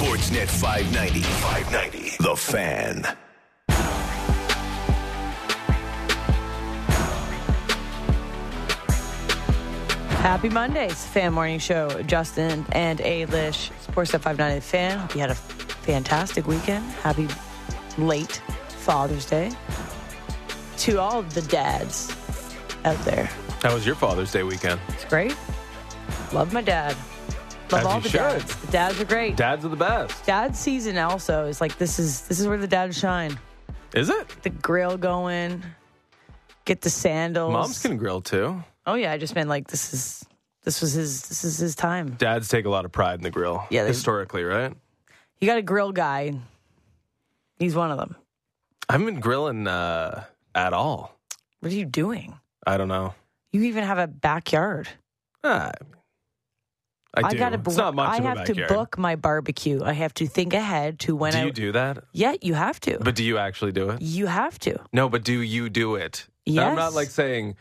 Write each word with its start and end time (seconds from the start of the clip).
Sportsnet 0.00 0.48
590. 0.48 1.20
590. 1.20 2.16
The 2.20 2.34
Fan. 2.34 3.16
Happy 10.22 10.48
Mondays, 10.48 11.04
Fan 11.04 11.34
Morning 11.34 11.58
Show. 11.58 12.02
Justin 12.04 12.64
and 12.72 13.00
Ailish, 13.00 13.70
Sportsnet 13.86 14.22
590 14.22 14.60
Fan. 14.60 14.98
Hope 15.00 15.14
you 15.14 15.20
had 15.20 15.28
a 15.28 15.34
fantastic 15.34 16.46
weekend. 16.46 16.82
Happy 17.02 17.28
late 17.98 18.40
Father's 18.68 19.26
Day 19.26 19.52
to 20.78 20.98
all 20.98 21.18
of 21.18 21.34
the 21.34 21.42
dads 21.42 22.10
out 22.86 22.96
there. 23.04 23.26
How 23.60 23.74
was 23.74 23.84
your 23.84 23.96
Father's 23.96 24.32
Day 24.32 24.44
weekend? 24.44 24.80
It's 24.88 25.04
great. 25.04 25.36
Love 26.32 26.54
my 26.54 26.62
dad. 26.62 26.96
Love 27.72 27.80
As 27.80 27.86
all 27.86 28.00
the 28.00 28.08
should. 28.08 28.18
dads. 28.18 28.56
The 28.56 28.72
dads 28.72 29.00
are 29.00 29.04
great. 29.04 29.36
Dads 29.36 29.64
are 29.64 29.68
the 29.68 29.76
best. 29.76 30.24
Dad 30.26 30.56
season 30.56 30.98
also 30.98 31.46
is 31.46 31.60
like 31.60 31.78
this 31.78 31.98
is 31.98 32.22
this 32.22 32.40
is 32.40 32.46
where 32.48 32.58
the 32.58 32.66
dads 32.66 32.98
shine. 32.98 33.38
Is 33.94 34.08
it? 34.08 34.28
The 34.42 34.50
grill 34.50 34.96
going, 34.96 35.62
get 36.64 36.80
the 36.80 36.90
sandals. 36.90 37.52
Moms 37.52 37.82
can 37.82 37.96
grill 37.96 38.20
too. 38.20 38.62
Oh 38.86 38.94
yeah, 38.94 39.12
I 39.12 39.18
just 39.18 39.34
meant 39.34 39.48
like 39.48 39.68
this 39.68 39.92
is 39.92 40.24
this 40.64 40.80
was 40.80 40.92
his 40.92 41.22
this 41.28 41.44
is 41.44 41.58
his 41.58 41.74
time. 41.74 42.10
Dads 42.18 42.48
take 42.48 42.64
a 42.64 42.70
lot 42.70 42.84
of 42.84 42.92
pride 42.92 43.14
in 43.18 43.22
the 43.22 43.30
grill. 43.30 43.64
Yeah, 43.70 43.82
they- 43.82 43.88
historically, 43.88 44.42
right? 44.44 44.72
You 45.40 45.46
got 45.46 45.58
a 45.58 45.62
grill 45.62 45.92
guy. 45.92 46.34
He's 47.58 47.74
one 47.74 47.90
of 47.90 47.98
them. 47.98 48.16
I 48.88 48.94
haven't 48.94 49.06
been 49.06 49.20
grilling 49.20 49.66
uh, 49.66 50.24
at 50.54 50.72
all. 50.72 51.14
What 51.60 51.70
are 51.72 51.74
you 51.74 51.84
doing? 51.84 52.38
I 52.66 52.76
don't 52.76 52.88
know. 52.88 53.14
You 53.52 53.62
even 53.62 53.84
have 53.84 53.98
a 53.98 54.06
backyard. 54.06 54.88
Ah, 55.44 55.72
I 57.14 57.30
do. 57.30 57.38
gotta 57.38 57.60
it's 57.64 57.76
not 57.76 57.94
much 57.94 58.08
I 58.20 58.22
have 58.22 58.44
to 58.44 58.66
book 58.68 58.96
my 58.98 59.16
barbecue. 59.16 59.82
I 59.82 59.92
have 59.92 60.14
to 60.14 60.26
think 60.26 60.54
ahead 60.54 61.00
to 61.00 61.16
when 61.16 61.32
do 61.32 61.38
I. 61.38 61.44
you 61.46 61.52
do 61.52 61.72
that? 61.72 62.04
Yeah, 62.12 62.34
you 62.40 62.54
have 62.54 62.78
to. 62.80 62.98
But 63.00 63.16
do 63.16 63.24
you 63.24 63.36
actually 63.38 63.72
do 63.72 63.90
it? 63.90 64.02
you 64.02 64.26
have 64.26 64.58
to. 64.60 64.78
No, 64.92 65.08
but 65.08 65.24
do 65.24 65.40
you 65.40 65.68
do 65.68 65.96
it? 65.96 66.26
And 66.46 66.60
I'm 66.60 66.76
not 66.76 66.94
like 66.94 67.10
saying, 67.10 67.56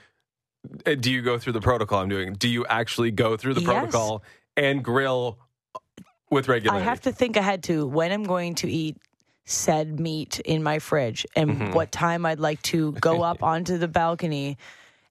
uh, 0.85 0.95
do 0.95 1.11
you 1.11 1.21
go 1.21 1.37
through 1.39 1.53
the 1.53 1.61
protocol 1.61 1.99
I'm 2.01 2.09
doing? 2.09 2.33
Do 2.33 2.47
you 2.47 2.65
actually 2.67 3.11
go 3.11 3.37
through 3.37 3.55
the 3.55 3.61
Yes. 3.61 3.71
protocol 3.71 4.23
and 4.57 4.83
grill 4.83 5.39
with 6.29 6.47
regular 6.47 6.77
I 6.77 6.81
have 6.81 7.02
to 7.02 7.11
think 7.11 7.35
ahead 7.37 7.63
to 7.63 7.87
when 7.87 8.11
I'm 8.11 8.23
going 8.23 8.55
to 8.55 8.69
eat 8.69 8.97
said 9.45 9.99
meat 9.99 10.39
in 10.41 10.61
my 10.61 10.77
fridge 10.79 11.25
and 11.35 11.49
Mm-hmm. 11.52 11.71
what 11.73 11.91
time 11.91 12.25
I'd 12.25 12.39
like 12.39 12.61
to 12.63 12.91
go 12.93 13.23
up 13.23 13.41
onto 13.53 13.77
the 13.79 13.87
balcony 13.87 14.57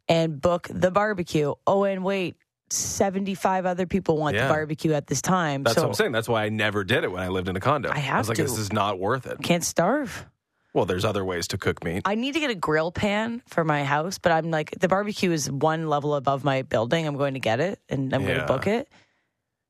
and 0.08 0.40
book 0.40 0.68
the 0.70 0.90
barbecue. 0.92 1.54
Oh, 1.66 1.82
and 1.84 2.04
wait, 2.04 2.36
75 2.72 3.66
other 3.66 3.86
people 3.86 4.16
want 4.18 4.36
Yeah. 4.36 4.46
the 4.46 4.52
barbecue 4.52 4.92
at 4.92 5.06
this 5.06 5.22
time. 5.22 5.62
That's 5.62 5.76
so 5.76 5.82
what 5.82 5.88
I'm 5.88 5.94
saying. 5.94 6.12
That's 6.12 6.28
why 6.28 6.44
I 6.44 6.48
never 6.48 6.84
did 6.84 7.04
it 7.04 7.12
when 7.12 7.22
I 7.22 7.28
lived 7.28 7.48
in 7.48 7.56
a 7.56 7.60
condo. 7.60 7.90
I 7.90 7.98
have 7.98 8.18
was 8.20 8.28
like, 8.28 8.36
to. 8.36 8.42
this 8.42 8.58
is 8.58 8.72
not 8.72 8.98
worth 8.98 9.26
it. 9.26 9.38
can't 9.42 9.64
starve. 9.64 10.26
Well, 10.74 10.84
there's 10.84 11.04
other 11.04 11.24
ways 11.24 11.48
to 11.48 11.58
cook 11.58 11.82
meat. 11.82 12.02
I 12.04 12.14
need 12.14 12.34
to 12.34 12.40
get 12.40 12.50
a 12.50 12.54
grill 12.54 12.92
pan 12.92 13.42
for 13.48 13.64
my 13.64 13.84
house, 13.84 14.18
but 14.18 14.32
I'm 14.32 14.50
like, 14.50 14.70
the 14.78 14.86
barbecue 14.86 15.32
is 15.32 15.50
one 15.50 15.88
level 15.88 16.14
above 16.14 16.44
my 16.44 16.62
building. 16.62 17.06
I'm 17.06 17.16
going 17.16 17.34
to 17.34 17.40
get 17.40 17.58
it 17.58 17.80
and 17.88 18.12
I'm 18.14 18.24
going 18.24 18.38
to 18.38 18.46
book 18.46 18.66
it. 18.66 18.88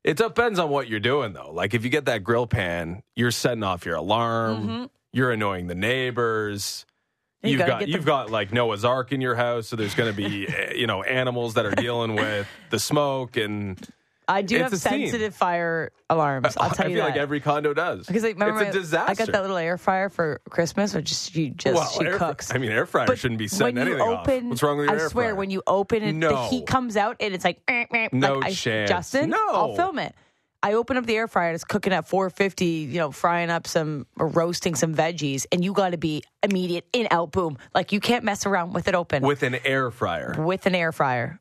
It 0.03 0.17
depends 0.17 0.59
on 0.59 0.69
what 0.69 0.87
you're 0.87 0.99
doing, 0.99 1.33
though. 1.33 1.51
Like 1.51 1.73
if 1.73 1.83
you 1.83 1.89
get 1.89 2.05
that 2.05 2.23
grill 2.23 2.47
pan, 2.47 3.03
you're 3.15 3.31
setting 3.31 3.63
off 3.63 3.85
your 3.85 3.95
alarm. 3.95 4.57
Mm-hmm. 4.57 4.85
You're 5.11 5.31
annoying 5.31 5.67
the 5.67 5.75
neighbors. 5.75 6.85
You 7.41 7.51
You've 7.51 7.59
gotta 7.59 7.71
got 7.71 7.79
get 7.79 7.85
the- 7.85 7.91
you've 7.93 8.05
got 8.05 8.29
like 8.29 8.51
Noah's 8.51 8.83
Ark 8.83 9.11
in 9.13 9.21
your 9.21 9.35
house, 9.35 9.67
so 9.69 9.75
there's 9.77 9.95
going 9.95 10.11
to 10.11 10.15
be 10.15 10.47
eh, 10.49 10.73
you 10.75 10.87
know 10.87 11.03
animals 11.03 11.53
that 11.53 11.65
are 11.65 11.71
dealing 11.71 12.15
with 12.15 12.47
the 12.69 12.79
smoke, 12.79 13.37
and 13.37 13.79
I 14.27 14.41
do 14.41 14.57
have 14.59 14.73
a 14.73 14.77
scene. 14.77 15.03
sensitive 15.07 15.33
fire 15.35 15.91
alarms. 16.09 16.57
I'll 16.57 16.69
tell 16.69 16.85
I 16.85 16.89
you 16.89 16.95
feel 16.97 17.05
that. 17.05 17.11
like 17.11 17.17
every 17.19 17.39
condo 17.39 17.73
does. 17.73 18.05
because 18.05 18.23
like, 18.23 18.33
remember 18.35 18.61
it's 18.63 18.75
a 18.75 18.79
disaster. 18.79 19.11
I 19.11 19.15
got 19.15 19.31
that 19.31 19.41
little 19.41 19.55
air 19.57 19.77
fryer 19.77 20.09
for 20.09 20.41
Christmas, 20.49 20.93
which 20.93 21.05
just 21.09 21.31
she 21.31 21.51
just 21.51 21.75
well, 21.75 21.89
she 21.89 22.05
air 22.05 22.17
cooks. 22.17 22.53
I 22.53 22.57
mean, 22.57 22.71
air 22.71 22.85
fryer 22.85 23.07
But 23.07 23.17
shouldn't 23.19 23.39
be 23.39 23.47
setting 23.47 23.77
you 23.77 23.81
anything 23.83 24.01
open, 24.01 24.43
off. 24.45 24.49
What's 24.49 24.63
wrong 24.63 24.77
with 24.77 24.87
your 24.87 24.95
air? 24.95 24.99
I 24.99 25.03
air 25.03 25.09
swear, 25.09 25.25
fryer? 25.27 25.35
when 25.35 25.49
you 25.49 25.63
open 25.65 26.03
it, 26.03 26.13
No. 26.13 26.29
the 26.31 26.41
heat 26.49 26.67
comes 26.67 26.97
out 26.97 27.15
and 27.21 27.33
it's 27.33 27.45
like, 27.45 27.61
No 28.11 28.33
like 28.39 28.45
I, 28.47 28.51
chance. 28.51 28.89
Justin, 28.89 29.29
No. 29.29 29.47
I'll 29.53 29.75
film 29.75 29.97
it. 29.99 30.13
I 30.61 30.73
open 30.73 30.97
up 30.97 31.05
the 31.05 31.15
air 31.15 31.27
fryer 31.27 31.49
and 31.49 31.55
it's 31.55 31.63
cooking 31.63 31.93
at 31.93 32.07
450, 32.07 32.65
you 32.65 32.97
know, 32.99 33.11
frying 33.11 33.49
up 33.49 33.65
some 33.65 34.05
or 34.17 34.27
roasting 34.27 34.75
some 34.75 34.93
veggies, 34.93 35.45
and 35.51 35.63
you 35.63 35.71
got 35.73 35.91
to 35.91 35.97
be 35.97 36.23
immediate 36.43 36.85
in 36.91 37.07
out 37.11 37.31
boom. 37.31 37.57
Like 37.73 37.91
you 37.91 37.99
can't 37.99 38.25
mess 38.25 38.45
around 38.45 38.73
with 38.73 38.87
it 38.87 38.95
open 38.95 39.23
with 39.23 39.43
an 39.43 39.55
air 39.63 39.89
fryer. 39.89 40.35
with 40.37 40.65
an 40.65 40.75
air 40.75 40.91
fryer. 40.91 41.39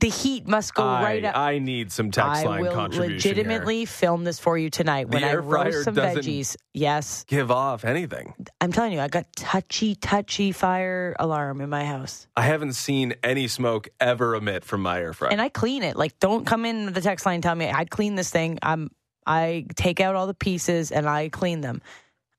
The 0.00 0.08
heat 0.08 0.48
must 0.48 0.72
go 0.72 0.84
I, 0.84 1.02
right 1.02 1.24
up. 1.24 1.36
I 1.36 1.58
need 1.58 1.92
some 1.92 2.10
text 2.10 2.44
I 2.44 2.44
line 2.44 2.62
will 2.62 2.72
contribution. 2.72 3.10
here. 3.10 3.44
legitimately 3.44 3.84
film 3.84 4.24
this 4.24 4.38
for 4.38 4.56
you 4.56 4.70
tonight 4.70 5.10
The 5.10 5.18
when 5.18 5.24
I 5.24 5.34
roast 5.34 5.84
some 5.84 5.94
veggies. 5.94 6.56
Yes, 6.72 7.24
give 7.28 7.50
off 7.50 7.84
anything. 7.84 8.32
I'm 8.58 8.72
telling 8.72 8.92
you, 8.92 9.00
I 9.00 9.08
got 9.08 9.26
touchy, 9.36 9.94
touchy 9.94 10.52
fire 10.52 11.14
alarm 11.18 11.60
in 11.60 11.68
my 11.68 11.84
house, 11.84 12.26
I 12.34 12.42
haven't 12.42 12.72
seen 12.72 13.16
any 13.22 13.48
smoke 13.48 13.88
ever 14.00 14.34
emit 14.34 14.64
from 14.64 14.80
my 14.80 14.98
air 14.98 15.12
fryer. 15.12 15.30
and 15.30 15.42
I 15.42 15.50
clean 15.50 15.82
it. 15.82 15.94
Like, 15.94 16.18
don't 16.20 16.46
come 16.46 16.64
in 16.64 16.90
the 16.94 17.02
text 17.02 17.26
line 17.26 17.34
and 17.34 17.42
tell 17.42 17.54
me 17.54 17.70
I 17.70 17.84
clean 17.84 18.14
this 18.14 18.30
thing. 18.30 18.58
I'm 18.62 18.90
I 19.26 19.66
take 19.76 20.00
out 20.00 20.14
all 20.14 20.26
the 20.26 20.34
pieces 20.34 20.90
and 20.90 21.06
I 21.06 21.28
clean 21.28 21.60
them. 21.60 21.82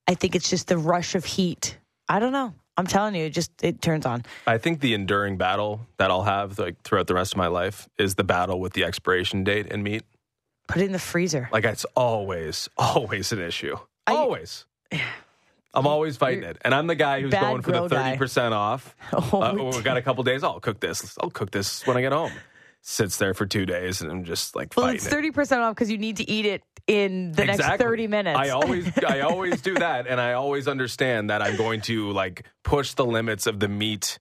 I 0.07 0.15
think 0.15 0.35
it's 0.35 0.49
just 0.49 0.67
the 0.67 0.77
rush 0.77 1.13
of 1.13 1.23
heat. 1.23 1.77
I 2.09 2.17
don't 2.19 2.33
know. 2.33 2.55
I'm 2.77 2.87
telling 2.87 3.15
you, 3.15 3.25
it 3.25 3.31
just 3.31 3.51
it 3.63 3.81
turns 3.81 4.05
on. 4.05 4.23
I 4.47 4.57
think 4.57 4.79
the 4.79 4.93
enduring 4.93 5.37
battle 5.37 5.81
that 5.97 6.09
I'll 6.09 6.23
have 6.23 6.57
like 6.57 6.81
throughout 6.83 7.07
the 7.07 7.13
rest 7.13 7.33
of 7.33 7.37
my 7.37 7.47
life 7.47 7.87
is 7.97 8.15
the 8.15 8.23
battle 8.23 8.59
with 8.59 8.73
the 8.73 8.83
expiration 8.83 9.43
date 9.43 9.67
in 9.67 9.83
meat. 9.83 10.03
Put 10.67 10.81
it 10.81 10.85
in 10.85 10.91
the 10.91 10.99
freezer. 10.99 11.49
Like 11.51 11.65
it's 11.65 11.85
always, 11.95 12.69
always 12.77 13.31
an 13.31 13.39
issue. 13.39 13.77
I- 14.07 14.15
always. 14.15 14.65
I'm 15.75 15.87
always 15.87 16.17
fighting 16.17 16.43
it, 16.43 16.57
and 16.63 16.75
I'm 16.75 16.85
the 16.85 16.93
guy 16.93 17.21
who's 17.21 17.31
Bad 17.31 17.41
going 17.41 17.61
for 17.63 17.71
the 17.71 17.89
thirty 17.89 18.15
percent 18.15 18.53
off. 18.53 18.95
Oh, 19.11 19.17
uh, 19.41 19.55
oh, 19.57 19.75
we 19.75 19.81
got 19.81 19.97
a 19.97 20.03
couple 20.03 20.23
days. 20.23 20.43
I'll 20.43 20.59
cook 20.59 20.79
this. 20.79 21.17
I'll 21.19 21.31
cook 21.31 21.49
this 21.49 21.87
when 21.87 21.97
I 21.97 22.01
get 22.01 22.11
home. 22.11 22.31
Sits 22.85 23.15
there 23.15 23.33
for 23.33 23.45
two 23.45 23.65
days, 23.65 24.01
and 24.01 24.11
I'm 24.11 24.25
just 24.25 24.57
like 24.57 24.73
well, 24.75 24.87
it's 24.87 25.07
thirty 25.07 25.31
percent 25.31 25.61
off 25.61 25.73
because 25.73 25.89
you 25.89 25.97
need 25.97 26.17
to 26.17 26.29
eat 26.29 26.45
it 26.45 26.63
in 26.85 27.31
the 27.31 27.45
next 27.45 27.65
thirty 27.77 28.07
minutes. 28.07 28.37
I 28.37 28.49
always, 28.49 28.91
I 29.07 29.21
always 29.21 29.61
do 29.61 29.75
that, 29.75 30.05
and 30.05 30.19
I 30.19 30.33
always 30.33 30.67
understand 30.67 31.29
that 31.29 31.41
I'm 31.41 31.55
going 31.55 31.79
to 31.83 32.11
like 32.11 32.45
push 32.63 32.93
the 32.93 33.05
limits 33.05 33.47
of 33.47 33.61
the 33.61 33.69
meat 33.69 34.19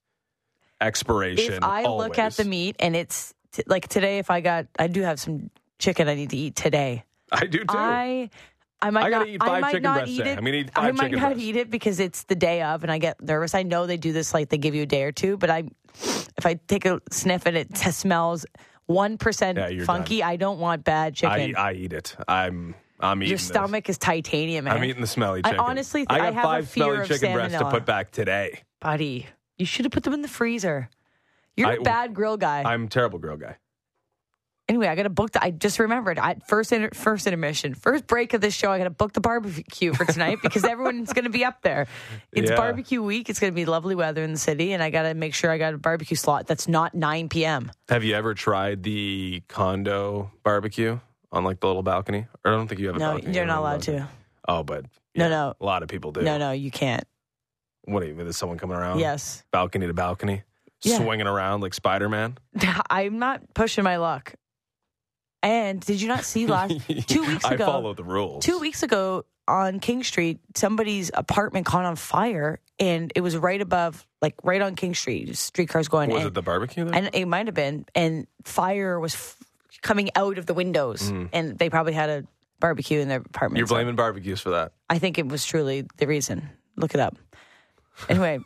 expiration. 0.81 1.55
if 1.55 1.65
I 1.65 1.83
look 1.85 2.19
at 2.19 2.35
the 2.35 2.45
meat 2.45 2.77
and 2.79 2.95
it's 2.95 3.35
t- 3.53 3.65
like 3.67 3.89
today, 3.89 4.19
if 4.19 4.31
I 4.31 4.41
got, 4.41 4.67
I 4.79 4.87
do 4.87 5.03
have 5.03 5.19
some 5.19 5.51
chicken 5.79 6.09
I 6.09 6.15
need 6.15 6.31
to 6.31 6.37
eat 6.37 6.55
today. 6.57 7.05
I 7.31 7.47
do 7.47 7.59
too. 7.61 7.65
I, 7.69 8.31
I 8.81 8.91
might 8.91 9.07
I 9.07 9.09
not. 9.09 9.29
eat 9.29 9.39
I 9.41 9.61
might 9.61 9.71
chicken 9.71 9.83
not 9.83 10.09
eat 10.09 10.21
it. 10.21 10.39
I'm 10.39 10.45
gonna 10.45 10.57
eat 10.57 10.71
I 10.77 10.93
might 10.93 11.11
not 11.13 11.21
breasts. 11.21 11.41
eat 11.43 11.57
it 11.57 11.71
because 11.71 11.99
it's 12.01 12.25
the 12.25 12.35
day 12.35 12.63
of, 12.63 12.83
and 12.83 12.93
I 12.93 12.99
get 12.99 13.21
nervous. 13.23 13.55
I 13.55 13.63
know 13.63 13.87
they 13.87 13.97
do 13.97 14.13
this 14.13 14.35
like 14.35 14.49
they 14.51 14.59
give 14.59 14.75
you 14.75 14.83
a 14.83 14.87
day 14.87 15.05
or 15.05 15.13
two, 15.13 15.37
but 15.37 15.51
I, 15.51 15.65
if 16.01 16.47
I 16.47 16.55
take 16.55 16.85
a 16.85 17.01
sniff 17.11 17.47
and 17.47 17.57
it 17.57 17.75
t- 17.75 17.91
smells 17.91 18.47
one 18.87 19.17
Yeah, 19.23 19.69
you're 19.69 19.85
funky, 19.85 20.23
I 20.23 20.37
don't 20.37 20.59
want 20.59 20.85
bad 20.85 21.15
chicken. 21.15 21.57
I, 21.57 21.71
I 21.71 21.73
eat 21.73 21.93
it. 21.93 22.17
I'm, 22.29 22.75
I'm 23.01 23.23
eating 23.23 23.31
Your 23.31 23.39
this. 23.39 23.47
stomach 23.47 23.89
is 23.89 23.99
titanium, 23.99 24.65
man. 24.65 24.77
I'm 24.77 24.85
eating 24.85 25.01
the 25.01 25.07
smelly 25.07 25.41
I 25.45 25.57
honestly 25.57 26.05
I 26.09 26.15
th- 26.15 26.21
I 26.21 26.25
got 26.31 26.35
have 26.35 26.45
a 26.45 26.47
five 26.47 26.69
fear 26.69 26.85
smelly 26.85 27.01
of 27.01 27.09
chicken 27.09 27.33
breasts 27.33 27.59
to 27.59 27.71
put 27.71 27.85
back 27.87 28.11
today. 28.11 28.63
buddy. 28.81 29.27
You 29.59 29.67
should 29.67 29.85
have 29.85 29.93
put 29.93 30.03
them 30.03 30.13
in 30.15 30.23
the 30.23 30.29
freezer. 30.29 30.89
You're 31.57 31.71
a 31.71 31.81
I- 31.81 31.83
bad 31.83 32.15
grill 32.15 32.37
guy. 32.37 32.63
I'm 32.65 32.85
a 32.85 32.89
terrible 32.89 33.19
grill 33.19 33.37
guy. 33.37 33.57
Anyway, 34.69 34.87
I 34.87 34.95
got 34.95 35.03
to 35.03 35.11
book. 35.11 35.33
The, 35.33 35.43
I 35.43 35.51
just 35.51 35.79
remembered. 35.81 36.19
I, 36.19 36.37
first 36.47 36.73
inter, 36.73 36.91
first 36.95 37.27
intermission, 37.27 37.75
first 37.75 38.07
break 38.07 38.33
of 38.33 38.41
this 38.41 38.55
show. 38.55 38.71
I 38.71 38.79
got 38.79 38.85
to 38.85 38.91
book 38.91 39.13
the 39.13 39.21
barbecue 39.21 39.93
for 39.93 40.05
tonight 40.05 40.39
because 40.43 40.65
everyone's 40.65 41.13
going 41.13 41.25
to 41.25 41.31
be 41.31 41.45
up 41.45 41.63
there. 41.63 41.89
It's 42.33 42.49
Yeah. 42.51 42.57
barbecue 42.57 43.03
week. 43.03 43.29
It's 43.29 43.41
going 43.41 43.53
to 43.53 43.55
be 43.55 43.65
lovely 43.65 43.95
weather 43.97 44.23
in 44.23 44.33
the 44.33 44.39
city, 44.39 44.73
and 44.73 44.83
I 44.83 44.91
got 44.91 45.03
to 45.03 45.15
make 45.15 45.35
sure 45.35 45.51
I 45.51 45.59
got 45.59 45.75
a 45.75 45.79
barbecue 45.79 46.17
slot 46.17 46.47
that's 46.47 46.69
not 46.69 46.95
9 46.95 47.29
p.m. 47.29 47.73
Have 47.89 48.05
you 48.05 48.15
ever 48.15 48.35
tried 48.35 48.83
the 48.85 49.43
condo 49.49 50.31
barbecue 50.45 50.99
on 51.33 51.43
like 51.45 51.59
the 51.61 51.67
little 51.67 51.83
balcony? 51.83 52.27
Or 52.45 52.53
I 52.53 52.57
don't 52.57 52.69
think 52.69 52.81
you 52.81 52.87
have 52.87 52.97
a 52.97 52.99
No, 53.01 53.17
you're 53.19 53.45
not 53.47 53.59
allowed 53.59 53.83
to. 53.83 54.09
Oh, 54.49 54.63
but 54.63 54.85
No, 55.17 55.25
yeah, 55.25 55.29
no. 55.29 55.55
A 55.61 55.65
lot 55.65 55.83
of 55.83 55.89
people 55.89 56.13
do. 56.13 56.23
No, 56.23 56.39
no, 56.39 56.53
you 56.53 56.71
can't. 56.71 57.05
What 57.85 58.01
do 58.01 58.07
you 58.07 58.15
mean? 58.15 58.29
Is 58.29 58.37
someone 58.37 58.59
coming 58.59 58.77
around? 58.77 59.01
Yes, 59.01 59.43
Balcony 59.51 59.89
to 59.89 59.93
balcony, 59.93 60.45
Yeah. 60.85 60.99
swinging 60.99 61.27
around 61.27 61.63
like 61.63 61.75
Spider 61.75 62.09
Man. 62.09 62.39
I'm 62.91 63.19
not 63.19 63.43
pushing 63.55 63.83
my 63.83 63.97
luck. 63.97 64.35
And 65.43 65.81
did 65.81 66.01
you 66.01 66.09
not 66.09 66.25
see 66.25 66.47
last 66.47 66.75
two 67.09 67.23
weeks 67.25 67.45
ago? 67.45 67.65
I 67.65 67.67
follow 67.67 67.95
the 67.95 68.05
rules. 68.05 68.45
Two 68.45 68.59
weeks 68.59 68.83
ago 68.83 69.25
on 69.49 69.81
King 69.81 70.05
Street, 70.05 70.39
somebody's 70.55 71.11
apartment 71.13 71.67
caught 71.67 71.85
on 71.85 71.97
fire, 71.97 72.61
and 72.79 73.13
it 73.17 73.21
was 73.23 73.37
right 73.37 73.61
above, 73.61 74.07
like 74.21 74.35
right 74.45 74.63
on 74.63 74.77
King 74.77 74.95
Street. 74.95 75.37
Streetcars 75.37 75.89
going. 75.89 76.11
Was 76.11 76.25
it 76.27 76.35
the 76.35 76.43
barbecue? 76.43 76.85
There? 76.85 76.95
and 76.95 77.11
it 77.13 77.27
might 77.27 77.47
have 77.47 77.55
been. 77.55 77.85
And 77.95 78.27
fire 78.45 79.01
was 79.01 79.15
f- 79.15 79.37
coming 79.83 80.11
out 80.15 80.39
of 80.39 80.47
the 80.47 80.55
windows, 80.55 81.11
and 81.33 81.59
they 81.59 81.69
probably 81.71 81.93
had 81.93 82.09
a 82.09 82.25
barbecue 82.61 83.01
in 83.01 83.09
their 83.09 83.19
apartment. 83.19 83.57
Mm. 83.57 83.59
You're 83.59 83.67
So 83.67 83.75
blaming 83.75 83.97
barbecues 83.97 84.41
for 84.41 84.51
that. 84.51 84.73
I 84.89 84.99
think 85.01 85.19
it 85.19 85.27
was 85.27 85.45
truly 85.45 85.87
the 85.97 86.07
reason. 86.07 86.49
Look 86.77 86.95
it 86.95 87.01
up. 87.01 87.17
Anyway, 88.09 88.39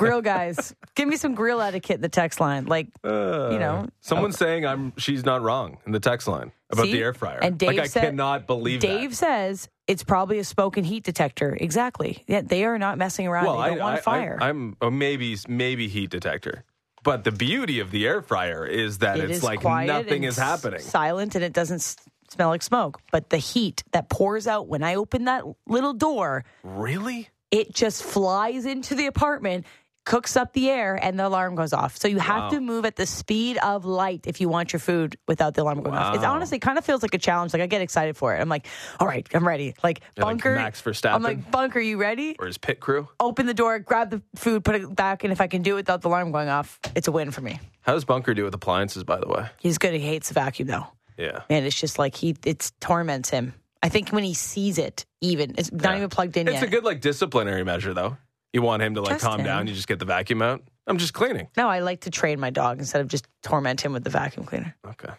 grill 0.00 0.22
guys, 0.22 0.74
give 0.94 1.08
me 1.08 1.16
some 1.16 1.34
grill 1.34 1.60
etiquette 1.60 1.96
in 1.96 2.00
the 2.00 2.08
text 2.08 2.40
line. 2.40 2.66
Like, 2.66 2.88
you 3.04 3.10
uh, 3.10 3.56
know, 3.58 3.88
Someone's 4.00 4.36
saying 4.38 4.66
I'm 4.66 4.92
she's 4.96 5.24
not 5.24 5.42
wrong 5.42 5.78
in 5.86 5.92
the 5.92 6.00
text 6.00 6.26
line 6.26 6.52
about 6.70 6.86
See? 6.86 6.92
the 6.92 7.00
air 7.02 7.14
fryer. 7.14 7.38
And 7.42 7.58
Dave 7.58 7.68
like 7.68 7.78
I 7.80 7.86
said- 7.86 8.02
cannot 8.04 8.46
believe 8.46 8.80
Dave 8.80 9.10
that. 9.10 9.16
says 9.16 9.68
it's 9.86 10.02
probably 10.04 10.38
a 10.38 10.44
smoke 10.44 10.76
and 10.76 10.86
heat 10.86 11.04
detector. 11.04 11.56
Exactly. 11.60 12.24
Yeah, 12.26 12.42
they 12.42 12.64
are 12.64 12.78
not 12.78 12.98
messing 12.98 13.26
around. 13.26 13.46
Well, 13.46 13.60
they 13.60 13.68
don't 13.70 13.80
I, 13.80 13.84
want 13.84 13.94
I, 13.96 13.98
a 13.98 14.02
fire. 14.02 14.38
I, 14.40 14.48
am 14.48 14.76
maybe 14.92 15.36
maybe 15.48 15.88
heat 15.88 16.10
detector. 16.10 16.64
But 17.02 17.24
the 17.24 17.32
beauty 17.32 17.80
of 17.80 17.90
the 17.90 18.06
air 18.06 18.20
fryer 18.20 18.66
is 18.66 18.98
that 18.98 19.18
It 19.18 19.30
it's 19.30 19.38
is 19.38 19.42
like 19.44 19.64
nothing 19.64 20.24
is 20.24 20.36
happening. 20.36 20.80
Silent 20.80 21.34
and 21.34 21.42
it 21.42 21.52
doesn't 21.54 21.80
smell 22.28 22.50
like 22.50 22.62
smoke. 22.62 23.00
But 23.10 23.30
the 23.30 23.38
heat 23.38 23.82
that 23.92 24.08
pours 24.10 24.46
out 24.46 24.68
when 24.68 24.82
I 24.82 24.96
open 24.96 25.24
that 25.24 25.44
little 25.66 25.94
door, 25.94 26.44
Really? 26.62 27.30
it 27.50 27.74
just 27.74 28.02
flies 28.02 28.66
into 28.66 28.94
the 28.94 29.06
apartment, 29.06 29.64
cooks 30.06 30.36
up 30.36 30.52
the 30.54 30.70
air, 30.70 30.98
and 31.00 31.18
the 31.18 31.26
alarm 31.26 31.54
goes 31.54 31.72
off. 31.72 31.96
So 31.98 32.08
you 32.08 32.18
have 32.18 32.44
Wow. 32.44 32.48
to 32.50 32.60
move 32.60 32.84
at 32.84 32.96
the 32.96 33.06
speed 33.06 33.58
of 33.58 33.84
light 33.84 34.26
if 34.26 34.40
you 34.40 34.48
want 34.48 34.72
your 34.72 34.80
food 34.80 35.16
without 35.28 35.54
the 35.54 35.62
alarm 35.62 35.82
going 35.82 35.94
off. 35.96 36.14
It 36.14 36.20
Wow. 36.22 36.32
honestly 36.34 36.58
kind 36.58 36.78
of 36.78 36.84
feels 36.84 37.02
like 37.02 37.12
a 37.14 37.18
challenge. 37.18 37.52
Like 37.52 37.62
I 37.62 37.66
get 37.66 37.80
excited 37.82 38.16
for 38.16 38.34
it. 38.34 38.40
I'm 38.40 38.48
like, 38.48 38.66
all 38.98 39.06
right, 39.06 39.28
I'm 39.34 39.46
ready. 39.46 39.74
Like 39.82 40.00
You're 40.16 40.24
like 40.26 40.36
bunker. 40.36 40.54
Max 40.54 40.80
Verstappen? 40.82 41.14
I'm 41.14 41.22
like 41.22 41.50
bunker. 41.50 41.80
You 41.80 41.98
ready? 41.98 42.34
Or 42.38 42.46
his 42.46 42.58
pit 42.58 42.80
crew? 42.80 43.08
Open 43.20 43.46
the 43.46 43.54
door, 43.54 43.78
grab 43.78 44.10
the 44.10 44.22
food, 44.36 44.64
put 44.64 44.74
it 44.74 44.94
back, 44.96 45.22
and 45.24 45.32
if 45.32 45.40
I 45.40 45.46
can 45.46 45.62
do 45.62 45.72
it 45.74 45.76
without 45.76 46.00
the 46.02 46.08
alarm 46.08 46.32
going 46.32 46.48
off, 46.48 46.78
it's 46.94 47.06
a 47.08 47.12
win 47.12 47.30
for 47.30 47.42
me. 47.42 47.60
How 47.82 47.92
does 47.92 48.04
Bunker 48.04 48.34
do 48.34 48.44
with 48.44 48.54
appliances, 48.54 49.04
by 49.04 49.18
the 49.20 49.28
way? 49.28 49.46
He's 49.58 49.78
good. 49.78 49.92
He 49.94 50.00
hates 50.00 50.28
the 50.28 50.34
vacuum 50.34 50.68
though. 50.68 50.86
Yeah. 51.18 51.42
and 51.50 51.66
it's 51.66 51.78
just 51.78 51.98
like 51.98 52.14
he 52.14 52.34
it 52.46 52.72
torments 52.80 53.28
him. 53.28 53.52
I 53.82 53.90
think 53.90 54.08
when 54.10 54.24
he 54.24 54.32
sees 54.32 54.78
it, 54.78 55.04
even 55.20 55.54
it's 55.58 55.70
not 55.70 55.90
Yeah. 55.92 55.96
even 55.98 56.08
plugged 56.08 56.36
in 56.38 56.48
It's 56.48 56.54
yet. 56.54 56.62
a 56.62 56.66
good 56.66 56.82
like 56.84 57.02
disciplinary 57.02 57.62
measure 57.64 57.92
though. 57.92 58.16
You 58.52 58.62
want 58.62 58.82
him 58.82 58.94
to 58.94 59.00
like 59.00 59.20
calm 59.20 59.38
Justin. 59.38 59.44
down, 59.44 59.66
you 59.68 59.74
just 59.74 59.86
get 59.86 59.98
the 59.98 60.04
vacuum 60.04 60.42
out. 60.42 60.62
I'm 60.86 60.98
just 60.98 61.14
cleaning. 61.14 61.48
no, 61.56 61.68
I 61.68 61.80
like 61.80 62.00
to 62.02 62.10
train 62.10 62.40
my 62.40 62.50
dog 62.50 62.80
instead 62.80 63.00
of 63.00 63.08
just 63.08 63.26
torment 63.42 63.80
him 63.80 63.92
with 63.92 64.02
the 64.02 64.10
vacuum 64.10 64.44
cleaner. 64.44 64.74
Okay. 64.84 65.12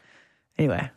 Anyway, 0.58 0.90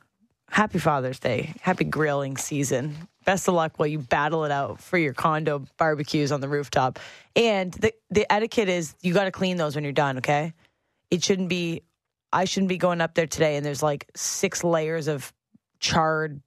happy 0.50 0.78
Father's 0.78 1.20
Day. 1.20 1.54
Happy 1.60 1.84
grilling 1.84 2.36
season. 2.36 3.08
Best 3.24 3.46
of 3.46 3.54
luck 3.54 3.78
while 3.78 3.86
you 3.86 4.00
battle 4.00 4.44
it 4.44 4.50
out 4.50 4.80
for 4.80 4.98
your 4.98 5.14
condo 5.14 5.64
barbecues 5.78 6.32
on 6.32 6.40
the 6.40 6.48
rooftop. 6.48 6.98
And 7.36 7.72
the, 7.72 7.94
the 8.10 8.30
etiquette 8.32 8.68
is 8.68 8.94
you 9.00 9.14
got 9.14 9.24
to 9.24 9.30
clean 9.30 9.56
those 9.56 9.76
when 9.76 9.84
you're 9.84 9.92
done, 9.92 10.18
okay? 10.18 10.52
It 11.10 11.22
shouldn't 11.22 11.48
be, 11.48 11.82
I 12.32 12.44
shouldn't 12.44 12.68
be 12.68 12.78
going 12.78 13.00
up 13.00 13.14
there 13.14 13.28
today 13.28 13.56
and 13.56 13.64
there's 13.64 13.82
like 13.82 14.10
six 14.16 14.64
layers 14.64 15.06
of 15.06 15.32
charred 15.78 16.40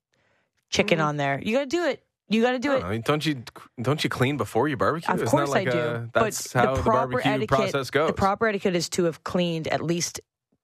chicken 0.69 1.00
mm-hmm. 1.00 1.07
on 1.07 1.18
there. 1.18 1.40
You 1.42 1.54
got 1.54 1.62
to 1.62 1.66
do 1.66 1.86
it. 1.86 2.04
You 2.29 2.41
got 2.41 2.51
to 2.51 2.59
do 2.59 2.74
it. 2.74 2.83
I 2.83 2.91
mean, 2.91 3.01
don't 3.01 3.25
you 3.25 3.44
don't 3.81 4.03
you 4.03 4.09
clean 4.09 4.35
before 4.38 4.68
you 4.68 4.75
barbecue? 4.75 5.13
Of 5.13 5.21
Isn't 5.21 5.29
course 5.29 5.50
like 5.50 5.68
I 5.69 5.71
do. 5.71 5.77
A, 5.79 6.09
that's 6.13 6.53
but 6.53 6.59
how 6.62 6.71
the 6.71 6.77
the, 6.77 6.83
proper 6.83 6.91
barbecue 7.07 7.31
etiquette, 7.31 7.47
process 7.50 7.89
goes. 7.89 8.07
The 8.07 8.13
proper 8.13 8.47
etiquette 8.47 8.75
is 8.75 8.89
to 8.89 9.06
have 9.06 9.24
cleaned 9.24 9.68
at 9.69 9.81
least 9.81 10.19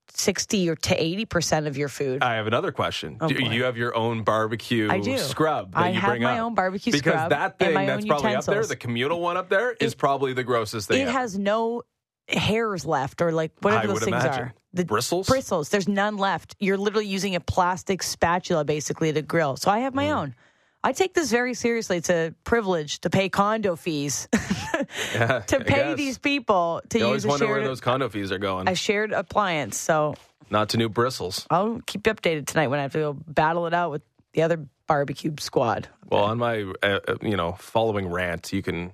sixty 0.10 0.70
or 0.70 0.76
to 0.76 1.02
eighty 1.02 1.26
percent 1.26 1.66
of 1.68 1.78
your 1.78 1.88
food. 1.88 2.22
I 2.22 2.36
have 2.36 2.48
another 2.48 2.72
question. 2.72 3.18
Oh, 3.22 3.28
do 3.30 3.36
boy. 3.40 3.50
you 3.52 3.64
have 3.64 3.78
your 3.78 3.96
own 3.96 4.24
barbecue 4.24 4.90
I 4.92 5.00
do. 5.00 5.18
scrub 5.18 5.72
that 5.74 5.78
I 5.80 5.90
you 5.90 6.00
have 6.00 6.10
bring 6.12 6.24
my 6.24 6.34
up? 6.38 6.46
own 6.46 6.54
barbecue 6.56 6.92
scrub. 6.92 7.04
because 7.04 7.20
scrub 7.20 7.30
that 7.32 7.60
thing 7.60 7.74
that's 7.74 8.06
probably 8.06 8.36
up 8.36 8.46
there, 8.46 8.66
the 8.66 8.76
communal 8.76 9.22
one 9.22 9.38
up 9.38 9.50
there, 9.50 9.72
is 9.72 9.96
probably 9.96 10.34
the 10.34 10.44
grossest 10.44 10.90
thing. 10.90 11.00
it 11.00 11.04
ever. 11.04 11.12
has 11.12 11.38
no 11.38 11.84
hairs 12.28 12.86
left 12.86 13.22
or 13.22 13.32
like 13.32 13.52
whatever 13.62 13.84
I 13.84 13.88
those 13.88 14.00
things 14.00 14.08
imagine. 14.24 14.44
are. 14.44 14.54
The 14.74 14.86
Bristles? 14.86 15.28
Bristles. 15.28 15.70
There's 15.70 15.88
none 15.88 16.18
left. 16.18 16.56
You're 16.60 16.78
literally 16.78 17.08
using 17.08 17.36
a 17.36 17.40
plastic 17.40 18.02
spatula 18.04 18.66
basically 18.66 19.14
to 19.14 19.22
grill. 19.22 19.56
So 19.56 19.70
I 19.72 19.80
have 19.80 19.94
Mm. 19.94 19.98
my 19.98 20.12
own. 20.12 20.36
I 20.84 20.92
take 20.92 21.14
this 21.14 21.32
very 21.32 21.54
seriously. 21.54 21.98
It's 21.98 22.10
a 22.10 22.34
privilege 22.44 23.00
to 23.02 23.10
pay 23.10 23.30
condo 23.30 23.76
fees 23.76 24.28
Yeah, 25.14 25.40
to 25.40 25.60
pay 25.62 25.94
these 25.94 26.18
people 26.18 26.82
to 26.90 27.00
You 27.00 27.06
always 27.06 27.24
use 27.24 27.26
a 27.26 27.28
wonder 27.30 27.48
where 27.48 27.64
those 27.64 27.80
condo 27.80 28.10
fees 28.10 28.32
are 28.32 28.38
going. 28.38 28.68
a 28.68 28.76
shared 28.76 29.14
appliance. 29.14 29.78
So 29.78 30.16
Not 30.50 30.70
to 30.70 30.78
new 30.78 30.90
bristles. 30.90 31.48
I'll 31.50 31.82
keep 31.86 32.06
you 32.06 32.14
updated 32.14 32.48
tonight 32.48 32.68
when 32.68 32.80
I 32.80 32.82
have 32.84 32.92
to 32.94 33.00
go 33.00 33.14
battle 33.14 33.66
it 33.68 33.74
out 33.74 33.92
with 33.92 34.02
the 34.34 34.42
other 34.42 34.66
barbecue 34.88 35.34
squad. 35.40 35.88
Well, 36.10 36.26
on 36.26 36.38
my 36.38 36.64
uh, 36.84 37.00
uh, 37.08 37.16
you 37.22 37.38
know 37.38 37.54
following 37.54 38.08
rant, 38.08 38.52
you 38.52 38.62
can 38.62 38.92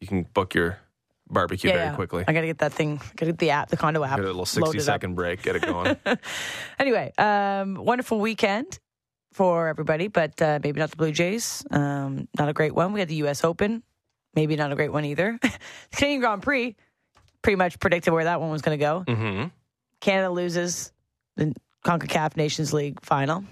you 0.00 0.06
can 0.06 0.22
book 0.22 0.54
your 0.54 0.78
barbecue 1.28 1.72
very 1.72 1.94
quickly. 1.94 2.24
I 2.26 2.32
got 2.32 2.42
to 2.42 2.46
get 2.46 2.58
that 2.58 2.72
thing. 2.72 2.96
Got 2.96 3.18
to 3.18 3.26
get 3.26 3.38
the 3.38 3.50
app, 3.50 3.70
the 3.70 3.76
condo 3.76 4.04
app. 4.04 4.16
Get 4.16 4.24
a 4.24 4.28
little 4.28 4.46
sixty 4.46 4.78
second 4.78 5.14
break, 5.14 5.42
get 5.42 5.56
it 5.56 5.62
going. 5.62 5.96
Anyway, 6.78 7.12
um, 7.18 7.74
wonderful 7.76 8.18
weekend 8.18 8.78
for 9.32 9.68
everybody, 9.68 10.08
but 10.08 10.40
uh, 10.40 10.58
maybe 10.62 10.78
not 10.80 10.90
the 10.90 10.96
Blue 10.96 11.12
Jays. 11.12 11.64
Um, 11.70 12.28
not 12.38 12.48
a 12.48 12.52
great 12.52 12.74
one. 12.74 12.92
We 12.92 13.00
had 13.00 13.08
the 13.08 13.16
U.S. 13.16 13.44
Open. 13.44 13.82
Maybe 14.34 14.56
not 14.56 14.72
a 14.72 14.76
great 14.76 14.92
one 14.92 15.04
either. 15.04 15.38
the 15.42 15.50
Canadian 15.92 16.20
Grand 16.20 16.42
Prix. 16.42 16.76
Pretty 17.42 17.56
much 17.56 17.78
predicted 17.80 18.12
where 18.12 18.24
that 18.24 18.40
one 18.40 18.50
was 18.50 18.62
going 18.62 18.78
to 18.78 18.82
go. 18.82 19.04
hmm 19.06 19.44
Canada 20.00 20.30
loses 20.30 20.92
the 21.36 21.54
CONCACAF 21.84 22.36
Nations 22.36 22.72
League 22.72 23.00
final. 23.04 23.44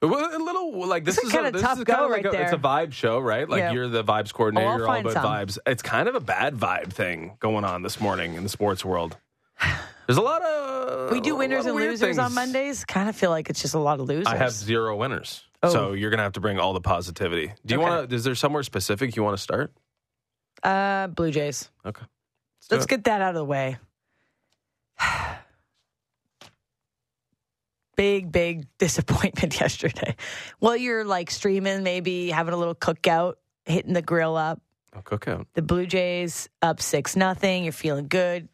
Well, 0.00 0.36
a 0.36 0.38
little 0.38 0.86
like 0.86 1.04
this 1.04 1.18
is 1.18 1.34
a, 1.34 1.50
this 1.50 1.62
tough 1.62 1.78
is 1.78 1.84
go 1.84 1.92
kind 1.94 2.10
like 2.10 2.24
right 2.24 2.34
a, 2.34 2.42
it's 2.42 2.52
a 2.52 2.56
vibe 2.56 2.92
show, 2.92 3.18
right? 3.18 3.48
Like 3.48 3.58
Yeah. 3.58 3.72
you're 3.72 3.88
the 3.88 4.04
vibes 4.04 4.32
coordinator, 4.32 4.68
Oh, 4.68 4.76
you're 4.76 4.88
all 4.88 5.00
about 5.00 5.12
some. 5.12 5.24
vibes. 5.24 5.58
It's 5.66 5.82
kind 5.82 6.08
of 6.08 6.14
a 6.14 6.20
bad 6.20 6.54
vibe 6.54 6.92
thing 6.92 7.36
going 7.40 7.64
on 7.64 7.82
this 7.82 8.00
morning 8.00 8.34
in 8.34 8.44
the 8.44 8.48
sports 8.48 8.84
world. 8.84 9.16
There's 10.08 10.16
a 10.16 10.22
lot 10.22 10.40
of 10.42 11.12
We 11.12 11.20
do 11.20 11.36
winners 11.36 11.66
and 11.66 11.76
losers 11.76 12.18
on. 12.18 12.32
Mondays. 12.34 12.84
Kind 12.86 13.08
of 13.10 13.14
feel 13.14 13.28
like 13.30 13.50
it's 13.50 13.60
just 13.60 13.74
a 13.74 13.78
lot 13.78 14.00
of 14.00 14.08
losers. 14.08 14.26
I 14.26 14.36
have 14.36 14.52
zero 14.52 14.96
winners, 14.96 15.44
Oh. 15.62 15.68
so 15.68 15.92
you're 15.92 16.08
gonna 16.10 16.22
have 16.22 16.32
to 16.32 16.40
bring 16.40 16.58
all 16.58 16.72
the 16.72 16.80
positivity. 16.80 17.52
Do 17.66 17.74
you 17.74 17.80
Okay. 17.80 17.90
want 17.90 18.08
to? 18.10 18.16
Is 18.16 18.24
there 18.24 18.34
somewhere 18.34 18.62
specific 18.62 19.14
you 19.16 19.22
want 19.22 19.36
to 19.36 19.42
start? 19.42 19.72
uh, 20.64 21.06
Blue 21.08 21.30
Jays. 21.30 21.70
Okay, 21.86 22.00
do 22.68 22.74
Let's 22.74 22.86
get 22.86 23.04
that 23.04 23.20
out 23.20 23.28
of 23.28 23.34
the 23.36 23.44
way. 23.44 23.76
big, 27.96 28.32
big 28.32 28.66
disappointment 28.78 29.60
yesterday. 29.60 30.16
Well, 30.60 30.76
you're 30.76 31.04
like 31.04 31.30
streaming, 31.30 31.82
maybe 31.82 32.30
having 32.30 32.54
a 32.54 32.56
little 32.56 32.74
cookout, 32.74 33.34
hitting 33.66 33.92
the 33.92 34.02
grill 34.02 34.36
up. 34.36 34.60
Oh, 34.96 35.00
cookout. 35.00 35.46
The 35.54 35.62
Blue 35.62 35.86
Jays 35.86 36.48
up 36.62 36.80
six 36.80 37.14
nothing. 37.14 37.64
You're 37.64 37.72
feeling 37.72 38.08
good. 38.08 38.48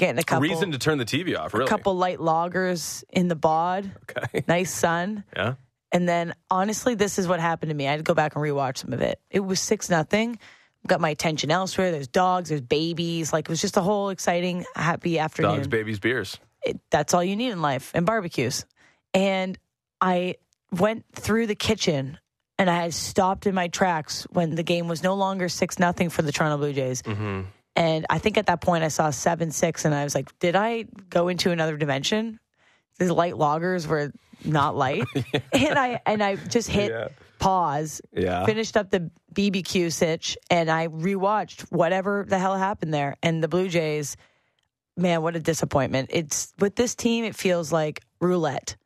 Getting 0.00 0.16
a 0.16 0.22
A 0.22 0.24
couple, 0.24 0.48
reason 0.48 0.72
to 0.72 0.78
turn 0.78 0.96
the 0.96 1.04
TV 1.04 1.38
off, 1.38 1.52
really? 1.52 1.66
a 1.66 1.68
couple 1.68 1.94
light 1.94 2.20
loggers 2.20 3.04
in 3.10 3.28
the 3.28 3.36
bod. 3.36 3.90
Okay. 4.10 4.42
Nice 4.48 4.72
sun. 4.72 5.24
Yeah. 5.36 5.54
And 5.92 6.08
then 6.08 6.32
honestly, 6.50 6.94
this 6.94 7.18
is 7.18 7.28
what 7.28 7.38
happened 7.38 7.68
to 7.68 7.74
me. 7.76 7.86
I 7.86 7.90
had 7.90 7.98
to 7.98 8.02
go 8.02 8.14
back 8.14 8.34
and 8.34 8.42
rewatch 8.42 8.78
some 8.78 8.94
of 8.94 9.02
it. 9.02 9.20
It 9.30 9.40
was 9.40 9.60
six 9.60 9.90
nothing. 9.90 10.38
Got 10.86 11.02
my 11.02 11.10
attention 11.10 11.50
elsewhere. 11.50 11.90
There's 11.90 12.08
dogs, 12.08 12.48
there's 12.48 12.62
babies. 12.62 13.30
Like 13.30 13.44
it 13.44 13.50
was 13.50 13.60
just 13.60 13.76
a 13.76 13.82
whole 13.82 14.08
exciting, 14.08 14.64
happy 14.74 15.18
afternoon. 15.18 15.56
Dogs, 15.56 15.68
babies, 15.68 15.98
beers. 16.00 16.38
It, 16.62 16.80
that's 16.90 17.12
all 17.12 17.22
you 17.22 17.36
need 17.36 17.50
in 17.50 17.60
life 17.60 17.90
and 17.92 18.06
barbecues. 18.06 18.64
And 19.12 19.58
I 20.00 20.36
went 20.72 21.04
through 21.12 21.46
the 21.46 21.54
kitchen 21.54 22.16
and 22.58 22.70
I 22.70 22.76
had 22.76 22.94
stopped 22.94 23.46
in 23.46 23.54
my 23.54 23.68
tracks 23.68 24.26
when 24.30 24.54
the 24.54 24.62
game 24.62 24.88
was 24.88 25.02
no 25.02 25.14
longer 25.14 25.50
six 25.50 25.78
nothing 25.78 26.08
for 26.08 26.22
the 26.22 26.32
Toronto 26.32 26.56
Blue 26.56 26.72
Jays. 26.72 27.02
Mm-hmm. 27.02 27.42
And 27.80 28.04
I 28.10 28.18
think 28.18 28.36
at 28.36 28.44
that 28.46 28.60
point 28.60 28.84
I 28.84 28.88
saw 28.88 29.08
seven 29.08 29.50
six, 29.50 29.86
and 29.86 29.94
I 29.94 30.04
was 30.04 30.14
like, 30.14 30.38
did 30.38 30.54
I 30.54 30.84
go 31.08 31.28
into 31.28 31.50
another 31.50 31.78
dimension? 31.78 32.38
These 32.98 33.10
light 33.10 33.38
loggers 33.38 33.86
were 33.86 34.12
not 34.44 34.76
light, 34.76 35.04
and 35.54 35.78
I 35.78 36.00
and 36.04 36.22
I 36.22 36.36
just 36.36 36.68
hit 36.68 36.90
Yeah. 36.92 37.08
pause, 37.38 38.02
Yeah. 38.12 38.44
finished 38.44 38.76
up 38.76 38.90
the 38.90 39.10
BBQ 39.34 39.90
sitch, 39.94 40.36
and 40.50 40.70
I 40.70 40.88
rewatched 40.88 41.72
whatever 41.72 42.26
the 42.28 42.38
hell 42.38 42.54
happened 42.58 42.92
there. 42.92 43.16
And 43.22 43.42
the 43.42 43.48
Blue 43.48 43.68
Jays, 43.68 44.18
man, 44.98 45.22
what 45.22 45.34
a 45.34 45.40
disappointment! 45.40 46.10
It's 46.12 46.52
with 46.58 46.76
this 46.76 46.94
team, 46.94 47.24
it 47.24 47.34
feels 47.34 47.72
like 47.72 48.02
roulette. 48.20 48.76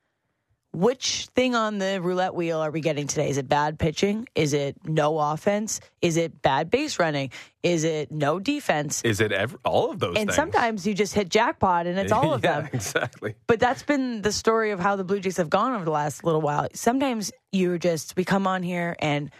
Which 0.75 1.28
thing 1.37 1.54
on 1.54 1.78
the 1.78 2.00
roulette 2.02 2.35
wheel 2.35 2.59
are 2.59 2.71
we 2.73 2.81
getting 2.81 3.07
today? 3.07 3.31
Is 3.31 3.38
it 3.38 3.49
bad 3.49 3.78
pitching? 3.78 4.26
Is 4.35 4.52
it 4.52 4.76
no 4.85 5.21
offense? 5.21 5.81
Is 6.02 6.16
it 6.16 6.43
bad 6.43 6.69
base 6.69 6.99
running? 6.99 7.31
Is 7.62 7.85
it 7.85 8.11
no 8.11 8.40
defense? 8.40 9.00
Is 9.04 9.21
it 9.21 9.31
ever 9.31 9.57
all 9.64 9.93
of 9.93 10.00
those 10.00 10.16
and 10.16 10.28
things? 10.28 10.35
sometimes 10.35 10.85
you 10.85 10.93
just 10.93 11.14
hit 11.14 11.28
jackpot 11.28 11.87
and 11.87 11.97
it's 11.97 12.11
all 12.12 12.35
of 12.35 12.43
yeah, 12.43 12.62
them. 12.62 12.71
exactly. 12.73 13.37
But 13.47 13.61
that's 13.61 13.85
been 13.85 14.23
the 14.23 14.33
story 14.33 14.73
of 14.73 14.81
how 14.81 14.97
the 14.97 15.04
Blue 15.04 15.21
Jays 15.21 15.37
have 15.37 15.49
gone 15.49 15.75
over 15.75 15.85
the 15.85 15.93
last 15.93 16.25
little 16.25 16.40
while. 16.40 16.66
Sometimes 16.75 17.31
you 17.52 17.78
just 17.78 18.16
we 18.16 18.25
come 18.25 18.49
on 18.49 18.64
here 18.64 18.97
and 18.99 19.31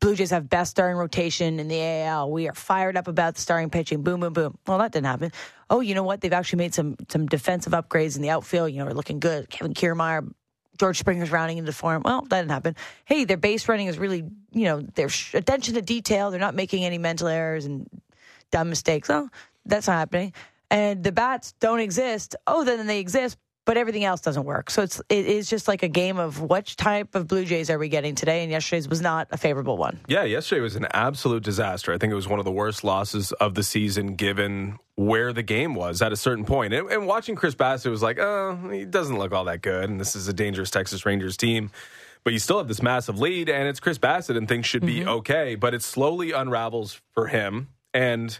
Blue 0.00 0.14
Jays 0.14 0.30
have 0.30 0.48
best 0.48 0.70
starting 0.70 0.98
rotation 0.98 1.58
in 1.58 1.66
the 1.66 1.82
AL. 1.82 2.30
We 2.30 2.46
are 2.46 2.54
fired 2.54 2.96
up 2.96 3.08
about 3.08 3.34
the 3.36 3.40
starting 3.40 3.70
pitching. 3.70 4.02
Boom, 4.02 4.20
boom, 4.20 4.34
boom. 4.34 4.58
Well, 4.66 4.78
that 4.78 4.92
didn't 4.92 5.06
happen. 5.06 5.32
Oh, 5.70 5.80
you 5.80 5.94
know 5.94 6.02
what? 6.02 6.20
They've 6.20 6.32
actually 6.32 6.58
made 6.58 6.74
some 6.74 6.96
some 7.08 7.26
defensive 7.26 7.72
upgrades 7.72 8.14
in 8.14 8.22
the 8.22 8.30
outfield. 8.30 8.70
You 8.70 8.78
know, 8.78 8.84
we're 8.84 8.92
looking 8.92 9.18
good. 9.18 9.48
Kevin 9.48 9.72
Kiermaier, 9.74 10.30
George 10.78 10.98
Springer's 10.98 11.30
rounding 11.30 11.58
into 11.58 11.72
form. 11.72 12.02
Well, 12.04 12.22
that 12.22 12.40
didn't 12.40 12.50
happen. 12.50 12.76
Hey, 13.04 13.24
their 13.24 13.36
base 13.36 13.68
running 13.68 13.86
is 13.86 13.98
really, 13.98 14.24
you 14.52 14.64
know, 14.64 14.80
their 14.80 15.08
attention 15.32 15.74
to 15.74 15.82
detail. 15.82 16.30
They're 16.30 16.40
not 16.40 16.54
making 16.54 16.84
any 16.84 16.98
mental 16.98 17.28
errors 17.28 17.64
and 17.64 17.88
dumb 18.50 18.68
mistakes. 18.68 19.10
Oh, 19.10 19.28
that's 19.66 19.86
not 19.86 19.94
happening. 19.94 20.32
And 20.70 21.04
the 21.04 21.12
bats 21.12 21.52
don't 21.60 21.80
exist. 21.80 22.34
Oh, 22.46 22.64
then 22.64 22.86
they 22.86 22.98
exist, 22.98 23.38
but 23.64 23.76
everything 23.76 24.04
else 24.04 24.20
doesn't 24.20 24.44
work. 24.44 24.70
So 24.70 24.82
it's 24.82 25.00
it 25.08 25.26
is 25.26 25.48
just 25.48 25.68
like 25.68 25.82
a 25.82 25.88
game 25.88 26.18
of 26.18 26.40
which 26.40 26.76
type 26.76 27.14
of 27.14 27.26
Blue 27.26 27.44
Jays 27.44 27.70
are 27.70 27.78
we 27.78 27.88
getting 27.88 28.14
today? 28.14 28.42
And 28.42 28.50
yesterday's 28.50 28.88
was 28.88 29.00
not 29.00 29.28
a 29.30 29.36
favorable 29.36 29.76
one. 29.76 30.00
Yeah, 30.06 30.24
yesterday 30.24 30.60
was 30.60 30.76
an 30.76 30.86
absolute 30.92 31.42
disaster. 31.42 31.92
I 31.92 31.98
think 31.98 32.12
it 32.12 32.16
was 32.16 32.28
one 32.28 32.38
of 32.38 32.44
the 32.44 32.52
worst 32.52 32.84
losses 32.84 33.32
of 33.32 33.54
the 33.54 33.62
season, 33.62 34.16
given 34.16 34.78
where 34.96 35.32
the 35.32 35.42
game 35.42 35.74
was 35.74 36.02
at 36.02 36.12
a 36.12 36.16
certain 36.16 36.44
point. 36.44 36.74
And, 36.74 36.88
and 36.90 37.06
watching 37.06 37.36
Chris 37.36 37.54
Bassitt 37.54 37.90
was 37.90 38.02
like, 38.02 38.18
oh, 38.18 38.56
he 38.70 38.84
doesn't 38.84 39.18
look 39.18 39.32
all 39.32 39.44
that 39.44 39.62
good, 39.62 39.88
and 39.88 40.00
this 40.00 40.14
is 40.14 40.28
a 40.28 40.32
dangerous 40.32 40.70
Texas 40.70 41.06
Rangers 41.06 41.36
team. 41.36 41.70
But 42.22 42.32
you 42.32 42.38
still 42.38 42.58
have 42.58 42.68
this 42.68 42.82
massive 42.82 43.18
lead, 43.18 43.48
and 43.50 43.68
it's 43.68 43.80
Chris 43.80 43.98
Bassitt 43.98 44.36
and 44.36 44.48
things 44.48 44.66
should 44.66 44.84
be 44.84 45.00
mm-hmm. 45.00 45.08
okay. 45.08 45.54
But 45.56 45.74
it 45.74 45.82
slowly 45.82 46.32
unravels 46.32 47.00
for 47.12 47.26
him, 47.26 47.68
and 47.92 48.38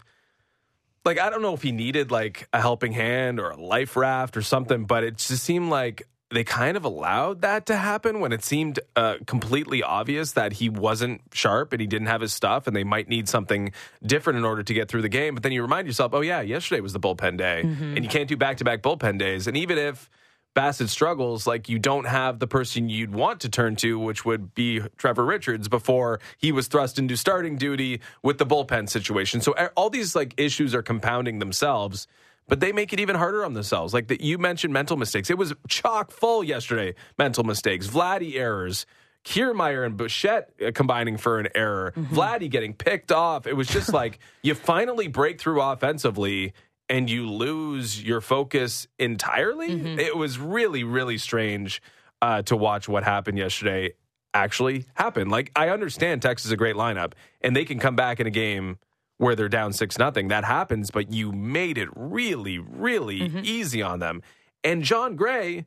like 1.05 1.19
I 1.19 1.29
don't 1.29 1.41
know 1.41 1.53
if 1.53 1.61
he 1.61 1.71
needed 1.71 2.11
like 2.11 2.47
a 2.51 2.59
helping 2.59 2.91
hand 2.91 3.39
or 3.39 3.51
a 3.51 3.57
life 3.57 3.95
raft 3.95 4.35
or 4.35 4.41
something, 4.41 4.85
but 4.85 5.03
it 5.03 5.17
just 5.17 5.43
seemed 5.43 5.69
like 5.69 6.07
they 6.31 6.43
kind 6.43 6.75
of 6.75 6.83
allowed 6.83 7.41
that 7.41 7.67
to 7.67 7.75
happen 7.75 8.19
when 8.19 8.33
it 8.33 8.43
seemed 8.43 8.79
uh, 8.95 9.15
completely 9.27 9.83
obvious 9.83 10.31
that 10.33 10.53
he 10.53 10.69
wasn't 10.69 11.21
sharp 11.31 11.71
and 11.71 11.79
he 11.79 11.87
didn't 11.87 12.07
have 12.07 12.19
his 12.19 12.33
stuff 12.33 12.65
and 12.65 12.75
they 12.75 12.83
might 12.83 13.07
need 13.07 13.29
something 13.29 13.71
different 14.03 14.37
in 14.37 14.43
order 14.43 14.63
to 14.63 14.73
get 14.73 14.89
through 14.89 15.03
the 15.03 15.09
game. 15.09 15.35
But 15.35 15.43
then 15.43 15.51
you 15.51 15.61
remind 15.61 15.85
yourself, 15.87 16.13
oh 16.13 16.21
yeah, 16.21 16.41
yesterday 16.41 16.81
was 16.81 16.93
the 16.93 16.99
bullpen 16.99 17.37
day, 17.37 17.61
mm-hmm. 17.63 17.95
and 17.95 18.03
you 18.03 18.09
can't 18.09 18.27
do 18.27 18.35
back 18.35 18.57
to 18.57 18.63
back 18.63 18.81
bullpen 18.81 19.19
days. 19.19 19.47
And 19.47 19.55
even 19.55 19.77
if 19.77 20.09
Bassitt 20.55 20.87
struggles, 20.87 21.45
like 21.45 21.67
you 21.67 21.77
don't 21.77 22.05
have 22.05 22.39
the 22.39 22.47
person 22.47 22.87
you'd 22.89 23.13
want 23.13 23.41
to 23.41 23.49
turn 23.49 23.75
to, 23.77 23.99
which 23.99 24.23
would 24.23 24.55
be 24.55 24.81
Trevor 24.97 25.25
Richards 25.25 25.67
before 25.67 26.21
he 26.37 26.51
was 26.51 26.67
thrust 26.67 26.97
into 26.97 27.17
starting 27.17 27.57
duty 27.57 27.99
with 28.23 28.37
the 28.37 28.45
bullpen 28.45 28.89
situation. 28.89 29.41
So 29.41 29.53
all 29.75 29.89
these 29.89 30.15
like 30.15 30.33
issues 30.37 30.73
are 30.73 30.81
compounding 30.81 31.39
themselves, 31.39 32.07
but 32.47 32.61
they 32.61 32.71
make 32.71 32.93
it 32.93 33.01
even 33.01 33.17
harder 33.17 33.43
on 33.43 33.53
themselves. 33.53 33.93
Like 33.93 34.07
that 34.07 34.21
you 34.21 34.37
mentioned 34.37 34.73
mental 34.73 34.95
mistakes. 34.95 35.29
It 35.29 35.37
was 35.37 35.53
chock 35.67 36.11
full 36.11 36.43
yesterday. 36.43 36.95
Mental 37.17 37.43
mistakes, 37.43 37.87
Vladdy 37.87 38.35
errors. 38.35 38.85
Kiermaier 39.25 39.83
and 39.83 39.97
Bichette 39.97 40.51
uh, 40.63 40.71
combining 40.71 41.17
for 41.17 41.39
an 41.39 41.47
error, 41.55 41.93
mm-hmm. 41.95 42.15
Vladdy 42.15 42.47
getting 42.47 42.75
picked 42.75 43.11
off. 43.11 43.47
It 43.47 43.53
was 43.53 43.67
just 43.67 43.91
like 43.91 44.19
you 44.43 44.53
finally 44.53 45.07
break 45.07 45.41
through 45.41 45.61
offensively 45.61 46.53
and 46.89 47.09
you 47.09 47.29
lose 47.29 48.01
your 48.03 48.21
focus 48.21 48.87
entirely. 48.99 49.69
Mm-hmm. 49.69 49.99
It 49.99 50.15
was 50.15 50.37
really, 50.37 50.83
really 50.83 51.17
strange 51.17 51.81
uh, 52.21 52.41
to 52.43 52.55
watch 52.55 52.87
what 52.87 53.03
happened 53.03 53.37
yesterday 53.37 53.93
actually 54.33 54.85
happen. 54.95 55.29
Like 55.29 55.51
I 55.55 55.69
understand 55.69 56.21
Texas 56.21 56.47
is 56.47 56.51
a 56.51 56.57
great 56.57 56.75
lineup, 56.75 57.13
and 57.41 57.55
they 57.55 57.65
can 57.65 57.79
come 57.79 57.95
back 57.95 58.19
in 58.19 58.27
a 58.27 58.31
game 58.31 58.77
where 59.17 59.35
they're 59.35 59.49
down 59.49 59.73
six 59.73 59.97
nothing. 59.97 60.27
That 60.27 60.43
happens, 60.43 60.91
but 60.91 61.11
you 61.11 61.31
made 61.31 61.77
it 61.77 61.89
really, 61.95 62.59
really 62.59 63.21
mm-hmm. 63.21 63.41
easy 63.43 63.81
on 63.81 63.99
them. 63.99 64.21
And 64.63 64.83
Jon 64.83 65.15
Gray, 65.15 65.65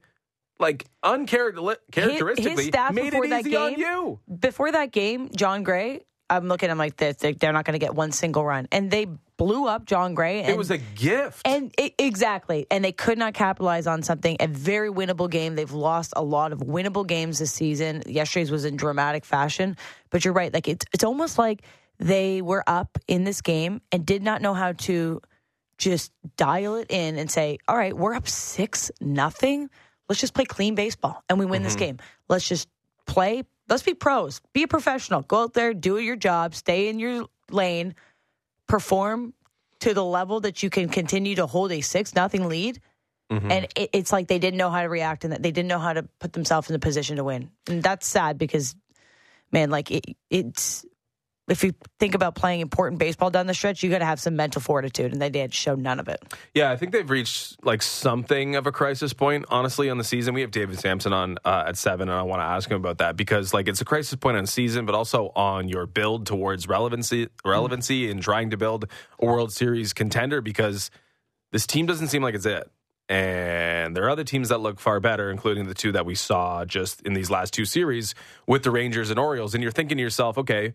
like 0.61 0.87
uncharacteristically, 1.03 2.43
his, 2.43 2.75
his 2.75 2.93
made 2.93 3.15
it 3.15 3.25
easy 3.25 3.51
game, 3.51 3.61
on 3.61 3.75
you. 3.75 4.21
Before 4.39 4.71
that 4.71 4.93
game, 4.93 5.31
Jon 5.35 5.63
Gray 5.63 6.03
I'm 6.31 6.49
looking 6.49 6.69
at 6.69 6.73
them 6.73 6.79
like 6.79 6.97
this. 6.97 7.17
They're 7.17 7.53
not 7.53 7.65
going 7.65 7.73
to 7.73 7.79
get 7.79 7.95
one 7.95 8.13
single 8.13 8.45
run. 8.45 8.69
And 8.71 8.91
they 8.91 9.07
blew 9.37 9.67
up 9.67 9.87
Jon 9.87 10.15
Gray. 10.15 10.43
And, 10.43 10.51
it 10.51 10.59
was 10.59 10.71
a 10.71 10.79
gift. 10.79 11.47
And 11.47 11.73
it, 11.79 11.95
exactly. 11.99 12.67
And 12.71 12.85
they 12.85 12.93
could 12.93 13.19
not 13.19 13.35
capitalize 13.35 13.87
on 13.87 14.03
something. 14.03 14.37
A 14.41 14.47
very 14.47 14.91
winnable 14.91 15.31
game. 15.31 15.55
They've 15.55 15.73
lost 15.73 16.13
a 16.17 16.23
lot 16.23 16.53
of 16.53 16.61
winnable 16.61 17.07
games 17.07 17.39
this 17.39 17.53
season. 17.53 18.03
Yesterday's 18.07 18.51
was 18.51 18.65
in 18.65 18.77
dramatic 18.77 19.25
fashion. 19.25 19.77
But 20.11 20.25
you're 20.25 20.35
right. 20.35 20.53
Like 20.53 20.69
it's 20.69 20.85
it's 20.93 21.05
almost 21.05 21.39
like 21.39 21.63
they 21.99 22.43
were 22.43 22.63
up 22.67 22.99
in 23.09 23.25
this 23.25 23.41
game 23.41 23.81
and 23.91 24.05
did 24.05 24.23
not 24.23 24.43
know 24.43 24.55
how 24.55 24.73
to 24.73 25.21
just 25.79 26.13
dial 26.37 26.75
it 26.75 26.91
in 26.91 27.19
and 27.19 27.31
say, 27.31 27.59
all 27.69 27.77
right, 27.77 27.97
we're 27.97 28.15
up 28.15 28.29
six 28.29 28.91
nothing. 29.01 29.71
Let's 30.09 30.21
just 30.21 30.35
play 30.35 30.45
clean 30.45 30.75
baseball 30.75 31.23
and 31.29 31.39
we 31.39 31.47
win 31.47 31.61
mm-hmm. 31.61 31.65
this 31.65 31.77
game. 31.77 31.99
Let's 32.29 32.47
just 32.47 32.69
play 33.07 33.45
Let's 33.69 33.83
be 33.83 33.95
pros. 33.95 34.41
Be 34.53 34.63
a 34.63 34.69
professional. 34.69 35.23
Go 35.23 35.43
out 35.43 35.55
there, 35.55 35.75
do 35.75 35.99
your 35.99 36.17
job, 36.17 36.55
stay 36.55 36.89
in 36.89 36.99
your 36.99 37.27
lane, 37.51 37.95
perform 38.67 39.35
to 39.81 39.95
the 39.95 40.05
level 40.05 40.41
that 40.41 40.63
you 40.63 40.71
can 40.71 40.89
continue 40.89 41.37
to 41.37 41.47
hold 41.47 41.73
a 41.73 41.81
six 41.81 42.15
nothing 42.15 42.49
lead. 42.49 42.81
Mm-hmm. 43.31 43.51
And 43.51 43.65
it, 43.77 43.91
it's 43.93 44.13
like 44.13 44.27
they 44.27 44.39
didn't 44.39 44.57
know 44.57 44.71
how 44.71 44.83
to 44.83 44.89
react 44.89 45.25
and 45.25 45.33
that 45.33 45.43
they 45.43 45.51
didn't 45.51 45.69
know 45.69 45.79
how 45.79 45.93
to 45.93 46.03
put 46.19 46.33
themselves 46.33 46.71
in 46.71 46.77
a 46.77 46.79
position 46.79 47.17
to 47.17 47.25
win. 47.25 47.51
And 47.69 47.83
that's 47.83 48.07
sad 48.07 48.39
because, 48.39 48.75
man, 49.53 49.71
like 49.71 49.91
it, 49.91 50.17
it's 50.31 50.87
if 51.49 51.65
you 51.65 51.73
think 51.99 52.15
about 52.15 52.35
playing 52.35 52.61
important 52.61 52.99
baseball 52.99 53.31
down 53.31 53.47
the 53.47 53.55
stretch, 53.55 53.83
you 53.83 53.91
got 53.91 53.99
to 53.99 54.05
have 54.05 54.21
some 54.21 54.37
mental 54.37 54.61
fortitude, 54.61 55.13
and 55.13 55.21
they 55.21 55.31
did 55.31 55.55
show 55.55 55.75
none 55.75 55.99
of 55.99 56.09
it. 56.09 56.23
Yeah, 56.55 56.71
I 56.71 56.77
think 56.77 56.93
they've 56.93 57.09
reached 57.09 57.65
like 57.65 57.83
something 57.83 58.57
of 58.57 58.67
a 58.67 58.73
crisis 58.73 59.13
point. 59.13 59.47
Honestly, 59.49 59.91
on 59.91 59.99
the 59.99 60.05
season, 60.05 60.35
we 60.35 60.43
have 60.43 60.51
David 60.51 60.79
Samson 60.79 61.13
on 61.13 61.39
uh, 61.45 61.65
at 61.67 61.77
seven, 61.77 62.09
and 62.09 62.19
I 62.19 62.23
want 62.23 62.41
to 62.41 62.45
ask 62.45 62.71
him 62.71 62.77
about 62.77 62.99
that 62.99 63.17
because 63.17 63.55
like 63.55 63.69
it's 63.69 63.81
a 63.81 63.85
crisis 63.85 64.15
point 64.17 64.37
on 64.37 64.47
season, 64.47 64.87
but 64.87 64.95
also 64.95 65.33
on 65.35 65.69
your 65.69 65.87
build 65.87 66.27
towards 66.27 66.69
relevancy, 66.69 67.29
relevancy, 67.45 68.05
mm-hmm. 68.05 68.13
and 68.13 68.23
trying 68.23 68.51
to 68.51 68.57
build 68.57 68.87
a 69.19 69.27
World 69.27 69.53
Series 69.53 69.93
contender 69.93 70.41
because 70.41 70.91
this 71.53 71.67
team 71.67 71.87
doesn't 71.87 72.09
seem 72.09 72.23
like 72.23 72.35
it's 72.35 72.47
it. 72.47 72.71
And 73.09 73.97
there 73.97 74.05
are 74.05 74.11
other 74.11 74.25
teams 74.25 74.51
that 74.51 74.61
look 74.61 74.79
far 74.79 75.01
better, 75.01 75.31
including 75.31 75.67
the 75.67 75.73
two 75.73 75.93
that 75.93 76.05
we 76.05 76.15
saw 76.15 76.67
just 76.67 77.01
in 77.03 77.15
these 77.15 77.31
last 77.31 77.55
two 77.55 77.65
series 77.65 78.15
with 78.47 78.65
the 78.65 78.71
Rangers 78.71 79.09
and 79.09 79.19
Orioles. 79.19 79.55
And 79.55 79.63
you're 79.63 79.73
thinking 79.73 79.97
to 79.97 80.03
yourself, 80.03 80.37
okay, 80.37 80.75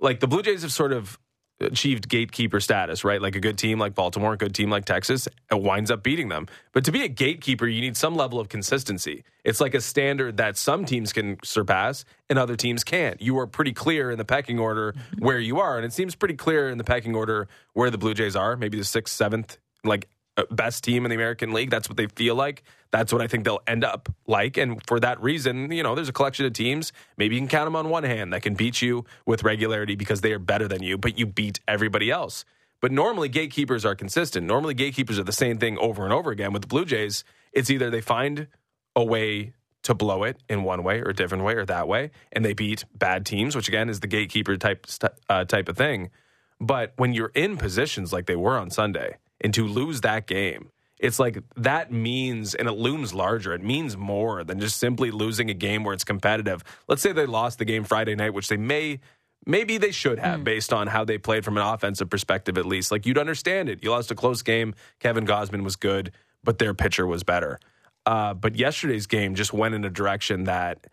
like 0.00 0.20
the 0.20 0.26
Blue 0.26 0.42
Jays 0.42 0.62
have 0.62 0.72
sort 0.72 0.92
of 0.92 1.18
achieved 1.60 2.08
gatekeeper 2.08 2.58
status, 2.58 3.04
right? 3.04 3.20
Like 3.20 3.36
a 3.36 3.40
good 3.40 3.58
team 3.58 3.78
like 3.78 3.94
Baltimore, 3.94 4.32
a 4.32 4.36
good 4.36 4.54
team 4.54 4.70
like 4.70 4.84
Texas, 4.86 5.28
it 5.50 5.60
winds 5.60 5.90
up 5.90 6.02
beating 6.02 6.28
them. 6.28 6.46
But 6.72 6.84
to 6.84 6.92
be 6.92 7.02
a 7.02 7.08
gatekeeper, 7.08 7.66
you 7.66 7.80
need 7.80 7.96
some 7.96 8.16
level 8.16 8.40
of 8.40 8.48
consistency. 8.48 9.24
It's 9.44 9.60
like 9.60 9.74
a 9.74 9.80
standard 9.80 10.38
that 10.38 10.56
some 10.56 10.84
teams 10.84 11.12
can 11.12 11.36
surpass 11.44 12.04
and 12.28 12.38
other 12.38 12.56
teams 12.56 12.82
can't. 12.82 13.20
You 13.20 13.38
are 13.38 13.46
pretty 13.46 13.72
clear 13.72 14.10
in 14.10 14.18
the 14.18 14.24
pecking 14.24 14.58
order 14.58 14.92
mm-hmm. 14.92 15.24
where 15.24 15.38
you 15.38 15.60
are, 15.60 15.76
and 15.76 15.84
it 15.84 15.92
seems 15.92 16.14
pretty 16.14 16.34
clear 16.36 16.70
in 16.70 16.78
the 16.78 16.84
pecking 16.84 17.14
order 17.14 17.48
where 17.74 17.90
the 17.90 17.98
Blue 17.98 18.14
Jays 18.14 18.36
are, 18.36 18.56
maybe 18.56 18.78
the 18.78 18.84
sixth, 18.84 19.14
seventh, 19.14 19.58
like 19.84 20.08
best 20.50 20.84
team 20.84 21.04
in 21.04 21.10
the 21.10 21.14
American 21.14 21.52
League. 21.52 21.70
That's 21.70 21.88
what 21.88 21.96
they 21.96 22.06
feel 22.06 22.34
like. 22.34 22.62
That's 22.90 23.12
what 23.12 23.22
I 23.22 23.26
think 23.26 23.44
they'll 23.44 23.62
end 23.66 23.84
up 23.84 24.08
like. 24.26 24.56
And 24.56 24.80
for 24.86 24.98
that 25.00 25.22
reason, 25.22 25.70
you 25.70 25.82
know, 25.82 25.94
there's 25.94 26.08
a 26.08 26.12
collection 26.12 26.46
of 26.46 26.52
teams. 26.52 26.92
Maybe 27.16 27.36
you 27.36 27.40
can 27.40 27.48
count 27.48 27.66
them 27.66 27.76
on 27.76 27.88
one 27.88 28.04
hand 28.04 28.32
that 28.32 28.42
can 28.42 28.54
beat 28.54 28.82
you 28.82 29.04
with 29.26 29.42
regularity 29.42 29.94
because 29.94 30.20
they 30.20 30.32
are 30.32 30.38
better 30.38 30.66
than 30.66 30.82
you, 30.82 30.98
but 30.98 31.18
you 31.18 31.26
beat 31.26 31.60
everybody 31.68 32.10
else. 32.10 32.44
But 32.80 32.92
normally, 32.92 33.28
gatekeepers 33.28 33.84
are 33.84 33.94
consistent. 33.94 34.46
Normally, 34.46 34.74
gatekeepers 34.74 35.18
are 35.18 35.24
the 35.24 35.32
same 35.32 35.58
thing 35.58 35.76
over 35.78 36.04
and 36.04 36.12
over 36.12 36.30
again. 36.30 36.52
With 36.52 36.62
the 36.62 36.68
Blue 36.68 36.86
Jays, 36.86 37.24
it's 37.52 37.68
either 37.70 37.90
they 37.90 38.00
find 38.00 38.48
a 38.96 39.04
way 39.04 39.52
to 39.82 39.94
blow 39.94 40.24
it 40.24 40.38
in 40.48 40.62
one 40.62 40.82
way 40.82 41.00
or 41.00 41.10
a 41.10 41.14
different 41.14 41.44
way 41.44 41.54
or 41.54 41.64
that 41.66 41.88
way, 41.88 42.10
and 42.32 42.44
they 42.44 42.54
beat 42.54 42.84
bad 42.94 43.26
teams, 43.26 43.54
which 43.54 43.68
again 43.68 43.88
is 43.88 44.00
the 44.00 44.06
gatekeeper 44.06 44.56
type 44.56 44.86
uh, 45.28 45.44
type 45.44 45.68
of 45.68 45.76
thing. 45.76 46.10
But 46.60 46.92
when 46.96 47.12
you're 47.12 47.32
in 47.34 47.56
positions 47.56 48.12
like 48.12 48.26
they 48.26 48.36
were 48.36 48.58
on 48.58 48.70
Sunday, 48.70 49.16
and 49.40 49.52
to 49.54 49.66
lose 49.66 50.02
that 50.02 50.26
game, 50.26 50.70
it's 50.98 51.18
like 51.18 51.42
that 51.56 51.90
means, 51.90 52.54
and 52.54 52.68
it 52.68 52.72
looms 52.72 53.14
larger. 53.14 53.54
It 53.54 53.62
means 53.62 53.96
more 53.96 54.44
than 54.44 54.60
just 54.60 54.78
simply 54.78 55.10
losing 55.10 55.50
a 55.50 55.54
game 55.54 55.82
where 55.82 55.94
it's 55.94 56.04
competitive. 56.04 56.62
Let's 56.88 57.02
say 57.02 57.12
they 57.12 57.26
lost 57.26 57.58
the 57.58 57.64
game 57.64 57.84
Friday 57.84 58.14
night, 58.14 58.34
which 58.34 58.48
they 58.48 58.58
may, 58.58 59.00
maybe 59.46 59.78
they 59.78 59.92
should 59.92 60.18
have 60.18 60.40
mm. 60.40 60.44
based 60.44 60.72
on 60.72 60.88
how 60.88 61.04
they 61.04 61.16
played 61.16 61.44
from 61.44 61.56
an 61.56 61.62
offensive 61.62 62.10
perspective, 62.10 62.58
at 62.58 62.66
least. 62.66 62.90
Like 62.90 63.06
you'd 63.06 63.18
understand 63.18 63.70
it. 63.70 63.82
You 63.82 63.90
lost 63.90 64.10
a 64.10 64.14
close 64.14 64.42
game. 64.42 64.74
Kevin 64.98 65.26
Gausman 65.26 65.64
was 65.64 65.76
good, 65.76 66.12
but 66.44 66.58
their 66.58 66.74
pitcher 66.74 67.06
was 67.06 67.24
better. 67.24 67.58
Uh, 68.04 68.34
but 68.34 68.56
yesterday's 68.56 69.06
game 69.06 69.34
just 69.34 69.52
went 69.52 69.74
in 69.74 69.84
a 69.84 69.90
direction 69.90 70.44
that 70.44 70.86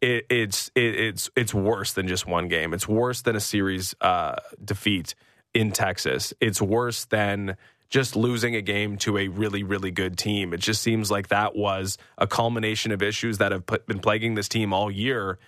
it, 0.00 0.26
it's 0.28 0.70
it, 0.74 0.94
it's 0.94 1.30
it's 1.36 1.54
worse 1.54 1.92
than 1.92 2.06
just 2.08 2.26
one 2.26 2.48
game. 2.48 2.74
It's 2.74 2.88
worse 2.88 3.22
than 3.22 3.36
a 3.36 3.40
series 3.40 3.94
uh, 4.00 4.36
defeat 4.62 5.14
in 5.54 5.72
Texas. 5.72 6.34
It's 6.40 6.60
worse 6.60 7.04
than 7.06 7.56
just 7.94 8.16
losing 8.16 8.56
a 8.56 8.60
game 8.60 8.96
to 8.96 9.16
a 9.16 9.28
really, 9.28 9.62
really 9.62 9.92
good 9.92 10.18
team. 10.18 10.52
It 10.52 10.58
just 10.58 10.82
seems 10.82 11.12
like 11.12 11.28
that 11.28 11.54
was 11.54 11.96
a 12.18 12.26
culmination 12.26 12.90
of 12.90 13.00
issues 13.00 13.38
that 13.38 13.52
have 13.52 13.66
put, 13.66 13.86
been 13.86 14.00
plaguing 14.00 14.34
this 14.34 14.48
team 14.48 14.72
all 14.72 14.90
year, 14.90 15.38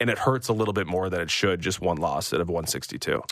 and 0.00 0.10
it 0.10 0.18
hurts 0.18 0.48
a 0.48 0.52
little 0.52 0.74
bit 0.74 0.88
more 0.88 1.08
than 1.08 1.20
it 1.20 1.30
should. 1.30 1.60
Just 1.60 1.80
one 1.80 1.98
loss 1.98 2.34
out 2.34 2.40
of 2.40 2.48
162. 2.48 3.22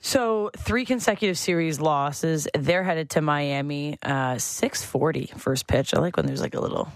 So 0.00 0.50
three 0.56 0.84
consecutive 0.84 1.38
series 1.38 1.80
losses. 1.80 2.48
They're 2.58 2.82
headed 2.82 3.10
to 3.10 3.20
Miami. 3.20 3.96
Uh, 4.02 4.38
640 4.38 5.26
first 5.36 5.68
pitch. 5.68 5.94
I 5.94 6.00
like 6.00 6.16
when 6.16 6.26
there's 6.26 6.40
like 6.40 6.54
a 6.54 6.60
little, 6.60 6.92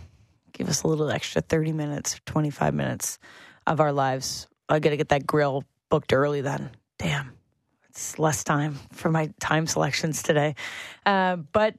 give 0.52 0.69
us 0.69 0.83
a 0.83 0.88
little 0.88 1.12
extra 1.12 1.43
30 1.43 1.75
minutes, 1.75 2.21
25 2.26 2.75
minutes 2.75 3.21
of 3.69 3.78
our 3.78 3.93
lives. 3.93 4.49
I 4.69 4.81
got 4.81 4.90
to 4.90 4.97
get 4.97 5.11
that 5.11 5.28
grill 5.28 5.62
booked 5.90 6.12
early 6.12 6.40
then. 6.40 6.71
Damn 6.99 7.38
it's 7.99 8.19
less 8.19 8.45
time 8.45 8.78
for 8.93 9.11
my 9.11 9.31
time 9.40 9.67
selections 9.67 10.23
today. 10.23 10.55
Uh, 11.05 11.37
but 11.37 11.75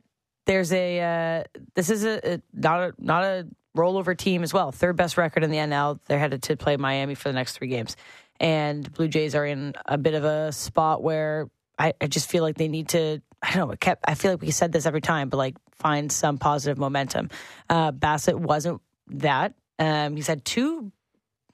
there's 0.45 0.73
a 0.73 0.99
uh, 0.99 1.43
this 1.75 1.89
is 1.89 2.03
a, 2.03 2.33
a, 2.33 2.41
not 2.53 2.81
a 2.81 2.93
not 2.97 3.23
a 3.23 3.47
rollover 3.77 4.17
team 4.17 4.43
as 4.43 4.53
well. 4.53 4.73
Third 4.73 4.97
best 4.97 5.17
record 5.17 5.45
in 5.45 5.49
the 5.49 5.57
NL. 5.57 5.99
They're 6.07 6.19
headed 6.19 6.43
to 6.43 6.57
play 6.57 6.75
Miami 6.75 7.15
for 7.15 7.29
the 7.29 7.33
next 7.33 7.53
three 7.57 7.69
games, 7.69 7.95
and 8.39 8.91
Blue 8.91 9.07
Jays 9.07 9.33
are 9.33 9.45
in 9.45 9.73
a 9.85 9.97
bit 9.97 10.13
of 10.13 10.25
a 10.25 10.51
spot 10.51 11.01
where 11.01 11.49
I, 11.77 11.93
I 12.01 12.07
just 12.07 12.29
feel 12.29 12.43
like 12.43 12.57
they 12.57 12.67
need 12.67 12.89
to. 12.89 13.21
I 13.41 13.53
don't 13.53 13.69
know. 13.69 13.75
Kept, 13.77 14.03
I 14.05 14.15
feel 14.15 14.31
like 14.31 14.41
we 14.41 14.51
said 14.51 14.73
this 14.73 14.85
every 14.85 14.99
time, 14.99 15.29
but 15.29 15.38
like 15.38 15.55
find 15.71 16.11
some 16.11 16.38
positive 16.38 16.77
momentum. 16.77 17.29
Uh, 17.69 17.93
Bassitt 17.93 18.35
wasn't 18.35 18.81
that. 19.07 19.53
Um, 19.77 20.17
he's 20.17 20.27
had 20.27 20.43
two 20.43 20.91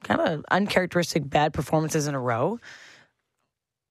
kind 0.03 0.19
of 0.21 0.43
uncharacteristic 0.49 1.29
bad 1.29 1.53
performances 1.53 2.07
in 2.07 2.15
a 2.15 2.19
row 2.19 2.59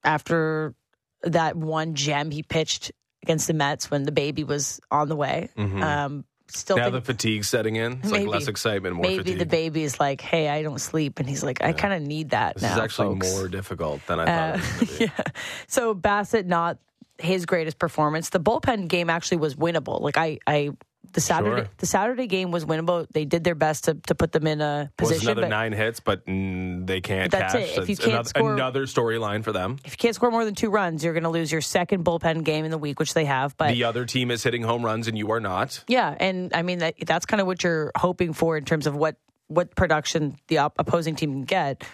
after 0.05 0.75
that 1.23 1.57
one 1.57 1.95
gem 1.95 2.31
he 2.31 2.43
pitched 2.43 2.93
against 3.23 3.47
the 3.47 3.55
Mets 3.55 3.91
when 3.91 4.03
the 4.05 4.13
baby 4.13 4.45
was 4.45 4.81
on 4.91 5.09
the 5.09 5.17
way. 5.17 5.49
Um, 5.57 6.25
still 6.49 6.77
Now 6.77 6.91
think 6.91 7.05
the 7.05 7.13
fatigue 7.13 7.45
setting 7.45 7.77
in. 7.77 7.95
It's 8.03 8.11
Maybe. 8.13 8.27
like 8.27 8.35
less 8.35 8.49
excitement, 8.49 8.97
more 8.97 9.03
maybe 9.03 9.19
fatigue. 9.19 9.39
the 9.39 9.47
baby 9.47 9.83
is 9.83 9.99
like, 9.99 10.21
"Hey, 10.21 10.49
I 10.51 10.63
don't 10.63 10.79
sleep," 10.79 11.19
and 11.19 11.29
he's 11.29 11.43
like, 11.43 11.63
"I 11.65 11.73
kind 11.73 11.95
of 11.95 12.03
need 12.03 12.31
that 12.31 12.55
this 12.55 12.63
now." 12.63 12.73
is 12.75 12.79
actually 12.79 13.15
folks." 13.15 13.33
more 13.33 13.49
difficult 13.49 14.07
than 14.07 14.21
I 14.21 14.25
thought 14.27 14.55
Uh, 14.55 14.59
it 14.59 14.61
was 14.61 14.69
going 14.71 14.87
to 14.87 14.99
be. 14.99 15.05
yeah. 15.05 15.33
So 15.69 15.95
Bassitt 15.95 16.45
not 16.47 16.79
his 17.19 17.47
greatest 17.47 17.79
performance. 17.79 18.29
The 18.31 18.41
bullpen 18.41 18.89
game 18.89 19.09
actually 19.09 19.39
was 19.39 19.55
winnable. 19.55 20.01
Like 20.03 20.19
I, 20.19 20.39
I 20.47 20.71
the 21.13 21.21
Saturday 21.21 21.63
Sure. 21.63 21.69
the 21.79 21.87
Saturday 21.87 22.27
game 22.27 22.51
was 22.51 22.65
winnable. 22.65 23.07
They 23.13 23.25
did 23.25 23.45
their 23.45 23.55
best 23.55 23.85
to, 23.85 23.95
to 24.07 24.15
put 24.15 24.33
them 24.33 24.47
in 24.47 24.61
a 24.61 24.91
was 24.99 25.09
position. 25.11 25.29
another 25.29 25.43
but 25.43 25.49
nine 25.49 25.73
hits, 25.73 26.01
but 26.01 26.27
mm, 26.27 26.87
they 26.87 27.01
can't 27.01 27.31
That's 27.31 27.53
cash. 27.53 27.77
it. 27.77 27.79
If 27.83 27.89
you 27.89 27.97
can't 27.97 28.11
another, 28.13 28.29
score- 28.29 28.53
another 28.55 28.87
storyline 28.87 29.45
for 29.45 29.53
them. 29.53 29.79
if 29.85 29.93
you 29.93 29.97
can't 29.99 30.15
score 30.15 30.31
more 30.31 30.45
than 30.45 30.55
two 30.55 30.71
runs, 30.71 31.05
you're 31.05 31.13
going 31.15 31.23
to 31.25 31.29
lose 31.31 31.53
your 31.53 31.61
second 31.61 32.05
bullpen 32.05 32.45
game 32.45 32.65
in 32.65 32.71
the 32.71 32.79
week, 32.79 32.99
which 32.99 33.15
they 33.15 33.25
have. 33.27 33.57
But 33.57 33.73
The 33.73 33.85
other 33.85 34.05
team 34.07 34.31
is 34.31 34.43
hitting 34.43 34.63
home 34.63 34.85
runs, 34.85 35.07
and 35.09 35.17
you 35.17 35.31
are 35.33 35.41
not. 35.41 35.85
Yeah, 35.89 36.15
and 36.19 36.53
I 36.55 36.63
mean 36.63 36.79
that 36.79 36.95
that's 37.07 37.27
kind 37.27 37.41
of 37.41 37.47
what 37.47 37.63
you're 37.63 37.93
hoping 37.97 38.33
for 38.33 38.57
in 38.57 38.65
terms 38.65 38.87
of 38.87 38.97
what 38.97 39.17
what 39.49 39.75
production 39.77 40.37
the 40.49 40.59
op- 40.59 40.75
opposing 40.79 41.15
team 41.17 41.31
can 41.33 41.43
get 41.43 41.85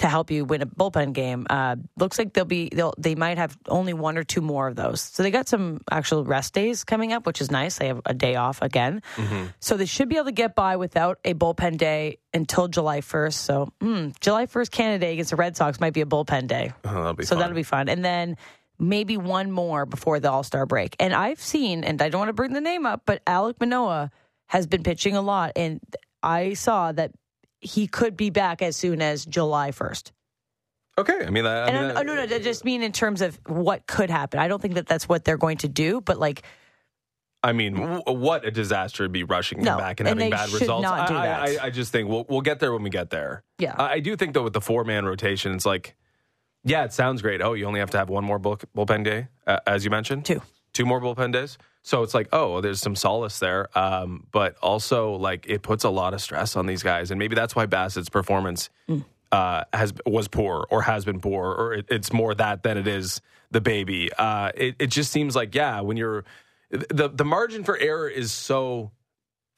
to 0.00 0.08
help 0.08 0.30
you 0.30 0.44
win 0.44 0.60
a 0.62 0.66
bullpen 0.66 1.12
game. 1.14 1.46
Uh, 1.48 1.76
looks 1.98 2.18
like 2.18 2.32
they'll 2.34 2.44
be 2.44 2.68
they'll 2.72 2.92
they 2.98 3.14
might 3.14 3.38
have 3.38 3.56
only 3.68 3.92
one 3.94 4.18
or 4.18 4.24
two 4.24 4.40
more 4.40 4.66
of 4.68 4.76
those. 4.76 5.00
So 5.00 5.22
they 5.22 5.30
got 5.30 5.48
some 5.48 5.80
actual 5.90 6.24
rest 6.24 6.52
days 6.54 6.84
coming 6.84 7.12
up, 7.12 7.26
which 7.26 7.40
is 7.40 7.50
nice. 7.50 7.78
They 7.78 7.86
have 7.88 8.00
a 8.06 8.12
day 8.14 8.34
off 8.36 8.60
again, 8.62 9.02
so 9.60 9.76
they 9.76 9.86
should 9.86 10.08
be 10.08 10.16
able 10.16 10.26
to 10.26 10.32
get 10.32 10.54
by 10.54 10.76
without 10.76 11.18
a 11.24 11.34
bullpen 11.34 11.76
day 11.78 12.18
until 12.34 12.68
July 12.68 13.00
1st. 13.00 13.34
So 13.34 13.72
mm, 13.80 14.18
July 14.20 14.46
1st, 14.46 14.70
Canada 14.70 14.98
Day 15.06 15.12
against 15.14 15.30
the 15.30 15.36
Red 15.36 15.56
Sox 15.56 15.80
might 15.80 15.92
be 15.94 16.00
a 16.00 16.06
bullpen 16.06 16.46
day. 16.46 16.72
Oh, 16.84 16.94
that'll 16.94 17.14
be 17.14 17.24
So 17.24 17.30
fun. 17.36 17.38
that'll 17.40 17.54
be 17.54 17.62
fun. 17.62 17.88
And 17.88 18.04
then 18.04 18.36
maybe 18.78 19.16
one 19.18 19.50
more 19.52 19.84
before 19.86 20.18
the 20.20 20.30
All 20.30 20.42
Star 20.42 20.64
break. 20.66 20.96
And 20.98 21.12
I've 21.12 21.40
seen, 21.40 21.84
and 21.84 22.00
I 22.00 22.08
don't 22.08 22.18
want 22.20 22.28
to 22.30 22.32
bring 22.34 22.52
the 22.54 22.60
name 22.60 22.86
up, 22.86 23.02
but 23.04 23.24
Alek 23.26 23.60
Manoah 23.60 24.10
has 24.46 24.66
been 24.66 24.82
pitching 24.82 25.14
a 25.14 25.20
lot. 25.20 25.52
And 25.56 25.80
I 26.22 26.54
saw 26.54 26.92
that 26.92 27.12
he 27.60 27.86
could 27.86 28.16
be 28.16 28.30
back 28.30 28.62
as 28.62 28.76
soon 28.76 29.02
as 29.02 29.24
July 29.26 29.70
1st. 29.70 30.12
okay. 30.98 31.24
I 31.26 31.30
mean, 31.30 31.46
I, 31.46 31.64
I 31.64 31.66
And 31.68 31.76
mean, 31.76 31.84
I'm- 31.88 31.96
oh, 31.98 32.02
no, 32.02 32.14
no, 32.14 32.22
I 32.34 32.38
just 32.40 32.64
mean 32.64 32.82
in 32.82 32.92
terms 32.92 33.20
of 33.22 33.38
what 33.46 33.86
could 33.86 34.10
happen. 34.10 34.38
I 34.40 34.48
don't 34.48 34.60
think 34.60 34.74
that 34.74 34.86
that's 34.86 35.08
what 35.08 35.24
they're 35.24 35.38
going 35.38 35.58
to 35.58 35.68
do, 35.68 36.00
but 36.00 36.18
like, 36.18 36.42
I 37.42 37.52
mean, 37.52 37.74
w- 37.74 38.02
what 38.06 38.44
a 38.44 38.50
disaster 38.50 39.04
to 39.04 39.08
be 39.08 39.22
rushing 39.24 39.62
No, 39.62 39.72
him 39.72 39.78
back 39.78 40.00
and, 40.00 40.08
and 40.08 40.18
having 40.20 40.30
bad 40.30 40.50
results. 40.50 40.86
I. 40.86 41.56
I, 41.56 41.64
I 41.66 41.70
just 41.70 41.90
think 41.90 42.06
we'll 42.08 42.26
we'll 42.28 42.42
get 42.42 42.60
there 42.60 42.70
when 42.72 42.82
we 42.82 42.90
get 42.90 43.08
there. 43.08 43.44
Yeah. 43.58 43.74
I, 43.78 43.92
I 43.94 44.00
do 44.00 44.14
think 44.14 44.34
though 44.34 44.42
with 44.42 44.52
the 44.52 44.60
four 44.60 44.84
man 44.84 45.06
rotation, 45.06 45.54
it's 45.54 45.64
like, 45.64 45.96
yeah, 46.64 46.84
it 46.84 46.92
sounds 46.92 47.22
great. 47.22 47.40
Oh, 47.40 47.54
you 47.54 47.64
only 47.64 47.80
have 47.80 47.88
to 47.92 47.98
have 47.98 48.10
one 48.10 48.24
more 48.26 48.38
bull, 48.38 48.58
bullpen 48.76 49.04
day, 49.04 49.28
uh, 49.46 49.58
as 49.66 49.84
you 49.86 49.90
mentioned. 49.90 50.26
Two. 50.26 50.42
Two 50.72 50.86
more 50.86 51.00
bullpen 51.00 51.32
days. 51.32 51.58
So 51.82 52.02
it's 52.02 52.14
like, 52.14 52.28
oh, 52.32 52.60
there's 52.60 52.80
some 52.80 52.94
solace 52.94 53.38
there, 53.38 53.66
um, 53.76 54.26
but 54.32 54.56
also 54.62 55.12
like 55.14 55.46
it 55.48 55.62
puts 55.62 55.82
a 55.84 55.90
lot 55.90 56.12
of 56.14 56.20
stress 56.20 56.54
on 56.54 56.66
these 56.66 56.82
guys, 56.82 57.10
and 57.10 57.18
maybe 57.18 57.34
that's 57.34 57.56
why 57.56 57.66
Bassitt's 57.66 58.10
performance 58.10 58.68
uh, 59.32 59.64
has 59.72 59.92
was 60.04 60.28
poor 60.28 60.66
or 60.70 60.82
has 60.82 61.04
been 61.04 61.20
poor, 61.20 61.50
or 61.52 61.72
it, 61.74 61.86
it's 61.88 62.12
more 62.12 62.34
that 62.34 62.62
than 62.62 62.76
it 62.76 62.86
is 62.86 63.20
the 63.50 63.60
baby. 63.60 64.10
Uh, 64.12 64.52
it, 64.54 64.76
it 64.78 64.86
just 64.88 65.10
seems 65.10 65.34
like 65.34 65.54
yeah, 65.54 65.80
when 65.80 65.96
you're 65.96 66.24
the 66.70 67.08
the 67.08 67.24
margin 67.24 67.64
for 67.64 67.78
error 67.78 68.08
is 68.08 68.30
so 68.30 68.90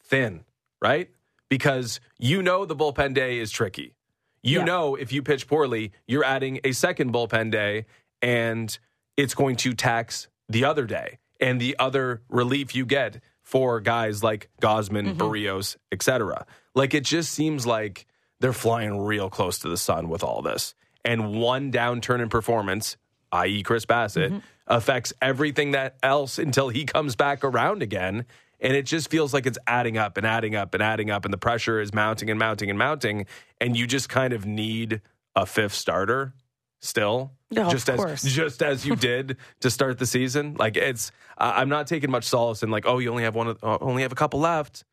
thin, 0.04 0.45
right? 0.81 1.11
Because 1.49 2.00
you 2.19 2.40
know 2.42 2.64
the 2.64 2.76
bullpen 2.76 3.14
day 3.14 3.38
is 3.38 3.50
tricky. 3.50 3.95
You 4.42 4.61
Yeah. 4.61 4.64
know 4.64 4.95
if 4.95 5.12
you 5.12 5.23
pitch 5.23 5.47
poorly, 5.47 5.92
you're 6.07 6.25
adding 6.25 6.61
a 6.64 6.73
second 6.73 7.12
bullpen 7.12 7.50
day, 7.50 7.87
and 8.23 8.78
it's 9.16 9.35
going 9.35 9.57
to 9.57 9.75
tax 9.75 10.28
the 10.49 10.65
other 10.65 10.87
day 10.87 11.19
and 11.41 11.61
the 11.61 11.77
other 11.79 12.23
relief 12.29 12.75
you 12.75 12.87
get 12.87 13.21
for 13.43 13.81
guys 13.81 14.23
like 14.23 14.49
Gausman, 14.61 15.09
mm-hmm. 15.09 15.21
Berríos, 15.21 15.77
etc. 15.91 16.47
Like 16.75 16.95
it 16.95 17.05
just 17.05 17.33
seems 17.33 17.67
like 17.67 18.07
they're 18.41 18.53
flying 18.53 19.01
real 19.01 19.29
close 19.29 19.59
to 19.61 19.69
the 19.69 19.77
sun 19.77 20.09
with 20.09 20.23
all 20.23 20.43
this. 20.43 20.75
And 21.05 21.35
one 21.35 21.73
downturn 21.73 22.21
in 22.21 22.29
performance, 22.29 22.97
i.e., 23.33 23.63
Chris 23.63 23.87
Bassitt, 23.87 24.31
mm-hmm. 24.31 24.39
affects 24.67 25.13
everything 25.21 25.73
that 25.73 25.97
else 26.02 26.39
until 26.39 26.69
he 26.69 26.85
comes 26.85 27.17
back 27.17 27.45
around 27.45 27.83
again. 27.83 28.25
And 28.61 28.76
it 28.76 28.87
just 28.87 29.11
feels 29.11 29.35
like 29.35 29.47
it's 29.47 29.59
adding 29.67 29.99
up 29.99 30.17
and 30.17 30.25
adding 30.25 30.55
up 30.55 30.75
and 30.75 30.83
adding 30.83 31.11
up, 31.11 31.25
and 31.25 31.35
the 31.35 31.39
pressure 31.39 31.81
is 31.81 31.93
mounting 31.93 32.31
and 32.31 32.39
mounting 32.39 32.71
and 32.71 32.78
mounting. 32.78 33.26
And 33.61 33.76
you 33.76 33.89
just 33.89 34.09
kind 34.09 34.33
of 34.33 34.47
need 34.47 35.00
a 35.35 35.47
fifth 35.47 35.75
starter 35.75 36.35
still, 36.81 37.33
No, 37.52 37.71
just 37.71 37.88
as 37.88 37.97
course. 37.97 38.23
just 38.23 38.62
as 38.62 38.84
you 38.86 38.97
did 39.10 39.36
to 39.60 39.71
start 39.71 39.99
the 39.99 40.06
season. 40.06 40.54
Like 40.58 40.76
it's, 40.76 41.12
I- 41.38 41.60
I'm 41.60 41.69
not 41.69 41.86
taking 41.86 42.10
much 42.10 42.25
solace 42.25 42.62
in 42.62 42.71
like, 42.71 42.86
oh, 42.86 42.99
you 42.99 43.10
only 43.10 43.23
have 43.25 43.34
one, 43.34 43.49
of- 43.49 43.62
uh, 43.62 43.78
only 43.80 44.02
have 44.02 44.12
a 44.12 44.17
couple 44.17 44.41
left. 44.41 44.84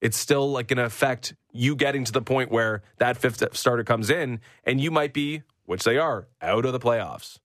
It's 0.00 0.18
still 0.18 0.50
like 0.52 0.68
going 0.68 0.76
to 0.78 0.84
affect 0.84 1.34
you 1.52 1.74
getting 1.76 2.04
to 2.04 2.12
the 2.12 2.20
point 2.20 2.50
where 2.50 2.82
that 2.98 3.16
fifth 3.16 3.42
starter 3.56 3.84
comes 3.84 4.10
in, 4.10 4.40
and 4.64 4.78
you 4.80 4.90
might 4.90 5.14
be, 5.14 5.42
which 5.64 5.82
they 5.84 5.96
are, 5.96 6.28
out 6.42 6.66
of 6.66 6.72
the 6.72 6.80
playoffs. 6.80 7.38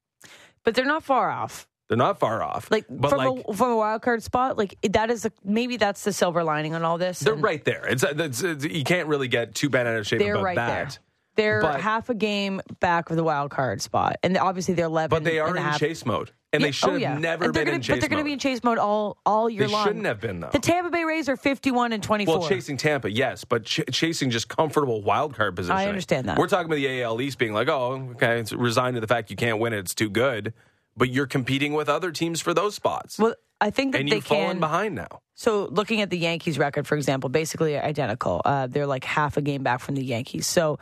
but 0.66 0.76
they're 0.76 0.86
not 0.86 1.04
far 1.04 1.30
off. 1.32 1.68
They're 1.88 1.98
not 1.98 2.20
far 2.20 2.44
off, 2.44 2.70
Like 2.70 2.86
but 2.90 3.10
from 3.10 3.18
like 3.18 3.46
a 3.48 3.54
from 3.54 3.72
a 3.72 3.76
wild 3.78 4.04
card 4.04 4.22
spot, 4.22 4.58
like 4.60 4.76
that 4.92 5.10
is 5.10 5.26
a, 5.26 5.32
maybe 5.44 5.78
that's 5.78 6.04
the 6.04 6.14
silver 6.14 6.44
lining 6.44 6.76
on 6.76 6.84
all 6.84 6.98
this. 7.00 7.20
they're 7.20 7.34
and- 7.34 7.42
right 7.42 7.64
there. 7.66 7.86
It's, 7.88 8.04
it's, 8.04 8.44
it's 8.44 8.64
you 8.66 8.84
can't 8.84 9.08
really 9.08 9.28
get 9.28 9.56
too 9.56 9.70
bad 9.70 9.88
out 9.88 9.96
of 9.96 10.06
shape 10.06 10.20
They're 10.20 10.34
about 10.36 10.44
right 10.44 10.56
that. 10.58 10.90
there. 10.92 11.00
They're 11.40 11.62
But- 11.62 11.80
half 11.82 12.10
a 12.10 12.14
game 12.14 12.62
back 12.80 13.10
of 13.10 13.16
the 13.16 13.24
wild 13.24 13.50
card 13.52 13.82
spot, 13.82 14.18
and 14.24 14.38
obviously 14.38 14.74
they're 14.74 14.86
eleven. 14.88 15.10
But 15.10 15.24
they 15.24 15.40
are 15.40 15.56
in 15.56 15.62
half. 15.64 15.80
chase 15.80 16.06
mode, 16.06 16.32
and 16.52 16.62
Yeah, 16.62 16.68
they 16.68 16.72
should 16.72 16.90
oh, 16.90 16.92
have 16.94 17.02
yeah. 17.02 17.18
never 17.18 17.46
And 17.46 17.54
they're 17.54 17.62
been 17.64 17.68
gonna, 17.68 17.76
in 17.78 17.82
chase 17.82 17.96
But 17.96 18.00
they're 18.02 18.10
going 18.10 18.20
to 18.22 18.26
be 18.26 18.34
in 18.34 18.40
chase 18.40 18.64
mode 18.64 18.78
all 18.78 19.18
all 19.26 19.50
year 19.50 19.66
They 19.66 19.72
long. 19.72 19.86
shouldn't 19.88 20.06
have 20.06 20.20
been 20.20 20.42
though. 20.42 20.50
The 20.52 20.60
Tampa 20.60 20.90
Bay 20.90 21.06
Rays 21.06 21.30
are 21.30 21.38
fifty-one 21.38 21.94
and 21.94 22.04
twenty-four. 22.04 22.40
Well, 22.40 22.50
chasing 22.50 22.76
Tampa, 22.78 23.10
yes, 23.10 23.46
but 23.46 23.64
ch- 23.64 23.82
chasing 23.92 24.30
just 24.32 24.50
comfortable 24.50 25.02
wild 25.02 25.34
card 25.36 25.56
position. 25.56 25.76
I 25.78 25.88
understand 25.88 26.28
that. 26.28 26.38
We're 26.38 26.48
talking 26.48 26.66
about 26.66 26.76
the 26.76 27.02
AL 27.04 27.22
East 27.22 27.38
being 27.38 27.54
like, 27.54 27.70
oh, 27.70 28.10
okay, 28.16 28.40
it's 28.40 28.52
resigned 28.52 28.96
to 28.96 29.02
the 29.02 29.08
fact 29.08 29.30
you 29.32 29.38
can't 29.38 29.60
win 29.60 29.72
it; 29.74 29.80
it's 29.80 29.96
too 29.96 30.10
good. 30.10 30.54
But 30.98 31.10
you're 31.10 31.28
competing 31.28 31.72
with 31.74 31.88
other 31.88 32.12
teams 32.12 32.42
for 32.42 32.54
those 32.54 32.76
spots, 32.76 33.18
Well, 33.18 33.36
I 33.62 33.70
think 33.70 33.94
that 33.94 34.02
and 34.02 34.10
they 34.12 34.16
you've 34.16 34.26
fallen 34.26 34.48
can. 34.50 34.60
behind 34.60 34.96
now. 34.96 35.22
So, 35.36 35.66
looking 35.72 36.02
at 36.02 36.10
the 36.10 36.18
Yankees 36.18 36.60
record, 36.60 36.86
for 36.88 36.96
example, 36.98 37.30
basically 37.30 37.78
identical. 37.80 38.42
Uh, 38.44 38.68
they're 38.68 38.88
like 38.88 39.06
half 39.06 39.38
a 39.38 39.42
game 39.42 39.64
back 39.64 39.80
from 39.80 39.96
the 39.96 40.04
Yankees. 40.04 40.46
So. 40.46 40.78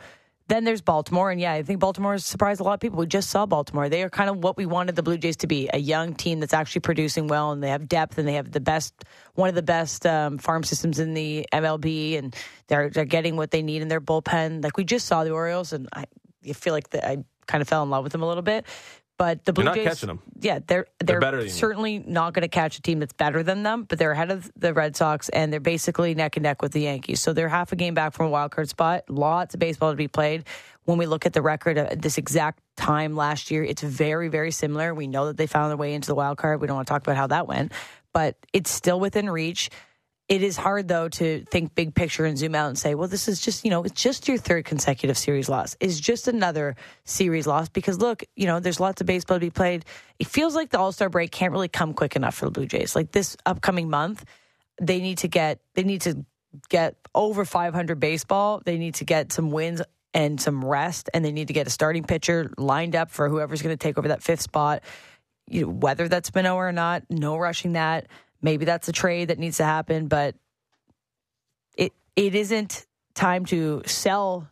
Then 0.48 0.64
there's 0.64 0.80
Baltimore, 0.80 1.30
and 1.30 1.38
yeah, 1.38 1.52
I 1.52 1.62
think 1.62 1.78
Baltimore 1.78 2.12
has 2.12 2.24
surprised 2.24 2.60
a 2.60 2.64
lot 2.64 2.72
of 2.72 2.80
people. 2.80 2.98
We 2.98 3.06
just 3.06 3.28
saw 3.28 3.44
Baltimore; 3.44 3.90
they 3.90 4.02
are 4.02 4.08
kind 4.08 4.30
of 4.30 4.38
what 4.38 4.56
we 4.56 4.64
wanted 4.64 4.96
the 4.96 5.02
Blue 5.02 5.18
Jays 5.18 5.36
to 5.38 5.46
be—a 5.46 5.78
young 5.78 6.14
team 6.14 6.40
that's 6.40 6.54
actually 6.54 6.80
producing 6.80 7.28
well, 7.28 7.52
and 7.52 7.62
they 7.62 7.68
have 7.68 7.86
depth, 7.86 8.16
and 8.16 8.26
they 8.26 8.32
have 8.32 8.50
the 8.50 8.60
best, 8.60 9.04
one 9.34 9.50
of 9.50 9.54
the 9.54 9.62
best 9.62 10.06
um, 10.06 10.38
farm 10.38 10.64
systems 10.64 10.98
in 10.98 11.12
the 11.12 11.46
MLB, 11.52 12.18
and 12.18 12.34
they're 12.66 12.88
they're 12.88 13.04
getting 13.04 13.36
what 13.36 13.50
they 13.50 13.60
need 13.60 13.82
in 13.82 13.88
their 13.88 14.00
bullpen. 14.00 14.64
Like 14.64 14.78
we 14.78 14.84
just 14.84 15.04
saw 15.06 15.22
the 15.22 15.30
Orioles, 15.30 15.74
and 15.74 15.86
I, 15.94 16.06
I 16.48 16.54
feel 16.54 16.72
like 16.72 16.88
the, 16.90 17.06
I 17.06 17.18
kind 17.46 17.60
of 17.60 17.68
fell 17.68 17.82
in 17.82 17.90
love 17.90 18.04
with 18.04 18.12
them 18.12 18.22
a 18.22 18.26
little 18.26 18.42
bit. 18.42 18.64
But 19.18 19.44
the 19.44 19.52
Blue 19.52 19.64
not 19.64 19.74
Jays, 19.74 19.84
catching 19.88 20.10
'em. 20.10 20.20
yeah, 20.40 20.60
they're 20.64 20.86
they're, 21.00 21.42
you. 21.42 21.48
certainly 21.48 21.98
not 21.98 22.34
going 22.34 22.42
to 22.42 22.48
catch 22.48 22.78
a 22.78 22.82
team 22.82 23.00
that's 23.00 23.12
better 23.12 23.42
than 23.42 23.64
them, 23.64 23.82
but 23.82 23.98
they're 23.98 24.12
ahead 24.12 24.30
of 24.30 24.50
the 24.56 24.72
Red 24.72 24.94
Sox 24.94 25.28
and 25.28 25.52
they're 25.52 25.58
basically 25.58 26.14
neck 26.14 26.36
and 26.36 26.44
neck 26.44 26.62
with 26.62 26.70
the 26.70 26.82
Yankees. 26.82 27.20
So 27.20 27.32
they're 27.32 27.48
half 27.48 27.72
a 27.72 27.76
game 27.76 27.94
back 27.94 28.12
from 28.12 28.26
a 28.26 28.30
wild 28.30 28.52
card 28.52 28.68
spot. 28.68 29.02
Lots 29.10 29.54
of 29.54 29.60
baseball 29.60 29.90
to 29.90 29.96
be 29.96 30.06
played. 30.06 30.44
When 30.84 30.98
we 30.98 31.06
look 31.06 31.26
at 31.26 31.32
the 31.32 31.42
record 31.42 31.76
at 31.78 32.00
this 32.00 32.16
exact 32.16 32.60
time 32.76 33.16
last 33.16 33.50
year, 33.50 33.64
it's 33.64 33.82
very, 33.82 34.28
very 34.28 34.52
similar. 34.52 34.94
We 34.94 35.08
know 35.08 35.26
that 35.26 35.36
they 35.36 35.48
found 35.48 35.70
their 35.70 35.76
way 35.76 35.94
into 35.94 36.06
the 36.06 36.14
wild 36.14 36.38
card. 36.38 36.60
We 36.60 36.68
don't 36.68 36.76
want 36.76 36.86
to 36.86 36.92
talk 36.94 37.02
about 37.02 37.16
how 37.16 37.26
that 37.26 37.48
went, 37.48 37.72
but 38.12 38.36
it's 38.52 38.70
still 38.70 39.00
within 39.00 39.28
reach. 39.28 39.68
It 40.28 40.42
is 40.42 40.58
hard 40.58 40.88
though 40.88 41.08
to 41.08 41.44
think 41.50 41.74
big 41.74 41.94
picture 41.94 42.26
and 42.26 42.36
zoom 42.36 42.54
out 42.54 42.68
and 42.68 42.78
say, 42.78 42.94
well, 42.94 43.08
this 43.08 43.28
is 43.28 43.40
just, 43.40 43.64
you 43.64 43.70
know, 43.70 43.82
it's 43.84 44.00
just 44.00 44.28
your 44.28 44.36
third 44.36 44.66
consecutive 44.66 45.16
series 45.16 45.48
loss. 45.48 45.74
It's 45.80 45.98
just 45.98 46.28
another 46.28 46.76
series 47.04 47.46
loss 47.46 47.70
because 47.70 47.98
look, 47.98 48.24
you 48.36 48.46
know, 48.46 48.60
there's 48.60 48.78
lots 48.78 49.00
of 49.00 49.06
baseball 49.06 49.36
to 49.36 49.40
be 49.40 49.50
played. 49.50 49.86
It 50.18 50.26
feels 50.26 50.54
like 50.54 50.68
the 50.68 50.78
All 50.78 50.92
Star 50.92 51.08
break 51.08 51.30
can't 51.30 51.52
really 51.52 51.68
come 51.68 51.94
quick 51.94 52.14
enough 52.14 52.34
for 52.34 52.44
the 52.44 52.50
Blue 52.50 52.66
Jays. 52.66 52.94
Like 52.94 53.12
this 53.12 53.38
upcoming 53.46 53.88
month, 53.88 54.24
they 54.80 55.00
need 55.00 55.18
to 55.18 55.28
get 55.28 55.60
they 55.74 55.82
need 55.82 56.02
to 56.02 56.26
get 56.68 56.96
over 57.14 57.44
500 57.44 57.98
baseball. 57.98 58.60
They 58.64 58.78
need 58.78 58.96
to 58.96 59.04
get 59.04 59.32
some 59.32 59.50
wins 59.50 59.80
and 60.14 60.40
some 60.40 60.64
rest, 60.64 61.10
and 61.12 61.24
they 61.24 61.32
need 61.32 61.48
to 61.48 61.54
get 61.54 61.66
a 61.66 61.70
starting 61.70 62.04
pitcher 62.04 62.50
lined 62.56 62.96
up 62.96 63.10
for 63.10 63.28
whoever's 63.28 63.62
going 63.62 63.76
to 63.76 63.82
take 63.82 63.98
over 63.98 64.08
that 64.08 64.22
fifth 64.22 64.40
spot. 64.42 64.82
You 65.46 65.62
know, 65.62 65.68
whether 65.68 66.08
that's 66.08 66.34
Manoah 66.34 66.56
or 66.56 66.72
not, 66.72 67.04
no 67.10 67.36
rushing 67.38 67.72
that. 67.72 68.06
Maybe 68.40 68.64
that's 68.64 68.88
a 68.88 68.92
trade 68.92 69.28
that 69.28 69.38
needs 69.38 69.56
to 69.56 69.64
happen, 69.64 70.06
but 70.08 70.34
it 71.76 71.92
it 72.16 72.34
isn't 72.34 72.86
time 73.14 73.44
to 73.46 73.82
sell. 73.86 74.48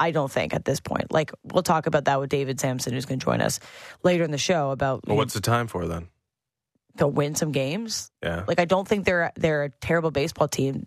I 0.00 0.12
don't 0.12 0.30
think 0.30 0.54
at 0.54 0.64
this 0.64 0.80
point. 0.80 1.12
Like 1.12 1.32
we'll 1.42 1.62
talk 1.62 1.86
about 1.86 2.04
that 2.04 2.20
with 2.20 2.30
David 2.30 2.60
Samson, 2.60 2.92
who's 2.92 3.04
going 3.04 3.18
to 3.18 3.24
join 3.24 3.40
us 3.40 3.58
later 4.04 4.22
in 4.22 4.30
the 4.30 4.38
show 4.38 4.70
about 4.70 5.06
Well, 5.06 5.16
what's 5.16 5.34
the 5.34 5.40
time 5.40 5.66
for 5.66 5.86
then? 5.86 6.08
they'll 6.98 7.10
win 7.10 7.34
some 7.34 7.52
games. 7.52 8.10
Yeah. 8.22 8.44
Like 8.46 8.60
I 8.60 8.64
don't 8.64 8.86
think 8.86 9.04
they're 9.04 9.32
they're 9.36 9.64
a 9.64 9.70
terrible 9.70 10.10
baseball 10.10 10.48
team. 10.48 10.86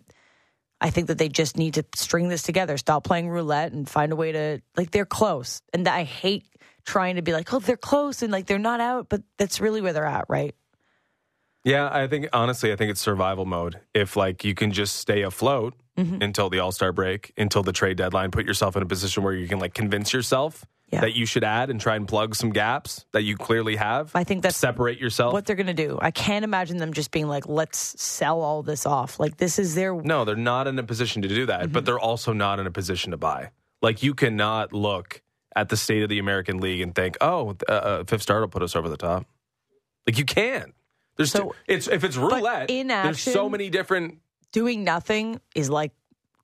I 0.80 0.90
think 0.90 1.08
that 1.08 1.18
they 1.18 1.28
just 1.28 1.56
need 1.56 1.74
to 1.74 1.84
string 1.94 2.28
this 2.28 2.42
together, 2.42 2.76
stop 2.76 3.04
playing 3.04 3.28
roulette, 3.28 3.72
and 3.72 3.88
find 3.88 4.12
a 4.12 4.16
way 4.16 4.32
to 4.32 4.62
like 4.76 4.90
they're 4.90 5.06
close. 5.06 5.62
And 5.72 5.86
I 5.88 6.04
hate 6.04 6.46
trying 6.84 7.16
to 7.16 7.22
be 7.22 7.32
like, 7.32 7.52
oh, 7.52 7.60
they're 7.60 7.76
close 7.76 8.22
and 8.22 8.32
like 8.32 8.46
they're 8.46 8.58
not 8.58 8.80
out, 8.80 9.08
but 9.08 9.22
that's 9.38 9.60
really 9.60 9.80
where 9.80 9.92
they're 9.92 10.04
at, 10.04 10.26
right? 10.28 10.54
Yeah, 11.64 11.88
I 11.92 12.06
think 12.08 12.28
honestly, 12.32 12.72
I 12.72 12.76
think 12.76 12.90
it's 12.90 13.00
survival 13.00 13.44
mode. 13.46 13.80
If 13.94 14.16
like 14.16 14.44
you 14.44 14.54
can 14.54 14.72
just 14.72 14.96
stay 14.96 15.22
afloat 15.22 15.74
Mm-hmm. 15.98 16.22
until 16.22 16.48
the 16.48 16.58
All 16.58 16.72
Star 16.72 16.90
break, 16.90 17.34
until 17.36 17.62
the 17.62 17.70
trade 17.72 17.98
deadline, 17.98 18.30
put 18.30 18.46
yourself 18.46 18.76
in 18.76 18.82
a 18.82 18.86
position 18.86 19.22
where 19.24 19.34
you 19.34 19.46
can 19.46 19.58
like 19.58 19.74
convince 19.74 20.10
yourself 20.14 20.64
Yeah. 20.90 21.02
that 21.02 21.12
you 21.14 21.26
should 21.26 21.44
add 21.44 21.68
and 21.68 21.78
try 21.78 21.96
and 21.96 22.08
plug 22.08 22.34
some 22.34 22.48
gaps 22.48 23.04
that 23.12 23.24
you 23.24 23.36
clearly 23.36 23.76
have. 23.76 24.10
I 24.14 24.24
think 24.24 24.42
that's 24.42 24.56
separate 24.56 24.98
yourself. 24.98 25.34
what 25.34 25.44
they're 25.44 25.54
going 25.54 25.66
to 25.66 25.74
do. 25.74 25.98
I 26.00 26.10
can't 26.10 26.44
imagine 26.46 26.78
them 26.78 26.94
just 26.94 27.10
being 27.10 27.28
like, 27.28 27.46
let's 27.46 28.00
sell 28.02 28.40
all 28.40 28.62
this 28.62 28.86
off. 28.86 29.20
Like 29.20 29.36
this 29.36 29.58
is 29.58 29.74
their 29.74 29.94
No, 29.94 30.24
they're 30.24 30.34
not 30.34 30.66
in 30.66 30.78
a 30.78 30.82
position 30.82 31.20
to 31.22 31.28
do 31.28 31.44
that, 31.44 31.64
Mm-hmm. 31.64 31.72
but 31.72 31.84
they're 31.84 32.00
also 32.00 32.32
not 32.32 32.58
in 32.58 32.66
a 32.66 32.70
position 32.72 33.10
to 33.10 33.18
buy. 33.18 33.50
Like 33.82 34.02
you 34.02 34.14
cannot 34.14 34.72
look 34.72 35.20
at 35.54 35.68
the 35.68 35.76
state 35.76 36.02
of 36.02 36.08
the 36.08 36.20
American 36.20 36.56
League 36.58 36.80
and 36.80 36.94
think, 36.94 37.18
"Oh, 37.20 37.54
uh, 37.68 37.72
uh, 37.72 38.04
fifth 38.04 38.22
star 38.22 38.40
will 38.40 38.48
put 38.48 38.62
us 38.62 38.74
over 38.74 38.88
the 38.88 38.96
top." 38.96 39.26
Like 40.06 40.16
you 40.16 40.24
can. 40.24 40.72
There's 41.16 41.30
So- 41.32 41.44
too, 41.50 41.52
it's 41.68 41.88
if 41.88 42.04
it's 42.04 42.16
roulette. 42.16 42.70
in 42.70 42.90
action, 42.90 43.06
there's 43.12 43.20
so 43.20 43.48
many 43.48 43.68
different. 43.70 44.18
doing 44.52 44.84
nothing 44.84 45.40
is 45.54 45.68
like 45.70 45.92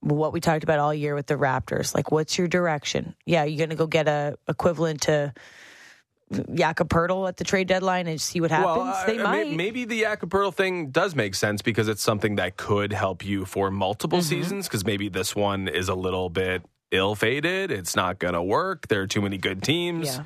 what 0.01 0.33
we 0.33 0.41
talked 0.41 0.63
about 0.65 0.79
all 0.79 0.95
year 0.95 1.15
with 1.15 1.27
the 1.27 1.35
Raptors. 1.35 1.95
Like, 1.95 2.11
what's 2.13 2.39
your 2.39 2.47
direction? 2.49 3.15
Yeah, 3.27 3.45
you're 3.45 3.59
going 3.59 3.71
to 3.71 3.77
go 3.77 3.87
get 3.87 4.07
a 4.09 4.37
equivalent 4.47 5.03
to 5.03 5.33
Jakob 6.55 6.89
Poeltl 6.91 7.27
at 7.27 7.39
the 7.39 7.45
trade 7.45 7.69
deadline 7.69 8.07
and 8.07 8.21
see 8.21 8.41
what 8.41 8.51
happens. 8.51 8.77
Well, 8.77 9.05
they 9.07 9.19
I- 9.19 9.23
might. 9.23 9.53
maybe 9.57 9.85
the 9.87 10.01
Jakob 10.03 10.31
Poeltl 10.31 10.55
thing 10.55 10.91
does 10.91 11.15
make 11.15 11.35
sense 11.35 11.63
because 11.63 11.89
it's 11.89 12.03
something 12.03 12.37
that 12.37 12.57
could 12.59 12.93
help 12.93 13.25
you 13.25 13.45
for 13.47 13.71
multiple 13.71 14.19
Mm-hmm. 14.19 14.29
seasons. 14.29 14.69
Because 14.69 14.85
maybe 14.85 15.09
this 15.09 15.35
one 15.35 15.69
is 15.69 15.89
a 15.89 15.95
little 15.95 16.29
bit 16.29 16.63
ill-fated. 16.91 17.71
It's 17.71 17.97
not 17.97 18.19
going 18.19 18.35
to 18.35 18.43
work. 18.43 18.89
There 18.89 19.01
are 19.03 19.07
too 19.07 19.23
many 19.23 19.39
good 19.39 19.63
teams. 19.63 20.07
Yeah. 20.17 20.25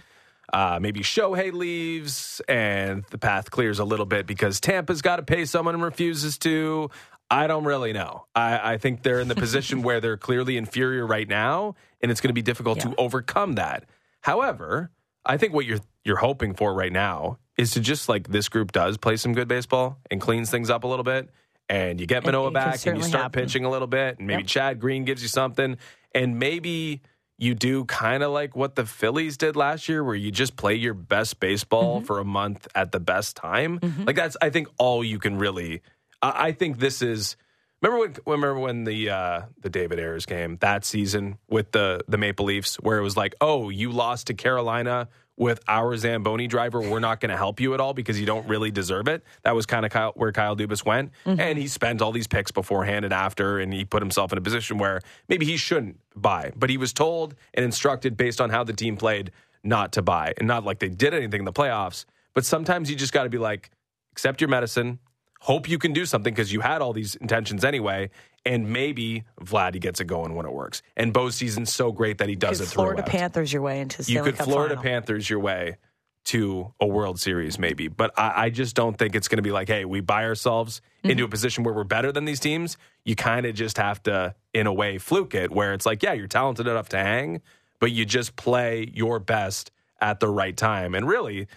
Uh, 0.53 0.79
maybe 0.81 1.01
Shohei 1.01 1.51
leaves 1.53 2.43
and 2.47 3.05
the 3.11 3.17
path 3.19 3.51
clears 3.51 3.79
a 3.79 3.85
little 3.85 4.05
bit 4.07 4.27
because 4.27 4.61
Tampa's 4.61 5.01
got 5.01 5.17
to 5.17 5.23
pay 5.23 5.45
someone 5.47 5.75
and 5.75 5.83
refuses 5.83 6.37
to. 6.39 6.91
I 7.31 7.47
don't 7.47 7.65
really 7.65 7.95
know. 7.95 8.27
I, 8.35 8.75
I 8.75 8.77
think 8.79 9.03
they're 9.03 9.21
in 9.21 9.29
the 9.29 9.35
position 9.35 9.81
where 9.87 10.01
they're 10.01 10.19
clearly 10.19 10.59
inferior 10.59 11.07
right 11.07 11.27
now, 11.27 11.75
and 12.03 12.11
it's 12.11 12.21
going 12.21 12.29
to 12.29 12.35
be 12.35 12.43
difficult 12.43 12.79
Yeah. 12.79 12.91
to 12.91 12.97
overcome 12.97 13.55
that. 13.55 13.85
However, 14.21 14.91
I 15.25 15.37
think 15.39 15.55
what 15.55 15.65
you're 15.67 15.81
you're 16.05 16.17
hoping 16.17 16.53
for 16.55 16.75
right 16.75 16.93
now 16.93 17.39
is 17.57 17.71
to 17.73 17.81
just 17.81 18.09
like 18.09 18.29
this 18.29 18.49
group 18.49 18.73
does 18.73 18.97
play 18.99 19.17
some 19.17 19.33
good 19.33 19.49
baseball 19.49 19.99
and 20.11 20.21
cleans 20.21 20.51
things 20.51 20.69
up 20.69 20.85
a 20.85 20.87
little 20.87 21.05
bit, 21.05 21.31
and 21.69 21.99
you 22.01 22.07
get 22.07 22.25
Manoah 22.27 22.51
back 22.51 22.85
and 22.87 22.99
you 22.99 23.03
start 23.05 23.23
happen. 23.25 23.43
pitching 23.45 23.65
a 23.65 23.71
little 23.71 23.87
bit, 23.89 24.19
and 24.19 24.27
maybe 24.27 24.43
Yep. 24.43 24.49
Chad 24.49 24.81
Green 24.81 25.05
gives 25.05 25.23
you 25.23 25.29
something, 25.29 25.79
and 26.15 26.39
maybe 26.39 27.01
you 27.39 27.55
do 27.55 27.85
kind 27.87 28.23
of 28.23 28.31
like 28.31 28.55
what 28.55 28.75
the 28.77 28.87
Phillies 28.87 29.37
did 29.37 29.57
last 29.57 29.89
year, 29.89 30.05
where 30.05 30.15
you 30.15 30.31
just 30.31 30.57
play 30.57 30.75
your 30.75 30.95
best 30.95 31.41
baseball 31.41 31.97
Mm-hmm. 31.99 32.07
for 32.07 32.19
a 32.19 32.25
month 32.25 32.69
at 32.75 32.93
the 32.93 33.01
best 33.01 33.37
time. 33.37 33.81
Like 34.07 34.17
that's, 34.17 34.37
I 34.41 34.51
think, 34.51 34.69
all 34.79 35.03
you 35.03 35.19
can 35.19 35.39
really. 35.39 35.83
I, 36.21 36.49
I 36.49 36.53
think 36.53 36.79
this 36.79 37.03
is. 37.03 37.37
Remember 37.83 37.99
when? 37.99 38.17
Remember 38.27 38.61
when 38.61 38.85
the 38.85 39.11
uh, 39.11 39.43
the 39.61 39.69
David 39.69 39.99
Ayres 39.99 40.25
game 40.25 40.57
that 40.61 40.85
season 40.85 41.37
with 41.49 41.73
the 41.73 42.03
the 42.07 42.17
Maple 42.17 42.47
Leafs, 42.47 42.77
where 42.77 42.97
it 42.97 43.03
was 43.03 43.17
like, 43.17 43.35
oh, 43.41 43.71
you 43.71 43.91
lost 43.91 44.29
to 44.29 44.35
Carolina 44.35 45.09
with 45.37 45.59
our 45.67 45.97
Zamboni 45.97 46.47
driver. 46.47 46.81
We're 46.81 47.01
not 47.01 47.19
going 47.19 47.31
to 47.31 47.37
help 47.37 47.59
you 47.59 47.75
at 47.75 47.81
all 47.81 47.95
because 47.95 48.21
you 48.21 48.27
don't 48.27 48.47
really 48.47 48.71
deserve 48.71 49.09
it. 49.09 49.25
That 49.43 49.57
was 49.57 49.67
kind 49.67 49.85
of 49.85 49.91
Kyle, 49.91 50.13
where 50.15 50.31
Kyle 50.31 50.55
Dubas 50.55 50.85
went, 50.85 51.11
and 51.25 51.59
he 51.59 51.67
spent 51.67 52.03
all 52.03 52.13
these 52.13 52.29
picks 52.29 52.53
beforehand 52.53 53.05
and 53.05 53.13
after, 53.13 53.59
and 53.59 53.73
he 53.73 53.85
put 53.85 54.01
himself 54.01 54.31
in 54.31 54.39
a 54.39 54.43
position 54.43 54.79
where 54.79 55.01
maybe 55.29 55.45
he 55.45 55.57
shouldn't 55.57 55.99
buy, 56.15 56.53
but 56.55 56.71
he 56.71 56.77
was 56.77 56.93
told 56.93 57.35
and 57.55 57.65
instructed 57.65 58.17
based 58.17 58.41
on 58.41 58.51
how 58.51 58.63
the 58.63 58.73
team 58.75 58.97
played 58.97 59.33
not 59.65 59.93
to 59.93 60.03
buy, 60.03 60.35
and 60.39 60.47
not 60.47 60.65
like 60.65 60.79
they 60.79 60.89
did 60.89 61.15
anything 61.15 61.41
in 61.41 61.45
the 61.45 61.53
playoffs. 61.53 62.05
But 62.35 62.45
sometimes 62.45 62.91
you 62.91 62.97
just 62.97 63.13
got 63.13 63.25
to 63.25 63.31
be 63.31 63.39
like, 63.39 63.71
accept 64.13 64.41
your 64.41 64.49
medicine, 64.49 64.99
hope 65.43 65.69
you 65.69 65.77
can 65.79 65.93
do 65.93 66.07
something 66.07 66.33
because 66.33 66.53
you 66.53 66.61
had 66.61 66.81
all 66.81 66.93
these 66.93 67.15
intentions 67.17 67.65
anyway. 67.65 68.11
And 68.45 68.73
maybe 68.73 69.25
Vladdy 69.41 69.81
gets 69.81 70.01
it 70.01 70.07
going 70.07 70.35
when 70.35 70.47
it 70.47 70.53
works. 70.53 70.83
And 70.97 71.13
Bo's 71.13 71.37
season's 71.37 71.73
so 71.73 71.93
great 71.93 72.19
that 72.19 72.29
he 72.29 72.35
does 72.35 72.61
it 72.61 72.67
Florida 72.67 73.03
throughout. 73.03 73.11
Panthers 73.21 73.53
your 73.53 73.63
way 73.63 73.81
into 73.81 74.03
you 74.11 74.23
could 74.23 74.37
Cup 74.37 74.47
Florida 74.47 74.75
final. 74.75 74.83
Panthers 74.91 75.31
your 75.31 75.39
way 75.39 75.77
to 76.25 76.73
a 76.81 76.87
World 76.87 77.19
Series, 77.21 77.59
maybe. 77.59 77.89
But 77.89 78.13
I, 78.17 78.45
I 78.45 78.51
just 78.51 78.77
don't 78.77 78.97
think 78.97 79.15
it's 79.17 79.29
going 79.29 79.39
to 79.39 79.43
be 79.43 79.53
like, 79.53 79.69
hey, 79.69 79.85
we 79.85 80.01
buy 80.01 80.25
ourselves 80.25 80.81
Mm-hmm. 81.03 81.11
into 81.11 81.25
a 81.25 81.29
position 81.29 81.65
where 81.65 81.75
we're 81.75 81.83
better 81.83 82.13
than 82.13 82.27
these 82.27 82.39
teams. 82.39 82.77
You 83.05 83.17
kind 83.17 83.45
of 83.45 83.57
just 83.57 83.77
have 83.77 84.01
to, 84.05 84.37
in 84.55 84.69
a 84.69 84.73
way, 84.73 84.99
fluke 84.99 85.35
it, 85.35 85.51
where 85.51 85.75
it's 85.75 85.85
like, 85.85 86.01
yeah, 86.01 86.13
you're 86.13 86.29
talented 86.29 86.69
enough 86.69 86.91
to 86.91 86.97
hang, 86.97 87.43
but 87.81 87.91
you 87.91 88.05
just 88.05 88.37
play 88.37 88.89
your 88.95 89.19
best 89.19 89.73
at 90.01 90.21
the 90.21 90.29
right 90.29 90.57
time. 90.57 90.95
And 90.95 91.09
really, 91.09 91.49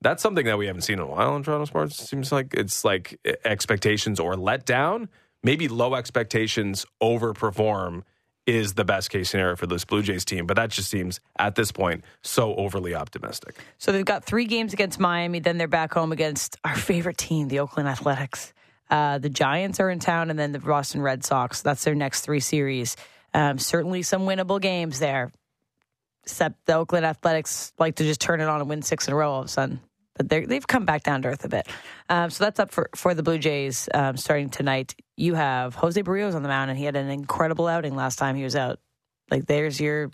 that's 0.00 0.22
something 0.22 0.44
that 0.46 0.58
we 0.58 0.66
haven't 0.66 0.82
seen 0.82 0.98
in 0.98 1.04
a 1.04 1.06
while 1.06 1.34
in 1.36 1.42
Toronto 1.42 1.64
sports. 1.64 2.00
It 2.00 2.06
seems 2.06 2.30
like 2.30 2.54
it's 2.54 2.84
like 2.84 3.18
expectations 3.44 4.20
or 4.20 4.36
let 4.36 4.66
down. 4.66 5.08
Maybe 5.42 5.68
low 5.68 5.94
expectations 5.94 6.86
overperform 7.02 8.02
is 8.46 8.74
the 8.74 8.84
best 8.84 9.10
case 9.10 9.30
scenario 9.30 9.56
for 9.56 9.66
this 9.66 9.84
Blue 9.84 10.02
Jays 10.02 10.24
team, 10.24 10.46
but 10.46 10.56
that 10.56 10.70
just 10.70 10.90
seems 10.90 11.20
at 11.38 11.54
this 11.54 11.72
point 11.72 12.04
so 12.22 12.54
overly 12.56 12.94
optimistic. 12.94 13.56
So 13.78 13.90
they've 13.92 14.04
got 14.04 14.24
three 14.24 14.44
games 14.44 14.72
against 14.72 15.00
Miami. 15.00 15.40
Then 15.40 15.56
they're 15.56 15.68
back 15.68 15.94
home 15.94 16.12
against 16.12 16.58
our 16.64 16.76
favorite 16.76 17.16
team, 17.16 17.48
the 17.48 17.60
Oakland 17.60 17.88
Athletics. 17.88 18.52
Uh, 18.90 19.18
the 19.18 19.30
Giants 19.30 19.80
are 19.80 19.88
in 19.88 19.98
town, 19.98 20.28
and 20.28 20.38
then 20.38 20.52
the 20.52 20.58
Boston 20.58 21.00
Red 21.00 21.24
Sox. 21.24 21.62
That's 21.62 21.84
their 21.84 21.94
next 21.94 22.20
three 22.20 22.40
series. 22.40 22.96
Um, 23.32 23.58
certainly 23.58 24.02
some 24.02 24.22
winnable 24.22 24.60
games 24.60 24.98
there. 24.98 25.32
Except 26.24 26.64
the 26.64 26.74
Oakland 26.74 27.04
Athletics 27.04 27.72
like 27.78 27.96
to 27.96 28.04
just 28.04 28.20
turn 28.20 28.40
it 28.40 28.48
on 28.48 28.60
and 28.60 28.68
win 28.68 28.82
six 28.82 29.06
in 29.06 29.12
a 29.12 29.16
row 29.16 29.30
all 29.30 29.40
of 29.40 29.46
a 29.46 29.48
sudden. 29.48 29.80
But 30.16 30.28
they've 30.28 30.66
come 30.66 30.84
back 30.84 31.02
down 31.02 31.22
to 31.22 31.28
earth 31.28 31.44
a 31.44 31.48
bit. 31.48 31.66
Um, 32.08 32.30
so 32.30 32.44
that's 32.44 32.60
up 32.60 32.70
for, 32.70 32.88
for 32.94 33.14
the 33.14 33.22
Blue 33.22 33.36
Jays 33.36 33.88
um, 33.92 34.16
starting 34.16 34.48
tonight. 34.48 34.94
You 35.16 35.34
have 35.34 35.74
Jose 35.74 36.00
Berríos 36.02 36.34
on 36.34 36.42
the 36.42 36.48
mound, 36.48 36.70
and 36.70 36.78
he 36.78 36.84
had 36.84 36.96
an 36.96 37.10
incredible 37.10 37.66
outing 37.66 37.96
last 37.96 38.16
time 38.16 38.36
he 38.36 38.44
was 38.44 38.56
out. 38.56 38.78
Like, 39.30 39.46
there's 39.46 39.80
your 39.80 40.12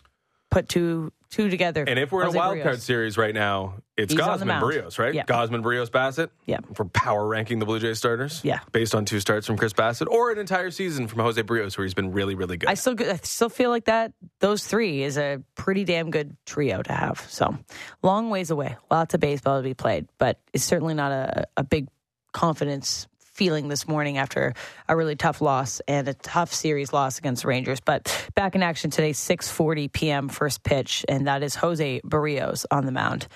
put 0.50 0.68
two 0.68 1.12
two 1.30 1.48
together. 1.48 1.84
And 1.86 1.98
if 1.98 2.12
we're 2.12 2.22
in 2.22 2.34
a 2.34 2.36
wild 2.36 2.58
Berríos. 2.58 2.62
card 2.62 2.82
series 2.82 3.16
right 3.16 3.34
now, 3.34 3.74
it's 3.96 4.12
He's 4.12 4.20
Gausman 4.20 4.60
Berríos, 4.60 4.98
right? 4.98 5.14
Yeah. 5.14 5.24
Gausman 5.24 5.62
Berríos 5.62 5.88
Bassitt. 5.88 6.30
Yeah. 6.46 6.58
For 6.74 6.84
power 6.84 7.26
ranking 7.26 7.58
the 7.58 7.66
Blue 7.66 7.78
Jays 7.78 7.98
starters. 7.98 8.40
Yeah. 8.42 8.60
Based 8.72 8.94
on 8.94 9.04
two 9.04 9.20
starts 9.20 9.46
from 9.46 9.56
Chris 9.56 9.72
Bassitt 9.72 10.08
or 10.08 10.30
an 10.30 10.38
entire 10.38 10.70
season 10.70 11.06
from 11.06 11.20
Jose 11.20 11.40
Berríos, 11.42 11.78
where 11.78 11.84
he's 11.84 11.94
been 11.94 12.12
really, 12.12 12.34
really 12.34 12.56
good. 12.56 12.68
I 12.68 12.74
still 12.74 12.96
I 12.98 13.16
still 13.22 13.48
feel 13.48 13.70
like 13.70 13.84
that 13.84 14.12
those 14.40 14.66
three 14.66 15.02
is 15.02 15.16
a 15.18 15.42
pretty 15.54 15.84
damn 15.84 16.10
good 16.10 16.36
trio 16.46 16.82
to 16.82 16.92
have. 16.92 17.24
So 17.28 17.56
long 18.02 18.30
ways 18.30 18.50
away, 18.50 18.76
lots 18.90 19.14
of 19.14 19.20
baseball 19.20 19.58
to 19.58 19.62
be 19.62 19.74
played, 19.74 20.08
but 20.18 20.38
it's 20.52 20.64
certainly 20.64 20.94
not 20.94 21.12
a, 21.12 21.46
a 21.56 21.64
big 21.64 21.88
confidence 22.32 23.08
feeling 23.40 23.68
this 23.68 23.88
morning 23.88 24.18
after 24.18 24.52
a 24.86 24.94
really 24.94 25.16
tough 25.16 25.40
loss 25.40 25.80
and 25.88 26.06
a 26.08 26.12
tough 26.12 26.52
series 26.52 26.92
loss 26.92 27.16
against 27.16 27.40
the 27.40 27.48
Rangers. 27.48 27.80
But 27.80 28.28
back 28.34 28.54
in 28.54 28.62
action 28.62 28.90
today, 28.90 29.12
6:40 29.12 29.90
p.m. 29.90 30.28
first 30.28 30.62
pitch, 30.62 31.06
and 31.08 31.26
that 31.26 31.42
is 31.42 31.54
Jose 31.54 32.02
Berríos 32.04 32.66
on 32.70 32.84
the 32.84 32.92
mound. 32.92 33.28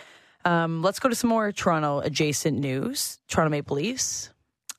Um, 0.45 0.83
let's 0.83 0.99
go 0.99 1.09
to 1.09 1.15
some 1.15 1.31
more 1.31 1.53
Toronto 1.53 2.01
adjacent 2.01 2.59
news. 2.59 3.19
Toronto 3.29 3.51
Maple 3.51 3.77
Leafs 3.77 4.29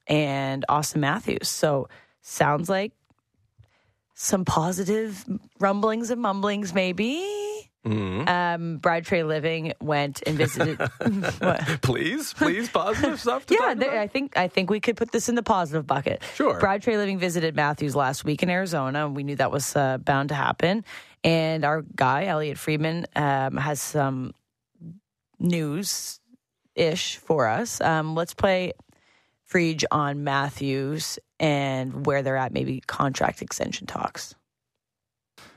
and 0.05 0.63
Auston 0.69 0.97
Matthews. 0.97 1.47
So 1.47 1.89
sounds 2.21 2.69
like 2.69 2.91
some 4.13 4.45
positive 4.45 5.25
rumblings 5.59 6.11
and 6.11 6.21
mumblings, 6.21 6.71
maybe. 6.71 7.54
Mhm. 7.85 8.27
Um, 8.27 9.27
Living 9.27 9.73
went 9.79 10.23
and 10.25 10.37
visited. 10.37 10.79
Please, 11.81 12.33
please, 12.33 12.67
positive 12.69 13.19
stuff 13.19 13.45
to 13.45 13.53
Yeah, 13.59 13.59
talk 13.59 13.77
there, 13.77 13.89
about? 13.89 14.01
I 14.01 14.07
think 14.07 14.37
I 14.37 14.47
think 14.47 14.69
we 14.71 14.79
could 14.79 14.97
put 14.97 15.11
this 15.11 15.29
in 15.29 15.35
the 15.35 15.43
positive 15.43 15.85
bucket. 15.85 16.23
Sure. 16.33 16.59
Brad 16.59 16.81
Treliving 16.81 17.19
visited 17.19 17.55
Matthews 17.55 17.95
last 17.95 18.25
week 18.25 18.41
in 18.41 18.49
Arizona, 18.49 19.05
and 19.05 19.15
we 19.15 19.23
knew 19.23 19.35
that 19.35 19.51
was 19.51 19.75
uh, 19.75 19.97
bound 19.99 20.29
to 20.29 20.35
happen. 20.35 20.83
And 21.23 21.63
our 21.63 21.83
guy 21.95 22.25
Elliotte 22.25 22.57
Friedman 22.57 23.05
um, 23.15 23.57
has 23.57 23.81
some 23.81 24.33
news 25.39 26.19
ish 26.75 27.17
for 27.17 27.47
us. 27.47 27.81
Um, 27.81 28.15
let's 28.15 28.33
play 28.33 28.73
Friedge 29.51 29.83
on 29.91 30.23
Matthews 30.23 31.19
and 31.39 32.05
where 32.05 32.21
they're 32.23 32.37
at, 32.37 32.51
maybe 32.53 32.81
contract 32.81 33.41
extension 33.41 33.85
talks. 33.87 34.33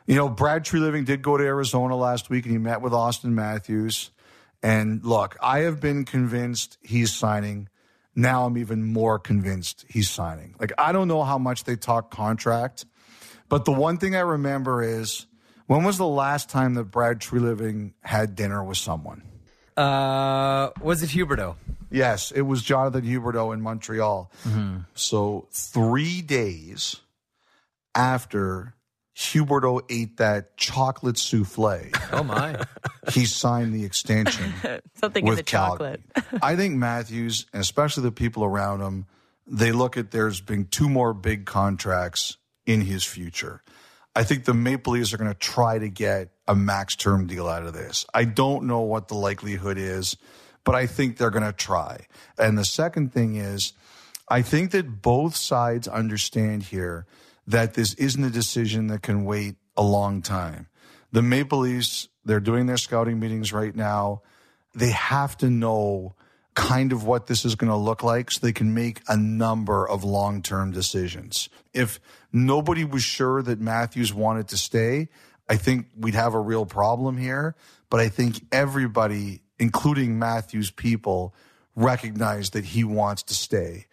You 0.08 0.14
know, 0.14 0.30
Brad 0.30 0.64
Treliving 0.64 1.04
did 1.04 1.20
go 1.20 1.36
to 1.36 1.44
Arizona 1.44 1.94
last 1.94 2.30
week 2.30 2.46
and 2.46 2.52
he 2.52 2.58
met 2.58 2.80
with 2.80 2.94
Auston 2.94 3.32
Matthews. 3.32 4.10
And 4.62 5.04
look, 5.04 5.36
I 5.38 5.60
have 5.60 5.80
been 5.80 6.06
convinced 6.06 6.78
he's 6.80 7.14
signing. 7.14 7.68
Now 8.16 8.46
I'm 8.46 8.56
even 8.56 8.84
more 8.84 9.18
convinced 9.18 9.84
he's 9.86 10.08
signing. 10.08 10.54
Like, 10.58 10.72
I 10.78 10.92
don't 10.92 11.08
know 11.08 11.24
how 11.24 11.36
much 11.36 11.64
they 11.64 11.76
talk 11.76 12.10
contract, 12.10 12.86
but 13.50 13.66
the 13.66 13.70
one 13.70 13.98
thing 13.98 14.16
I 14.16 14.20
remember 14.20 14.82
is 14.82 15.26
when 15.66 15.84
was 15.84 15.98
the 15.98 16.06
last 16.06 16.48
time 16.48 16.72
that 16.74 16.84
Brad 16.84 17.20
Treliving 17.20 17.92
had 18.00 18.34
dinner 18.34 18.64
with 18.64 18.78
someone? 18.78 19.22
Uh, 19.76 20.70
was 20.80 21.02
it 21.02 21.10
Huberdeau? 21.10 21.56
Yes, 21.90 22.32
it 22.32 22.40
was 22.42 22.62
Jonathan 22.62 23.02
Huberdeau 23.04 23.52
in 23.52 23.60
Montreal. 23.60 24.32
So 24.94 25.48
three 25.52 26.22
days 26.22 26.96
after 27.94 28.74
Huberdeau 29.18 29.80
ate 29.90 30.18
that 30.18 30.56
chocolate 30.56 31.18
souffle, 31.18 31.90
Oh 32.12 32.22
my! 32.22 32.62
he 33.10 33.24
signed 33.24 33.74
the 33.74 33.84
extension 33.84 34.54
Something 34.94 35.24
in 35.24 35.28
with 35.28 35.38
the 35.38 35.42
chocolate. 35.42 36.00
I 36.42 36.54
think 36.54 36.76
Matthews, 36.76 37.46
and 37.52 37.60
especially 37.60 38.04
the 38.04 38.12
people 38.12 38.44
around 38.44 38.80
him, 38.80 39.06
they 39.44 39.72
look 39.72 39.96
at 39.96 40.12
there's 40.12 40.40
been 40.40 40.66
two 40.66 40.88
more 40.88 41.12
big 41.12 41.46
contracts 41.46 42.36
in 42.64 42.82
his 42.82 43.02
future. 43.02 43.64
I 44.14 44.22
think 44.22 44.44
the 44.44 44.54
Maple 44.54 44.92
Leafs 44.92 45.12
are 45.12 45.16
going 45.16 45.32
to 45.32 45.38
try 45.38 45.80
to 45.80 45.88
get 45.88 46.30
a 46.46 46.54
max 46.54 46.94
term 46.94 47.26
deal 47.26 47.48
out 47.48 47.64
of 47.64 47.72
this. 47.72 48.06
I 48.14 48.24
don't 48.24 48.64
know 48.64 48.80
what 48.80 49.08
the 49.08 49.14
likelihood 49.14 49.78
is, 49.78 50.16
but 50.62 50.76
I 50.76 50.86
think 50.86 51.16
they're 51.16 51.30
going 51.30 51.44
to 51.44 51.52
try. 51.52 52.06
And 52.38 52.56
the 52.56 52.64
second 52.64 53.12
thing 53.12 53.34
is, 53.34 53.72
I 54.28 54.42
think 54.42 54.70
that 54.70 55.02
both 55.02 55.34
sides 55.34 55.88
understand 55.88 56.64
here 56.64 57.06
that 57.48 57.74
this 57.74 57.94
isn't 57.94 58.22
a 58.22 58.30
decision 58.30 58.88
that 58.88 59.02
can 59.02 59.24
wait 59.24 59.56
a 59.76 59.82
long 59.82 60.20
time. 60.20 60.68
The 61.12 61.22
Maple 61.22 61.60
Leafs, 61.60 62.08
they're 62.24 62.40
doing 62.40 62.66
their 62.66 62.76
scouting 62.76 63.18
meetings 63.18 63.54
right 63.54 63.74
now. 63.74 64.20
They 64.74 64.90
have 64.90 65.34
to 65.38 65.48
know 65.48 66.14
kind 66.54 66.92
of 66.92 67.04
what 67.04 67.26
this 67.26 67.46
is 67.46 67.54
going 67.54 67.70
to 67.70 67.76
look 67.76 68.02
like 68.02 68.30
so 68.30 68.40
they 68.42 68.52
can 68.52 68.74
make 68.74 69.00
a 69.08 69.16
number 69.16 69.88
of 69.88 70.04
long 70.04 70.42
term 70.42 70.72
decisions. 70.72 71.48
If 71.72 72.00
nobody 72.32 72.84
was 72.84 73.02
sure 73.02 73.40
that 73.42 73.60
Matthews 73.60 74.12
wanted 74.12 74.48
to 74.48 74.58
stay, 74.58 75.08
I 75.48 75.56
think 75.56 75.86
we'd 75.96 76.14
have 76.14 76.34
a 76.34 76.40
real 76.40 76.66
problem 76.66 77.16
here. 77.16 77.56
But 77.88 78.00
I 78.00 78.10
think 78.10 78.44
everybody, 78.52 79.40
including 79.58 80.18
Matthews' 80.18 80.70
people, 80.70 81.34
recognize 81.74 82.50
that 82.50 82.66
he 82.66 82.84
wants 82.84 83.22
to 83.22 83.34
stay. 83.34 83.86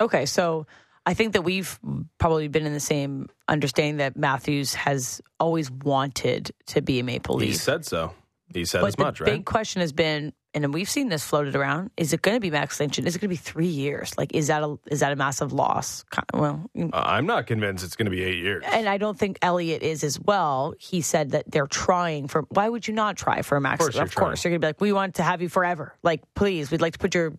Okay, 0.00 0.24
so 0.26 0.68
I 1.06 1.14
think 1.14 1.32
that 1.32 1.42
we've 1.42 1.78
probably 2.18 2.48
been 2.48 2.66
in 2.66 2.72
the 2.74 2.80
same 2.80 3.28
understanding 3.48 3.96
that 3.98 4.16
Matthews 4.16 4.74
has 4.74 5.20
always 5.40 5.70
wanted 5.70 6.50
to 6.66 6.82
be 6.82 6.98
a 7.00 7.04
Maple 7.04 7.36
Leaf. 7.36 7.48
He 7.50 7.54
said 7.54 7.84
so. 7.84 8.12
He 8.54 8.64
said 8.64 8.80
but 8.80 8.88
as 8.88 8.98
much, 8.98 9.20
right? 9.20 9.26
The 9.26 9.32
big 9.38 9.44
question 9.44 9.80
has 9.82 9.92
been, 9.92 10.32
and 10.54 10.72
we've 10.72 10.88
seen 10.88 11.10
this 11.10 11.22
floated 11.22 11.54
around: 11.54 11.90
is 11.98 12.14
it 12.14 12.22
going 12.22 12.34
to 12.34 12.40
be 12.40 12.50
max 12.50 12.72
extension? 12.74 13.06
Is 13.06 13.14
it 13.14 13.18
going 13.18 13.28
to 13.28 13.32
be 13.34 13.36
three 13.36 13.66
years? 13.66 14.16
Like, 14.16 14.34
is 14.34 14.46
that 14.46 14.62
a 14.62 14.78
is 14.86 15.00
that 15.00 15.12
a 15.12 15.16
massive 15.16 15.52
loss? 15.52 16.02
Well, 16.32 16.64
Uh, 16.74 16.88
I'm 16.94 17.26
not 17.26 17.46
convinced 17.46 17.84
it's 17.84 17.94
going 17.94 18.06
to 18.06 18.10
be 18.10 18.22
eight 18.24 18.38
years. 18.38 18.64
and 18.66 18.88
I 18.88 18.96
don't 18.96 19.18
think 19.18 19.38
Elliotte 19.42 19.82
is 19.82 20.02
as 20.02 20.18
well. 20.18 20.72
He 20.78 21.02
said 21.02 21.32
that 21.32 21.50
they're 21.50 21.66
trying 21.66 22.26
for. 22.26 22.46
Why 22.48 22.70
would 22.70 22.88
you 22.88 22.94
not 22.94 23.18
try 23.18 23.42
for 23.42 23.56
a 23.56 23.60
max? 23.60 23.80
Of 23.80 23.86
course 23.86 23.94
you're 23.96 24.04
of 24.04 24.14
course, 24.14 24.42
you're 24.44 24.50
going 24.52 24.60
to 24.62 24.64
be 24.64 24.68
like, 24.68 24.80
we 24.80 24.92
want 24.94 25.16
to 25.16 25.22
have 25.22 25.42
you 25.42 25.50
forever. 25.50 25.94
Like, 26.02 26.22
please, 26.34 26.70
we'd 26.70 26.80
like 26.80 26.94
to 26.94 26.98
put 26.98 27.14
your 27.14 27.34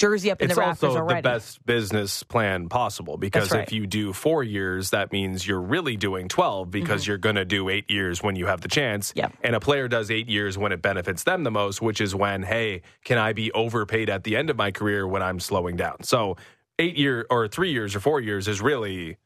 jersey 0.00 0.30
up 0.30 0.40
in 0.40 0.46
it's 0.46 0.54
the 0.54 0.60
rafters 0.60 0.88
also 0.88 1.00
already. 1.00 1.20
the 1.20 1.28
best 1.28 1.64
business 1.66 2.22
plan 2.22 2.68
possible 2.68 3.18
because 3.18 3.52
right. 3.52 3.62
if 3.62 3.72
you 3.72 3.86
do 3.86 4.12
four 4.14 4.42
years, 4.42 4.90
that 4.90 5.12
means 5.12 5.46
you're 5.46 5.60
really 5.60 5.96
doing 5.96 6.26
12 6.26 6.70
because 6.70 7.06
you're 7.06 7.18
going 7.18 7.36
to 7.36 7.44
do 7.44 7.68
eight 7.68 7.88
years 7.90 8.22
when 8.22 8.34
you 8.34 8.46
have 8.46 8.62
the 8.62 8.68
chance. 8.68 9.12
Mm-hmm. 9.12 9.34
And 9.44 9.54
a 9.54 9.60
player 9.60 9.88
does 9.88 10.10
eight 10.10 10.28
years 10.28 10.56
when 10.56 10.72
it 10.72 10.80
benefits 10.80 11.24
them 11.24 11.44
the 11.44 11.50
most, 11.50 11.82
which 11.82 12.00
is 12.00 12.14
when, 12.14 12.42
hey, 12.42 12.80
can 13.04 13.18
I 13.18 13.34
be 13.34 13.52
overpaid 13.52 14.08
at 14.08 14.24
the 14.24 14.36
end 14.36 14.48
of 14.48 14.56
my 14.56 14.70
career 14.70 15.06
when 15.06 15.22
I'm 15.22 15.38
slowing 15.38 15.76
down? 15.76 16.02
So 16.02 16.36
eight 16.78 16.96
year 16.96 17.26
or 17.30 17.46
three 17.46 17.72
years 17.72 17.94
or 17.94 18.00
four 18.00 18.20
years 18.20 18.48
is 18.48 18.62
really 18.62 19.18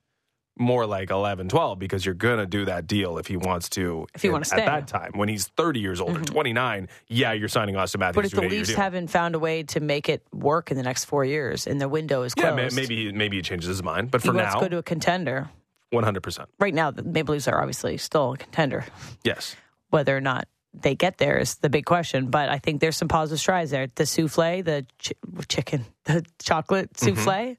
more 0.57 0.87
like 0.87 1.11
11, 1.11 1.49
12 1.49 1.79
because 1.79 2.05
you're 2.05 2.15
going 2.15 2.39
to 2.39 2.47
do 2.47 2.65
that 2.67 2.87
deal 2.87 3.19
if 3.19 3.27
he 3.27 3.37
wants 3.37 3.69
to. 3.71 4.07
If 4.15 4.25
wanna 4.25 4.41
at 4.41 4.47
stay. 4.47 4.57
Mm-hmm. 4.59 4.67
that 4.67 4.87
time. 4.89 5.13
When 5.15 5.29
he's 5.29 5.49
30 5.49 5.81
years 5.81 6.01
old 6.01 6.17
or 6.17 6.21
29, 6.21 6.89
yeah, 7.09 7.33
you're 7.33 7.49
signing 7.49 7.75
Auston 7.75 7.99
Matthews 7.99 8.15
But 8.15 8.25
if 8.27 8.31
the 8.33 8.49
Leafs 8.49 8.75
haven't 8.75 9.09
found 9.09 9.35
a 9.35 9.39
way 9.39 9.63
to 9.65 9.81
make 9.81 10.09
it 10.09 10.23
work 10.33 10.71
in 10.71 10.77
the 10.77 10.83
next 10.83 11.07
four 11.07 11.25
years, 11.25 11.67
and 11.67 11.81
the 11.81 11.89
window 11.89 12.23
is 12.23 12.35
yeah, 12.37 12.53
closed, 12.53 12.77
ma- 12.77 12.81
maybe 12.81 13.13
maybe 13.13 13.37
he 13.37 13.43
changes 13.43 13.69
his 13.69 13.83
mind, 13.83 14.11
but 14.11 14.23
for 14.23 14.33
wants 14.33 14.55
now, 14.55 14.61
to 14.61 14.65
go 14.67 14.69
to 14.69 14.79
a 14.79 14.83
contender. 14.83 15.51
One 15.91 16.05
hundred 16.05 16.23
percent. 16.23 16.49
Right 16.59 16.75
now, 16.75 16.91
the 16.91 17.03
Maple 17.03 17.35
Leafs 17.35 17.47
are 17.47 17.61
obviously 17.61 17.97
still 17.99 18.33
a 18.33 18.37
contender. 18.37 18.85
Yes. 19.23 19.55
Whether 19.91 20.17
or 20.17 20.21
not 20.21 20.49
they 20.73 20.95
get 20.95 21.19
there 21.19 21.39
is 21.39 21.57
the 21.57 21.69
big 21.69 21.85
question. 21.85 22.31
But 22.31 22.49
I 22.49 22.59
think 22.59 22.81
there's 22.81 22.97
some 22.97 23.09
positive 23.09 23.39
strides 23.39 23.71
there. 23.71 23.89
The 23.95 24.07
souffle, 24.07 24.63
the 24.65 24.87
ch- 24.99 25.13
chicken, 25.49 25.85
the 26.05 26.25
chocolate 26.43 26.99
souffle. 26.99 27.31
I, 27.31 27.57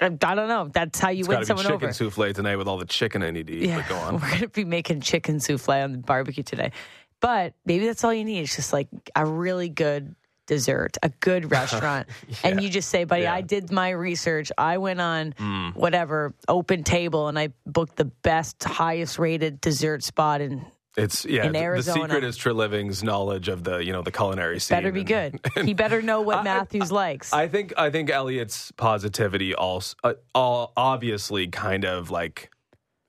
I 0.00 0.08
don't 0.08 0.48
know. 0.48 0.68
That's 0.72 0.98
how 0.98 1.10
you 1.10 1.20
It's 1.20 1.28
win 1.28 1.44
to 1.44 1.54
be 1.54 1.60
chicken 1.62 1.74
over. 1.74 1.92
souffle 1.92 2.32
tonight 2.32 2.56
with 2.56 2.68
all 2.68 2.78
the 2.78 2.84
chicken 2.84 3.22
I 3.22 3.30
need 3.30 3.46
to 3.46 3.52
eat. 3.52 3.74
But 3.74 3.88
go 3.88 3.96
on. 3.96 4.14
We're 4.20 4.28
going 4.28 4.40
to 4.40 4.48
be 4.48 4.64
making 4.64 5.00
chicken 5.02 5.40
souffle 5.40 5.74
on 5.82 5.92
the 5.92 5.98
barbecue 5.98 6.42
today. 6.42 6.72
But 7.20 7.54
maybe 7.64 7.86
that's 7.86 8.04
all 8.04 8.12
you 8.12 8.24
need. 8.24 8.40
It's 8.40 8.56
just 8.56 8.72
like 8.72 8.88
a 9.16 9.24
really 9.24 9.68
good 9.68 10.14
dessert, 10.46 10.98
a 11.02 11.08
good 11.20 11.50
restaurant. 11.50 12.08
And 12.42 12.62
you 12.62 12.68
just 12.68 12.90
say, 12.90 13.04
buddy, 13.04 13.22
Yeah. 13.22 13.34
I 13.34 13.40
did 13.40 13.72
my 13.72 13.90
research. 13.90 14.52
I 14.58 14.76
went 14.78 15.00
on 15.00 15.32
Mm. 15.38 15.74
whatever 15.74 16.34
open 16.48 16.84
table 16.84 17.28
and 17.28 17.38
I 17.38 17.48
booked 17.64 17.96
the 17.96 18.04
best, 18.04 18.62
highest 18.62 19.18
rated 19.18 19.60
dessert 19.60 20.02
spot 20.02 20.40
in 20.42 20.66
It's 20.96 21.24
yeah. 21.24 21.46
In 21.46 21.52
the- 21.52 21.58
Arizona. 21.58 22.00
The 22.00 22.04
secret 22.06 22.24
is 22.24 22.38
Treliving's 22.38 23.02
knowledge 23.02 23.48
of 23.48 23.64
the 23.64 23.78
you 23.84 23.92
know 23.92 24.02
the 24.02 24.12
culinary 24.12 24.60
scene. 24.60 24.76
better 24.76 24.92
be 24.92 25.00
and- 25.00 25.08
good. 25.08 25.40
he 25.66 25.74
better 25.74 26.00
know 26.02 26.20
what 26.20 26.38
I- 26.38 26.42
Matthews 26.42 26.92
likes. 26.92 27.32
I 27.32 27.48
think 27.48 27.72
I 27.76 27.90
think 27.90 28.10
Elliotte's 28.10 28.72
positivity 28.72 29.54
also 29.54 29.96
uh, 30.04 30.14
all 30.34 30.72
obviously 30.76 31.48
kind 31.48 31.84
of 31.84 32.10
like 32.10 32.50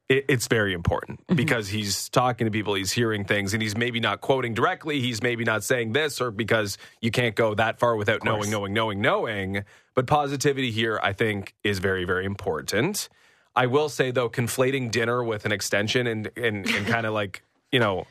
it, 0.10 0.26
it's 0.30 0.48
very 0.48 0.74
important 0.74 1.20
Mm-hmm. 1.22 1.36
because 1.36 1.68
he's 1.70 2.10
talking 2.10 2.46
to 2.46 2.52
people, 2.52 2.76
he's 2.76 2.92
hearing 2.92 3.26
things, 3.26 3.54
and 3.54 3.62
he's 3.64 3.76
maybe 3.76 4.00
not 4.00 4.22
quoting 4.22 4.54
directly. 4.54 5.00
He's 5.02 5.22
maybe 5.24 5.44
not 5.44 5.64
saying 5.64 5.94
this, 5.94 6.22
or 6.22 6.30
because 6.32 6.78
you 7.02 7.10
can't 7.12 7.36
go 7.36 7.56
that 7.56 7.80
far 7.80 7.96
without 7.96 8.24
knowing, 8.24 8.52
knowing, 8.52 8.74
knowing, 8.74 9.02
knowing. 9.02 9.64
But 9.96 10.06
positivity 10.08 10.70
here, 10.72 11.00
I 11.02 11.14
think, 11.14 11.56
is 11.64 11.80
very, 11.80 12.04
very 12.06 12.26
important. 12.26 13.10
I 13.56 13.66
will 13.68 13.90
say 13.90 14.12
though, 14.12 14.30
conflating 14.30 14.92
dinner 14.92 15.24
with 15.24 15.46
an 15.46 15.52
extension 15.52 16.06
and 16.08 16.30
and, 16.36 16.68
and 16.70 16.86
kind 16.88 17.06
of 17.08 17.14
like 17.14 17.42
you 17.76 17.80
know 17.82 18.06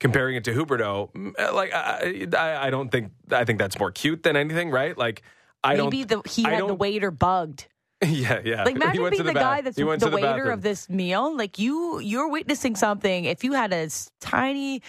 comparing 0.00 0.34
it 0.36 0.44
to 0.44 0.52
Huberdeau, 0.52 1.12
mm, 1.12 1.54
like 1.54 1.72
I, 1.72 2.26
I, 2.36 2.66
I 2.66 2.70
don't 2.70 2.90
think 2.90 3.12
I 3.30 3.44
think 3.44 3.58
that's 3.60 3.78
more 3.78 3.92
cute 3.92 4.22
than 4.24 4.34
anything, 4.36 4.70
right? 4.70 4.98
Like 4.98 5.22
I 5.62 5.76
Maybe 5.76 6.04
don't. 6.04 6.24
the, 6.24 6.28
he 6.30 6.44
I 6.44 6.50
had 6.50 6.62
the 6.64 6.68
don't- 6.68 6.78
waiter 6.78 7.10
bugged. 7.10 7.68
Yeah, 8.04 8.40
yeah. 8.44 8.64
Like 8.64 8.76
imagine 8.76 9.08
being 9.08 9.22
the, 9.22 9.32
the 9.32 9.40
guy 9.48 9.60
that's 9.62 9.76
he 9.78 9.82
the, 9.82 9.88
waiter 9.88 10.10
bathroom. 10.10 10.52
of 10.52 10.62
this 10.62 10.90
meal. 10.90 11.34
Like 11.34 11.58
you, 11.58 12.00
you're 12.00 12.28
witnessing 12.28 12.76
something. 12.76 13.24
If 13.24 13.44
you 13.44 13.52
had 13.54 13.72
a 13.72 13.88
tiny, 14.20 14.82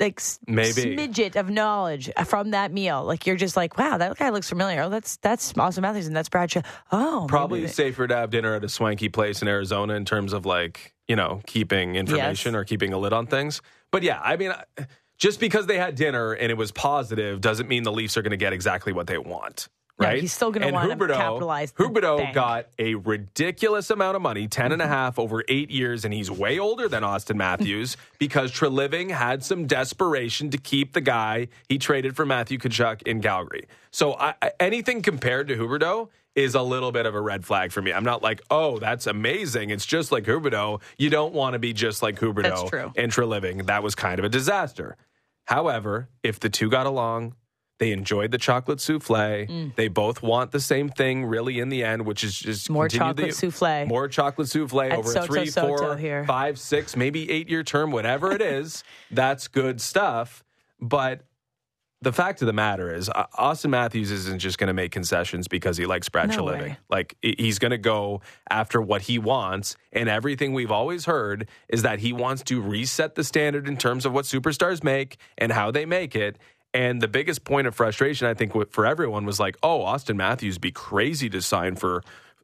like 0.00 0.20
Maybe. 0.48 0.96
smidget 0.96 1.36
of 1.36 1.48
knowledge 1.48 2.10
from 2.24 2.50
that 2.50 2.72
meal, 2.72 3.04
like 3.04 3.24
you're 3.26 3.36
just 3.36 3.56
like, 3.56 3.78
wow, 3.78 3.98
that 3.98 4.16
guy 4.16 4.30
looks 4.30 4.48
familiar. 4.48 4.82
Oh, 4.82 4.88
that's 4.88 5.18
that's 5.18 5.52
Auston 5.52 5.82
Matthews 5.82 6.08
and 6.08 6.16
that's 6.16 6.28
Bradshaw. 6.30 6.62
Oh, 6.90 7.26
Probably 7.28 7.68
safer 7.68 8.08
to 8.08 8.16
have 8.16 8.30
dinner 8.30 8.54
at 8.54 8.64
a 8.64 8.68
swanky 8.68 9.10
place 9.10 9.42
in 9.42 9.48
Arizona 9.48 9.94
in 9.94 10.04
terms 10.04 10.32
of 10.32 10.44
like 10.44 10.94
you 11.10 11.16
know 11.16 11.40
keeping 11.46 11.96
information 11.96 12.52
Yes. 12.54 12.58
or 12.60 12.64
keeping 12.64 12.92
a 12.92 12.98
lid 12.98 13.12
on 13.12 13.26
things. 13.26 13.60
But 13.90 14.02
yeah, 14.04 14.20
I 14.22 14.36
mean, 14.36 14.52
just 15.18 15.40
because 15.40 15.66
they 15.66 15.76
had 15.76 15.96
dinner 15.96 16.32
and 16.32 16.48
it 16.52 16.56
was 16.56 16.70
positive 16.70 17.40
doesn't 17.40 17.68
mean 17.68 17.82
the 17.82 17.90
Leafs 17.92 18.16
are 18.16 18.22
going 18.22 18.30
to 18.30 18.44
get 18.46 18.52
exactly 18.52 18.92
what 18.92 19.08
they 19.08 19.18
want. 19.18 19.68
No, 20.00 20.06
Right? 20.06 20.20
he's 20.20 20.32
still 20.32 20.50
gonna 20.50 20.66
And 20.66 20.74
wanna 20.74 20.96
capitalize 21.08 21.72
the 21.72 21.84
Huberdeau 21.84 22.18
bank. 22.18 22.34
got 22.34 22.66
a 22.78 22.94
ridiculous 22.94 23.90
amount 23.90 24.16
of 24.16 24.22
money, 24.22 24.48
10 24.48 24.72
and 24.72 24.80
a 24.80 24.86
half 24.88 25.18
over 25.18 25.44
eight 25.48 25.70
years, 25.70 26.04
and 26.04 26.14
he's 26.14 26.30
way 26.30 26.58
older 26.58 26.88
than 26.88 27.02
Auston 27.02 27.36
Matthews 27.36 27.96
because 28.18 28.50
Treliving 28.50 29.10
had 29.10 29.44
some 29.44 29.66
desperation 29.66 30.50
to 30.50 30.58
keep 30.58 30.92
the 30.94 31.00
guy 31.00 31.48
he 31.68 31.78
traded 31.78 32.16
for 32.16 32.24
Matthew 32.24 32.58
Tkachuk 32.58 33.02
in 33.02 33.20
Calgary. 33.20 33.66
So 33.90 34.14
I, 34.14 34.34
anything 34.58 35.02
compared 35.02 35.48
to 35.48 35.56
Huberdeau 35.56 36.08
is 36.36 36.54
a 36.54 36.62
little 36.62 36.92
bit 36.92 37.06
of 37.06 37.14
a 37.14 37.20
red 37.20 37.44
flag 37.44 37.72
for 37.72 37.82
me. 37.82 37.92
I'm 37.92 38.04
not 38.04 38.22
like, 38.22 38.40
oh, 38.50 38.78
that's 38.78 39.06
amazing. 39.08 39.70
It's 39.70 39.84
just 39.84 40.12
like 40.12 40.24
Huberdeau. 40.24 40.80
You 40.96 41.10
don't 41.10 41.34
want 41.34 41.54
to 41.54 41.58
be 41.58 41.72
just 41.72 42.02
like 42.02 42.16
true. 42.18 42.92
and 42.96 43.12
Treliving. 43.12 43.66
That 43.66 43.82
was 43.82 43.94
kind 43.96 44.18
of 44.18 44.24
a 44.24 44.28
disaster. 44.28 44.96
However, 45.46 46.08
if 46.22 46.38
the 46.38 46.48
two 46.48 46.70
got 46.70 46.86
along, 46.86 47.34
they 47.80 47.90
enjoyed 47.92 48.30
the 48.30 48.38
chocolate 48.38 48.78
souffle. 48.80 49.72
They 49.74 49.88
both 49.88 50.22
want 50.22 50.52
the 50.52 50.60
same 50.60 50.88
thing, 50.90 51.24
really, 51.24 51.58
in 51.58 51.70
the 51.70 51.82
end, 51.82 52.06
which 52.06 52.22
is 52.22 52.38
just 52.38 52.70
More 52.70 52.88
chocolate 52.88 53.16
the- 53.16 53.32
souffle. 53.32 53.86
More 53.88 54.06
chocolate 54.06 54.48
souffle 54.48 54.82
At 54.82 54.92
over 54.98 55.08
Soto 55.10 55.24
a 55.24 55.26
three, 55.26 55.46
Soto 55.46 55.76
four, 55.76 55.96
here. 55.96 56.24
five, 56.26 56.58
six, 56.60 56.94
maybe 56.94 57.28
eight 57.30 57.48
year 57.48 57.64
term, 57.64 57.90
whatever 57.90 58.30
it 58.32 58.42
is. 58.60 58.84
that's 59.10 59.48
good 59.48 59.80
stuff. 59.80 60.44
But 60.80 61.22
the 62.02 62.12
fact 62.12 62.40
of 62.40 62.46
the 62.46 62.52
matter 62.54 62.94
is, 62.94 63.08
uh, 63.10 63.26
Auston 63.38 63.68
Matthews 63.70 64.10
isn't 64.10 64.38
just 64.38 64.56
going 64.58 64.68
to 64.68 64.72
make 64.74 64.90
concessions 64.92 65.48
because 65.48 65.76
he 65.76 65.84
likes 65.84 66.08
Brad 66.08 66.28
No 66.30 66.36
Treliving. 66.44 66.60
way. 66.60 66.76
Like 66.88 67.16
he's 67.22 67.58
going 67.58 67.72
to 67.72 67.78
go 67.78 68.20
after 68.50 68.80
what 68.80 69.02
he 69.02 69.18
wants, 69.18 69.76
and 69.92 70.08
everything 70.08 70.52
we've 70.54 70.70
always 70.70 71.04
heard 71.06 71.48
is 71.68 71.82
that 71.82 71.98
he 72.00 72.12
wants 72.14 72.42
to 72.44 72.60
reset 72.62 73.14
the 73.16 73.24
standard 73.24 73.68
in 73.68 73.76
terms 73.76 74.06
of 74.06 74.12
what 74.12 74.24
superstars 74.26 74.82
make 74.84 75.16
and 75.38 75.50
how 75.52 75.70
they 75.70 75.84
make 75.86 76.14
it. 76.16 76.36
And 76.72 77.00
the 77.00 77.08
biggest 77.08 77.44
point 77.44 77.66
of 77.66 77.74
frustration, 77.74 78.26
I 78.26 78.34
think, 78.34 78.52
for 78.70 78.86
everyone 78.86 79.26
was 79.26 79.40
like, 79.40 79.56
"Oh, 79.62 79.80
Auston 79.80 80.16
Matthews 80.16 80.58
be 80.58 80.70
crazy 80.70 81.28
to 81.30 81.42
sign 81.42 81.76
for." 81.76 82.02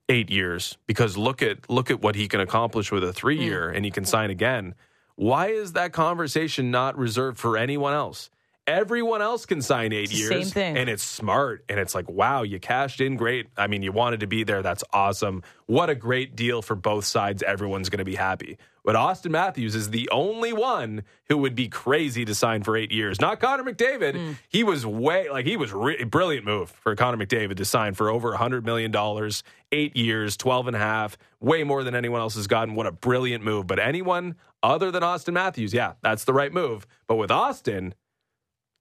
Eight 0.09 0.31
years 0.31 0.79
because 0.87 1.17
look 1.17 1.43
at 1.43 1.69
look 1.69 1.91
at 1.91 2.01
what 2.01 2.15
he 2.15 2.29
can 2.29 2.39
accomplish 2.41 2.93
with 2.93 3.03
a 3.03 3.13
three 3.13 3.43
year 3.43 3.73
mm. 3.73 3.75
and 3.75 3.85
he 3.85 3.91
can 3.91 4.05
sign 4.05 4.31
again. 4.31 4.77
Why 5.17 5.49
is 5.49 5.73
that 5.73 5.93
conversation 5.93 6.71
not 6.71 6.97
reserved 6.97 7.39
for 7.39 7.57
anyone 7.57 7.95
else? 7.95 8.31
Everyone 8.67 9.23
else 9.23 9.47
can 9.47 9.63
sign 9.63 9.93
eight 9.93 10.13
years. 10.13 10.29
same 10.29 10.45
thing. 10.45 10.77
And 10.77 10.91
it's 10.91 11.03
smart. 11.03 11.65
And 11.69 11.79
it's 11.79 11.95
like, 11.95 12.11
wow, 12.11 12.43
you 12.43 12.59
cashed 12.59 13.01
in 13.01 13.17
great. 13.17 13.47
I 13.57 13.69
mean, 13.69 13.83
you 13.83 13.93
wanted 13.93 14.21
to 14.21 14.27
be 14.27 14.43
there. 14.43 14.61
That's 14.61 14.83
awesome. 14.93 15.43
What 15.67 15.89
a 15.89 15.95
great 15.95 16.35
deal 16.35 16.63
for 16.63 16.75
both 16.75 17.05
sides. 17.05 17.43
Everyone's 17.45 17.89
going 17.89 17.99
to 17.99 18.05
be 18.05 18.17
happy. 18.17 18.59
But 18.87 18.95
Auston 18.95 19.33
Matthews 19.33 19.75
is 19.75 19.91
the 19.91 20.09
only 20.11 20.53
one 20.53 21.03
who 21.29 21.39
would 21.39 21.57
be 21.57 21.67
crazy 21.67 22.25
to 22.25 22.37
sign 22.37 22.63
for 22.63 22.77
eight 22.77 22.93
years. 22.93 23.21
Not 23.21 23.41
Connor 23.41 23.65
McDavid. 23.65 24.15
Hmm. 24.15 24.33
He 24.49 24.63
was 24.63 24.87
way, 24.87 25.29
like, 25.29 25.45
he 25.45 25.57
was 25.57 25.73
re- 25.73 26.05
brilliant 26.05 26.47
move 26.47 26.71
for 26.71 26.95
Connor 26.95 27.27
McDavid 27.27 27.57
to 27.57 27.65
sign 27.65 27.95
for 27.95 28.09
over 28.09 28.35
$100 28.35 28.65
million, 28.65 28.95
eight 28.95 29.43
eight 29.73 29.97
years, 29.97 30.37
12 30.37 30.69
and 30.69 30.77
a 30.77 30.79
half, 30.79 31.19
way 31.41 31.65
more 31.65 31.83
than 31.83 31.97
anyone 31.97 32.21
else 32.21 32.37
has 32.37 32.47
gotten. 32.47 32.77
What 32.77 32.87
a 32.87 32.93
brilliant 32.93 33.43
move. 33.43 33.67
But 33.67 33.81
anyone 33.81 34.37
other 34.63 34.93
than 34.93 35.03
Auston 35.03 35.33
Matthews, 35.33 35.75
yeah, 35.75 35.95
that's 36.03 36.25
the 36.25 36.33
right 36.33 36.53
move. 36.53 36.87
But 37.09 37.17
with 37.17 37.31
Auston, 37.31 37.93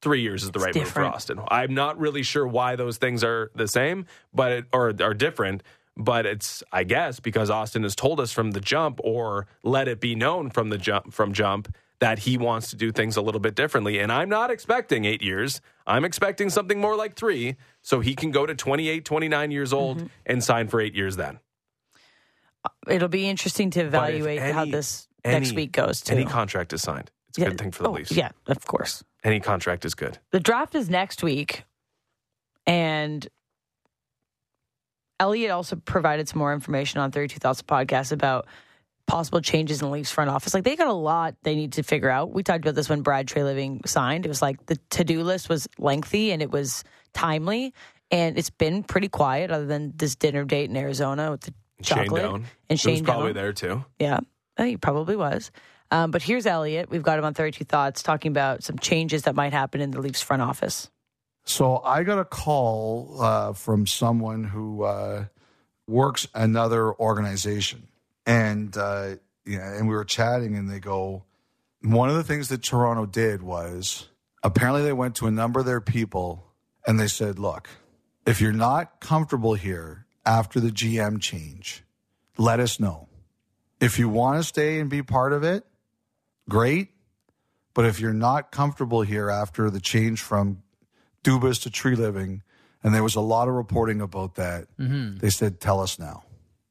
three 0.02 0.22
years 0.22 0.44
is 0.44 0.52
the 0.52 0.60
right 0.60 0.76
move 0.76 0.88
for 0.88 1.02
Auston. 1.02 1.44
I'm 1.50 1.74
not 1.74 2.00
really 2.00 2.22
sure 2.22 2.46
why 2.46 2.76
those 2.76 2.98
things 2.98 3.24
are 3.24 3.50
the 3.56 3.68
same, 3.68 4.06
but 4.34 4.52
it, 4.52 4.66
or 4.72 4.94
are 5.02 5.14
different. 5.16 5.64
But 5.98 6.26
it's, 6.26 6.62
I 6.72 6.84
guess, 6.84 7.20
because 7.20 7.50
Auston 7.50 7.84
has 7.84 7.96
told 7.96 8.20
us 8.20 8.32
from 8.32 8.52
the 8.52 8.60
jump, 8.60 9.00
or 9.04 9.48
let 9.64 9.88
it 9.88 10.00
be 10.02 10.14
known 10.16 10.50
from 10.50 10.70
the 10.70 10.78
jump, 10.78 11.14
from 11.14 11.32
jump, 11.34 11.74
that 12.00 12.20
he 12.20 12.38
wants 12.38 12.70
to 12.72 12.76
do 12.76 12.92
things 12.92 13.16
a 13.16 13.22
little 13.22 13.40
bit 13.40 13.56
differently. 13.56 14.00
And 14.00 14.12
I'm 14.12 14.28
not 14.28 14.52
expecting 14.52 15.06
eight 15.06 15.22
years. 15.22 15.62
I'm 15.88 16.04
expecting 16.04 16.50
something 16.50 16.82
more 16.82 16.98
like 16.98 17.16
three, 17.16 17.56
so 17.82 18.02
he 18.02 18.14
can 18.14 18.32
go 18.32 18.46
to 18.46 18.54
28, 18.54 19.06
29 19.06 19.52
years 19.52 19.72
old 19.72 19.98
Mm-hmm. 20.00 20.08
and 20.26 20.44
sign 20.44 20.68
for 20.68 20.82
eight 20.82 20.94
years. 20.96 21.16
Then 21.16 21.40
It'll 22.88 23.08
be 23.08 23.30
interesting 23.30 23.70
to 23.72 23.82
evaluate 23.82 24.40
how 24.42 24.66
this 24.66 25.08
any- 25.24 25.36
next 25.40 25.54
week 25.54 25.72
goes. 25.72 26.02
Too. 26.02 26.14
any 26.16 26.26
contract 26.26 26.74
is 26.74 26.82
signed. 26.82 27.12
It's 27.30 27.38
a 27.38 27.42
Yeah. 27.42 27.50
good 27.50 27.60
thing 27.60 27.72
for 27.72 27.84
the 27.84 27.90
Oh, 27.90 27.94
Leafs. 27.94 28.12
Yeah, 28.12 28.32
of 28.48 28.66
course. 28.66 29.04
Any 29.24 29.40
contract 29.40 29.86
is 29.86 29.96
good. 29.96 30.20
The 30.32 30.40
draft 30.42 30.76
is 30.76 30.90
next 30.90 31.24
week, 31.24 31.64
and 32.68 33.28
Elliotte 35.20 35.52
also 35.52 35.76
provided 35.76 36.28
some 36.28 36.40
more 36.40 36.54
information 36.54 37.00
on 37.00 37.12
32 37.12 37.40
Thoughts 37.40 37.62
podcast 37.62 38.12
about 38.12 38.48
possible 39.08 39.40
changes 39.40 39.82
in 39.82 39.88
the 39.88 39.92
Leafs 39.94 40.12
front 40.12 40.30
office. 40.30 40.54
Like 40.54 40.64
they 40.64 40.76
got 40.76 40.88
a 40.88 40.94
lot 40.94 41.36
they 41.44 41.56
need 41.56 41.74
to 41.74 41.84
figure 41.84 42.10
out. 42.10 42.32
We 42.32 42.44
talked 42.44 42.66
about 42.66 42.76
this 42.76 42.90
when 42.90 43.02
Brad 43.02 43.28
Treliving 43.28 43.88
signed. 43.88 44.26
It 44.26 44.30
was 44.30 44.42
like 44.42 44.66
the 44.66 44.78
to 44.92 45.04
do 45.04 45.22
list 45.24 45.48
was 45.48 45.68
lengthy 45.78 46.32
and 46.32 46.42
it 46.42 46.52
was 46.52 46.84
timely, 47.14 47.74
and 48.12 48.38
it's 48.38 48.50
been 48.50 48.84
pretty 48.84 49.08
quiet 49.08 49.52
other 49.52 49.66
than 49.66 49.94
this 49.96 50.16
dinner 50.16 50.44
date 50.44 50.70
in 50.70 50.76
Arizona 50.76 51.32
with 51.32 51.42
the 51.42 51.54
Shane 51.82 52.06
chocolate 52.06 52.24
Doan. 52.24 52.46
and 52.70 52.80
He 52.80 52.88
was 52.90 52.98
Shane 52.98 53.06
probably 53.06 53.34
Doan. 53.34 53.44
there 53.44 53.54
too. 53.54 53.86
Yeah, 54.00 54.20
he 54.58 54.78
probably 54.78 55.16
was. 55.16 55.52
Um, 55.92 56.10
but 56.10 56.24
here's 56.24 56.48
Elliotte. 56.48 56.90
We've 56.90 57.04
got 57.04 57.20
him 57.20 57.26
on 57.26 57.36
32 57.36 57.64
Thoughts 57.66 58.02
talking 58.02 58.32
about 58.32 58.64
some 58.64 58.80
changes 58.80 59.24
that 59.24 59.36
might 59.36 59.54
happen 59.54 59.82
in 59.82 59.92
the 59.92 60.02
Leafs 60.02 60.22
front 60.22 60.42
office. 60.42 60.90
So 61.46 61.82
I 61.84 62.04
got 62.04 62.20
a 62.20 62.26
call 62.26 63.18
uh, 63.22 63.54
from 63.54 63.86
someone 63.86 64.44
who 64.44 64.84
uh, 64.84 65.26
works 65.88 66.28
another 66.34 66.92
organization, 66.94 67.88
and 68.26 68.76
uh, 68.76 69.16
and 69.46 69.88
we 69.88 69.94
were 69.94 70.06
chatting, 70.06 70.56
and 70.56 70.70
they 70.70 70.80
go, 70.80 71.24
one 71.82 72.10
of 72.10 72.16
the 72.16 72.24
things 72.24 72.50
that 72.50 72.64
Toronto 72.64 73.06
did 73.06 73.44
was 73.44 74.10
apparently 74.44 74.82
they 74.82 74.94
went 74.94 75.16
to 75.16 75.28
a 75.28 75.32
number 75.32 75.60
of 75.60 75.68
their 75.68 75.82
people, 75.82 76.52
and 76.88 77.00
they 77.00 77.08
said, 77.08 77.38
look, 77.38 77.70
if 78.26 78.42
you're 78.42 78.52
not 78.52 79.00
comfortable 79.00 79.54
here 79.54 80.08
after 80.26 80.60
the 80.60 80.72
GM 80.72 81.22
change, 81.22 81.84
let 82.38 82.60
us 82.60 82.80
know. 82.80 83.08
If 83.80 84.00
you 84.00 84.10
want 84.10 84.40
to 84.40 84.44
stay 84.44 84.80
and 84.80 84.90
be 84.90 85.04
part 85.04 85.32
of 85.32 85.44
it, 85.44 85.64
great. 86.50 86.90
But 87.76 87.86
if 87.86 88.00
you're 88.00 88.14
not 88.14 88.52
comfortable 88.52 89.02
here 89.02 89.30
after 89.30 89.70
the 89.70 89.82
change 89.82 90.22
from 90.22 90.64
Dubas 91.26 91.64
to 91.64 91.70
Treliving, 91.72 92.42
and 92.84 92.94
there 92.94 93.04
was 93.04 93.16
a 93.16 93.22
lot 93.22 93.48
of 93.48 93.56
reporting 93.56 94.00
about 94.00 94.36
that. 94.36 94.68
Mm-hmm. 94.80 95.18
They 95.18 95.32
said, 95.32 95.60
"Tell 95.60 95.82
us 95.82 95.98
now." 95.98 96.24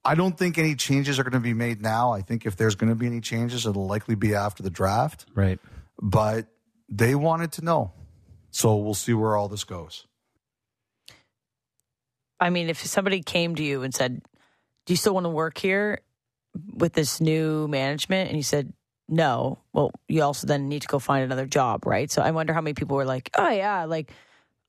I 0.04 0.14
don't 0.14 0.38
think 0.38 0.58
any 0.58 0.74
changes 0.74 1.18
are 1.18 1.24
going 1.24 1.32
to 1.32 1.40
be 1.40 1.54
made 1.54 1.82
now. 1.82 2.12
I 2.12 2.20
think 2.20 2.46
if 2.46 2.56
there's 2.56 2.74
going 2.74 2.90
to 2.90 2.94
be 2.94 3.06
any 3.06 3.20
changes, 3.20 3.66
it'll 3.66 3.86
likely 3.86 4.14
be 4.14 4.34
after 4.34 4.62
the 4.62 4.70
draft. 4.70 5.24
Right. 5.34 5.58
But 6.00 6.46
they 6.90 7.14
wanted 7.14 7.52
to 7.52 7.64
know, 7.64 7.92
so 8.50 8.76
we'll 8.76 8.94
see 8.94 9.14
where 9.14 9.36
all 9.36 9.48
this 9.48 9.64
goes. 9.64 10.06
I 12.38 12.50
mean, 12.50 12.68
if 12.68 12.84
somebody 12.84 13.22
came 13.22 13.54
to 13.56 13.64
you 13.64 13.82
and 13.82 13.92
said, 13.94 14.22
"Do 14.86 14.92
you 14.92 14.96
still 14.96 15.14
want 15.14 15.24
to 15.24 15.30
work 15.30 15.58
here 15.58 16.00
with 16.74 16.92
this 16.92 17.20
new 17.20 17.66
management?" 17.66 18.28
and 18.28 18.36
you 18.36 18.42
said, 18.44 18.72
"No," 19.08 19.58
well, 19.72 19.90
you 20.06 20.22
also 20.22 20.46
then 20.46 20.68
need 20.68 20.82
to 20.82 20.88
go 20.88 20.98
find 20.98 21.24
another 21.24 21.46
job, 21.46 21.86
right? 21.86 22.10
So 22.10 22.22
I 22.22 22.30
wonder 22.30 22.52
how 22.52 22.60
many 22.60 22.74
people 22.74 22.96
were 22.96 23.06
like, 23.06 23.30
"Oh 23.34 23.50
yeah, 23.50 23.84
like 23.86 24.12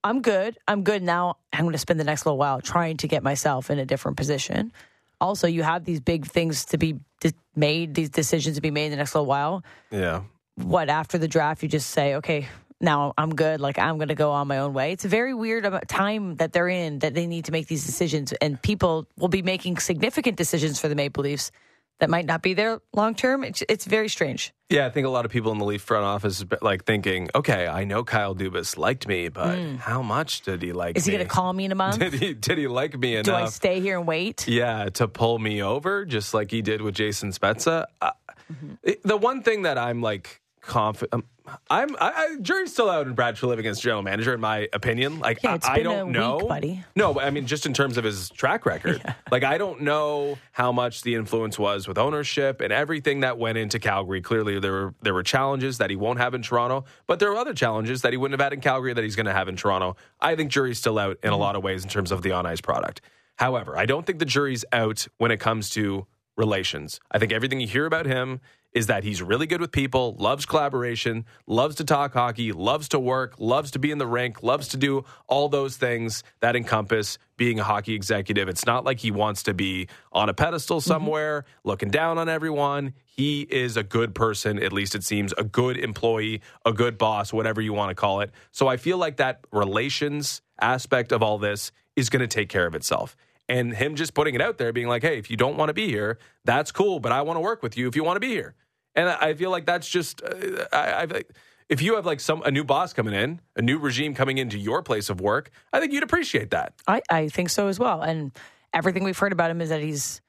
I'm 0.05 0.21
good. 0.21 0.55
I'm 0.67 0.83
good 0.83 1.01
now. 1.01 1.37
I'm 1.51 1.61
going 1.61 1.73
to 1.73 1.79
spend 1.79 1.99
the 1.99 2.03
next 2.03 2.27
little 2.27 2.37
while 2.37 2.61
trying 2.61 2.97
to 2.97 3.07
get 3.07 3.23
myself 3.23 3.71
in 3.71 3.79
a 3.79 3.85
different 3.85 4.17
position." 4.17 4.71
Also, 5.19 5.47
you 5.47 5.63
have 5.63 5.83
these 5.83 5.99
big 5.99 6.27
things 6.27 6.65
to 6.65 6.77
be 6.77 6.99
de- 7.21 7.33
made, 7.55 7.95
these 7.95 8.11
decisions 8.11 8.55
to 8.57 8.61
be 8.61 8.69
made 8.69 8.85
in 8.85 8.91
the 8.91 8.97
next 8.97 9.15
little 9.15 9.25
while. 9.25 9.63
Yeah. 9.89 10.21
What 10.55 10.89
after 10.89 11.17
the 11.17 11.27
draft, 11.27 11.63
you 11.63 11.69
just 11.69 11.89
say, 11.89 12.15
"Okay, 12.15 12.47
now 12.79 13.13
I'm 13.17 13.33
good. 13.33 13.59
Like 13.59 13.79
I'm 13.79 13.97
going 13.97 14.09
to 14.09 14.15
go 14.15 14.29
on 14.31 14.47
my 14.47 14.59
own 14.59 14.73
way." 14.73 14.91
It's 14.91 15.05
a 15.05 15.09
very 15.09 15.33
weird 15.33 15.65
time 15.87 16.35
that 16.35 16.53
they're 16.53 16.69
in 16.69 16.99
that 16.99 17.15
they 17.15 17.25
need 17.25 17.45
to 17.45 17.51
make 17.51 17.65
these 17.65 17.83
decisions, 17.83 18.31
and 18.33 18.61
people 18.61 19.07
will 19.17 19.33
be 19.39 19.41
making 19.41 19.77
significant 19.79 20.37
decisions 20.37 20.79
for 20.79 20.87
the 20.87 20.95
Maple 20.95 21.23
Leafs 21.23 21.51
that 21.99 22.09
might 22.09 22.25
not 22.25 22.41
be 22.41 22.53
there 22.53 22.81
long 22.93 23.15
term. 23.15 23.43
It's, 23.43 23.63
it's 23.69 23.85
very 23.85 24.09
strange. 24.09 24.53
Yeah, 24.69 24.85
I 24.87 24.89
think 24.89 25.05
a 25.05 25.09
lot 25.09 25.25
of 25.25 25.31
people 25.31 25.51
in 25.51 25.59
the 25.59 25.65
Leaf 25.65 25.81
front 25.83 26.05
office 26.05 26.43
like 26.61 26.85
thinking, 26.85 27.29
okay, 27.35 27.67
I 27.67 27.83
know 27.83 28.03
Kyle 28.03 28.33
Dubas 28.35 28.77
liked 28.77 29.07
me, 29.07 29.29
but 29.29 29.59
how 29.77 30.01
much 30.01 30.41
did 30.41 30.61
he 30.63 30.73
like. 30.73 30.97
Is 30.97 31.05
he 31.05 31.11
going 31.11 31.23
to 31.23 31.29
call 31.29 31.53
me 31.53 31.65
in 31.65 31.71
a 31.71 31.75
month? 31.75 31.99
Did 31.99 32.13
he 32.13 32.33
did 32.33 32.57
he 32.57 32.67
like 32.67 32.97
me 32.97 33.13
enough? 33.15 33.25
Do 33.25 33.33
I 33.35 33.45
stay 33.45 33.79
here 33.79 33.97
and 33.99 34.07
wait? 34.07 34.47
yeah, 34.47 34.89
to 34.95 35.07
pull 35.07 35.37
me 35.39 35.61
over, 35.61 36.03
just 36.05 36.33
like 36.33 36.49
he 36.51 36.61
did 36.63 36.81
with 36.81 36.95
Jason 36.95 37.31
Spezza. 37.31 37.85
Uh, 38.01 38.11
Mm-hmm. 38.53 38.91
the 39.03 39.17
one 39.17 39.41
thing 39.41 39.63
that 39.63 39.79
I'm 39.79 40.03
like 40.03 40.39
confident, 40.65 41.13
um, 41.13 41.23
I'm 41.69 41.95
I, 41.97 42.11
I, 42.11 42.35
jury's 42.41 42.73
still 42.73 42.89
out 42.89 43.07
in 43.07 43.13
Brad 43.13 43.35
Treliving 43.35 43.59
against 43.59 43.81
general 43.81 44.01
manager, 44.01 44.33
in 44.33 44.41
my 44.41 44.67
opinion. 44.73 45.19
Like 45.19 45.43
Yeah, 45.43 45.57
I, 45.63 45.75
I 45.75 45.83
don't 45.83 46.11
know, 46.11 46.37
week, 46.37 46.47
buddy. 46.47 46.83
No, 46.95 47.13
but 47.13 47.23
I 47.23 47.29
mean 47.29 47.45
just 47.45 47.65
in 47.65 47.73
terms 47.73 47.97
of 47.97 48.03
his 48.03 48.29
track 48.29 48.65
record. 48.65 49.01
Like 49.31 49.43
I 49.43 49.57
don't 49.57 49.81
know 49.81 50.37
how 50.51 50.71
much 50.71 51.01
the 51.01 51.15
influence 51.15 51.57
was 51.59 51.87
with 51.87 51.97
ownership 51.97 52.61
and 52.61 52.71
everything 52.71 53.21
that 53.21 53.37
went 53.37 53.57
into 53.57 53.79
Calgary. 53.79 54.21
Clearly 54.21 54.59
there 54.59 54.71
were 54.71 54.95
there 55.01 55.13
were 55.13 55.23
challenges 55.23 55.77
that 55.79 55.89
he 55.89 55.95
won't 55.95 56.19
have 56.19 56.33
in 56.33 56.41
Toronto, 56.41 56.85
but 57.07 57.19
there 57.19 57.31
are 57.31 57.37
other 57.37 57.53
challenges 57.53 58.01
that 58.01 58.13
he 58.13 58.17
wouldn't 58.17 58.39
have 58.39 58.45
had 58.45 58.53
in 58.53 58.61
Calgary 58.61 58.93
that 58.93 59.03
he's 59.03 59.15
going 59.15 59.25
to 59.25 59.33
have 59.33 59.47
in 59.47 59.55
Toronto. 59.55 59.95
I 60.19 60.35
think 60.35 60.51
jury's 60.51 60.77
still 60.77 60.99
out 60.99 61.17
in 61.23 61.31
a 61.31 61.37
lot 61.37 61.55
of 61.55 61.63
ways 61.63 61.83
in 61.83 61.89
terms 61.89 62.11
of 62.11 62.21
the 62.21 62.31
on 62.31 62.45
ice 62.45 62.61
product. 62.61 63.01
However, 63.37 63.77
I 63.77 63.85
don't 63.85 64.05
think 64.05 64.19
the 64.19 64.25
jury's 64.25 64.63
out 64.71 65.07
when 65.17 65.31
it 65.31 65.39
comes 65.39 65.69
to 65.71 66.07
relations. 66.37 66.99
I 67.11 67.19
think 67.19 67.31
everything 67.31 67.59
you 67.59 67.67
hear 67.67 67.85
about 67.85 68.05
him 68.05 68.41
is 68.75 68.87
that 68.87 69.05
he's 69.05 69.21
really 69.21 69.47
good 69.47 69.61
with 69.61 69.71
people, 69.71 70.15
loves 70.19 70.45
collaboration, 70.45 71.25
loves 71.47 71.75
to 71.75 71.85
talk 71.85 72.13
hockey, 72.13 72.51
loves 72.51 72.89
to 72.89 72.99
work, 72.99 73.33
loves 73.39 73.71
to 73.71 73.79
be 73.79 73.89
in 73.89 73.97
the 73.97 74.05
rink, 74.05 74.43
loves 74.43 74.67
to 74.67 74.77
do 74.77 75.05
all 75.27 75.47
those 75.47 75.77
things 75.77 76.23
that 76.41 76.57
encompass 76.57 77.17
being 77.37 77.57
a 77.57 77.63
hockey 77.63 77.93
executive. 77.93 78.49
It's 78.49 78.65
not 78.65 78.83
like 78.83 78.99
he 78.99 79.11
wants 79.11 79.43
to 79.43 79.53
be 79.53 79.87
on 80.11 80.27
a 80.27 80.33
pedestal 80.33 80.79
mm-hmm. 80.79 80.87
somewhere, 80.87 81.45
looking 81.63 81.89
down 81.89 82.17
on 82.17 82.27
everyone. 82.27 82.93
He 83.05 83.41
is 83.43 83.77
a 83.77 83.83
good 83.83 84.13
person, 84.13 84.61
at 84.61 84.73
least 84.73 84.93
it 84.93 85.05
seems, 85.05 85.33
a 85.37 85.45
good 85.45 85.77
employee, 85.77 86.41
a 86.65 86.73
good 86.73 86.97
boss, 86.97 87.31
whatever 87.31 87.61
you 87.61 87.71
want 87.71 87.91
to 87.91 87.95
call 87.95 88.19
it. 88.19 88.31
So 88.51 88.67
I 88.67 88.75
feel 88.75 88.97
like 88.97 89.17
that 89.17 89.39
relations 89.53 90.41
aspect 90.59 91.13
of 91.13 91.23
all 91.23 91.37
this 91.37 91.71
is 91.95 92.09
going 92.09 92.21
to 92.21 92.27
take 92.27 92.49
care 92.49 92.67
of 92.67 92.75
itself 92.75 93.15
and 93.47 93.73
him 93.73 93.95
just 93.95 94.13
putting 94.13 94.35
it 94.35 94.41
out 94.41 94.57
there 94.57 94.73
being 94.73 94.87
like 94.87 95.01
hey 95.01 95.17
if 95.17 95.29
you 95.29 95.37
don't 95.37 95.57
want 95.57 95.69
to 95.69 95.73
be 95.73 95.87
here 95.87 96.17
that's 96.45 96.71
cool 96.71 96.99
but 96.99 97.11
i 97.11 97.21
want 97.21 97.37
to 97.37 97.41
work 97.41 97.61
with 97.61 97.77
you 97.77 97.87
if 97.87 97.95
you 97.95 98.03
want 98.03 98.15
to 98.15 98.19
be 98.19 98.29
here 98.29 98.55
and 98.95 99.09
i 99.09 99.33
feel 99.33 99.51
like 99.51 99.65
that's 99.65 99.87
just 99.89 100.21
uh, 100.23 100.65
I, 100.73 101.03
I 101.03 101.23
if 101.69 101.81
you 101.81 101.95
have 101.95 102.05
like 102.05 102.19
some 102.19 102.41
a 102.43 102.51
new 102.51 102.63
boss 102.63 102.93
coming 102.93 103.13
in 103.13 103.41
a 103.55 103.61
new 103.61 103.77
regime 103.79 104.13
coming 104.13 104.37
into 104.37 104.57
your 104.57 104.81
place 104.83 105.09
of 105.09 105.21
work 105.21 105.49
i 105.73 105.79
think 105.79 105.93
you'd 105.93 106.03
appreciate 106.03 106.51
that 106.51 106.73
I, 106.87 107.01
I 107.09 107.29
think 107.29 107.49
so 107.49 107.67
as 107.67 107.79
well. 107.79 108.01
And 108.01 108.31
everything 108.73 109.03
we've 109.03 109.17
heard 109.17 109.31
about 109.31 109.49
him 109.51 109.61
is 109.61 109.69
that 109.69 109.81
he's 109.81 110.21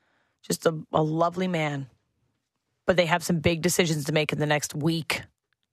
just 0.42 0.64
a, 0.66 0.79
a 0.92 1.02
lovely 1.02 1.48
man. 1.48 1.88
But 2.87 2.96
they 2.96 3.07
have 3.07 3.24
some 3.24 3.40
big 3.40 3.62
decisions 3.62 4.05
to 4.05 4.12
make 4.12 4.33
in 4.33 4.38
the 4.38 4.46
next 4.46 4.72
week 4.74 5.22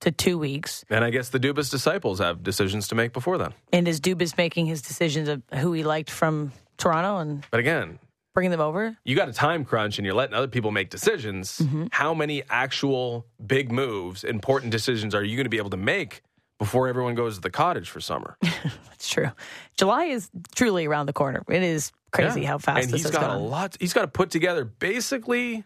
to 0.01 0.11
two 0.11 0.37
weeks. 0.37 0.83
and 0.89 1.05
i 1.05 1.09
guess 1.09 1.29
the 1.29 1.39
dubas 1.39 1.71
disciples 1.71 2.19
have 2.19 2.43
decisions 2.43 2.87
to 2.89 2.95
make 2.95 3.13
before 3.13 3.37
then 3.37 3.53
And 3.71 3.87
is 3.87 4.01
Dubas 4.01 4.35
making 4.37 4.65
his 4.65 4.81
decisions 4.81 5.29
of 5.29 5.41
who 5.53 5.71
he 5.71 5.83
liked 5.83 6.09
from 6.09 6.51
Toronto 6.77 7.19
and 7.19 7.45
but 7.51 7.59
again 7.61 7.99
bringing 8.33 8.51
them 8.51 8.61
over? 8.61 8.97
you 9.05 9.15
got 9.15 9.29
a 9.29 9.33
time 9.33 9.63
crunch 9.65 9.97
and 9.99 10.05
you're 10.05 10.15
letting 10.15 10.35
other 10.35 10.47
people 10.47 10.71
make 10.71 10.89
decisions 10.89 11.61
how 11.91 12.13
many 12.13 12.43
actual 12.49 13.25
big 13.45 13.71
moves 13.71 14.23
important 14.23 14.71
decisions 14.71 15.13
are 15.15 15.23
you 15.23 15.35
going 15.35 15.45
to 15.45 15.49
be 15.49 15.57
able 15.57 15.69
to 15.69 15.77
make 15.77 16.21
before 16.59 16.87
everyone 16.87 17.15
goes 17.15 17.35
to 17.35 17.41
the 17.41 17.49
cottage 17.49 17.89
for 17.89 17.99
summer 17.99 18.37
That's 18.41 19.09
true. 19.09 19.31
July 19.77 20.05
is 20.05 20.29
truly 20.55 20.85
around 20.85 21.07
the 21.07 21.13
corner. 21.13 21.43
It 21.49 21.61
is 21.63 21.91
crazy 22.11 22.41
Yeah. 22.41 22.47
how 22.47 22.57
fast 22.57 22.85
and 22.85 22.93
this 22.93 23.01
he's 23.03 23.11
got 23.11 23.21
gone. 23.21 23.35
a 23.37 23.39
lot 23.39 23.75
he's 23.79 23.91
got 23.93 24.01
to 24.03 24.07
put 24.07 24.29
together 24.29 24.63
basically 24.63 25.63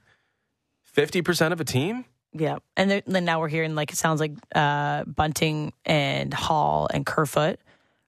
50% 0.96 1.52
of 1.52 1.62
a 1.62 1.64
team 1.66 2.06
Yeah, 2.34 2.58
and 2.76 2.90
then 2.90 3.02
then 3.06 3.26
now 3.26 3.40
we're 3.40 3.48
hearing 3.50 3.76
like 3.76 3.92
it 3.92 3.98
sounds 3.98 4.20
like 4.20 4.32
uh, 4.56 5.04
Bunting 5.06 5.74
and 5.86 6.34
Hall 6.34 6.88
and 6.94 7.06
Kerfoot 7.06 7.60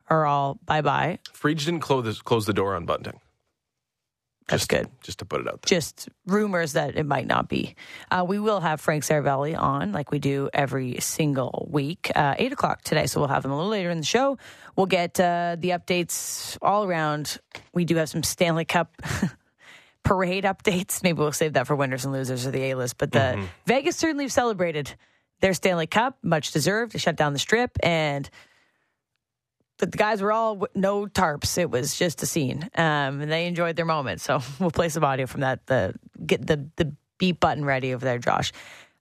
are 0.09 0.25
all 0.25 0.57
bye 0.65 0.81
bye. 0.81 1.19
Friedge 1.33 1.65
didn't 1.65 1.81
close 1.81 2.21
close 2.21 2.45
the 2.47 2.53
door 2.53 2.75
on 2.75 2.85
Bunting. 2.85 3.19
That's 4.49 4.61
Just- 4.63 4.69
good. 4.69 4.89
Just 5.01 5.19
to 5.19 5.25
put 5.25 5.41
it 5.41 5.47
out 5.47 5.61
there. 5.61 5.77
Just 5.79 6.09
rumors 6.25 6.73
that 6.73 6.95
it 6.97 7.05
might 7.05 7.27
not 7.27 7.47
be. 7.47 7.75
Uh, 8.09 8.25
we 8.27 8.39
will 8.39 8.59
have 8.59 8.81
Frank 8.81 9.03
Seravalli 9.03 9.57
on 9.57 9.91
like 9.91 10.11
we 10.11 10.19
do 10.19 10.49
every 10.53 10.99
single 10.99 11.67
week, 11.71 12.11
uh, 12.15 12.35
eight 12.37 12.51
o'clock 12.51 12.81
today. 12.81 13.05
So 13.05 13.19
we'll 13.19 13.29
have 13.29 13.45
him 13.45 13.51
a 13.51 13.55
little 13.55 13.69
later 13.71 13.89
in 13.91 13.99
the 13.99 14.05
show. 14.05 14.37
We'll 14.75 14.87
get 14.87 15.19
uh, 15.19 15.55
the 15.59 15.69
updates 15.69 16.57
all 16.61 16.83
around. 16.85 17.37
We 17.73 17.85
do 17.85 17.95
have 17.97 18.09
some 18.09 18.23
Stanley 18.23 18.65
Cup. 18.65 18.91
Parade 20.03 20.45
updates. 20.45 21.03
Maybe 21.03 21.19
we'll 21.19 21.31
save 21.31 21.53
that 21.53 21.67
for 21.67 21.75
winners 21.75 22.03
and 22.05 22.13
losers 22.13 22.47
or 22.47 22.51
the 22.51 22.71
A 22.71 22.75
list. 22.75 22.97
But 22.97 23.11
the 23.11 23.45
Vegas 23.67 23.95
certainly 23.97 24.27
celebrated 24.29 24.95
their 25.41 25.53
Stanley 25.53 25.87
Cup, 25.87 26.17
much 26.23 26.51
deserved. 26.51 26.93
They 26.93 26.99
shut 26.99 27.15
down 27.15 27.33
the 27.33 27.39
strip, 27.39 27.77
and 27.83 28.27
the 29.79 29.87
the 29.87 29.97
guys 29.97 30.21
were 30.21 30.31
all 30.31 30.67
no 30.75 31.07
tarps. 31.07 31.57
It 31.57 31.71
was 31.71 31.97
just 31.97 32.21
a 32.21 32.25
scene, 32.25 32.69
um, 32.75 33.21
and 33.21 33.31
they 33.31 33.47
enjoyed 33.47 33.75
their 33.75 33.85
moment. 33.85 34.21
So 34.21 34.39
we'll 34.59 34.71
play 34.71 34.89
some 34.89 35.03
audio 35.03 35.25
from 35.25 35.41
that. 35.41 35.65
The 35.65 35.95
get 36.25 36.45
the 36.45 36.69
the 36.75 36.95
beat 37.17 37.39
button 37.39 37.65
ready 37.65 37.93
over 37.93 38.05
there, 38.05 38.19
Josh. 38.19 38.51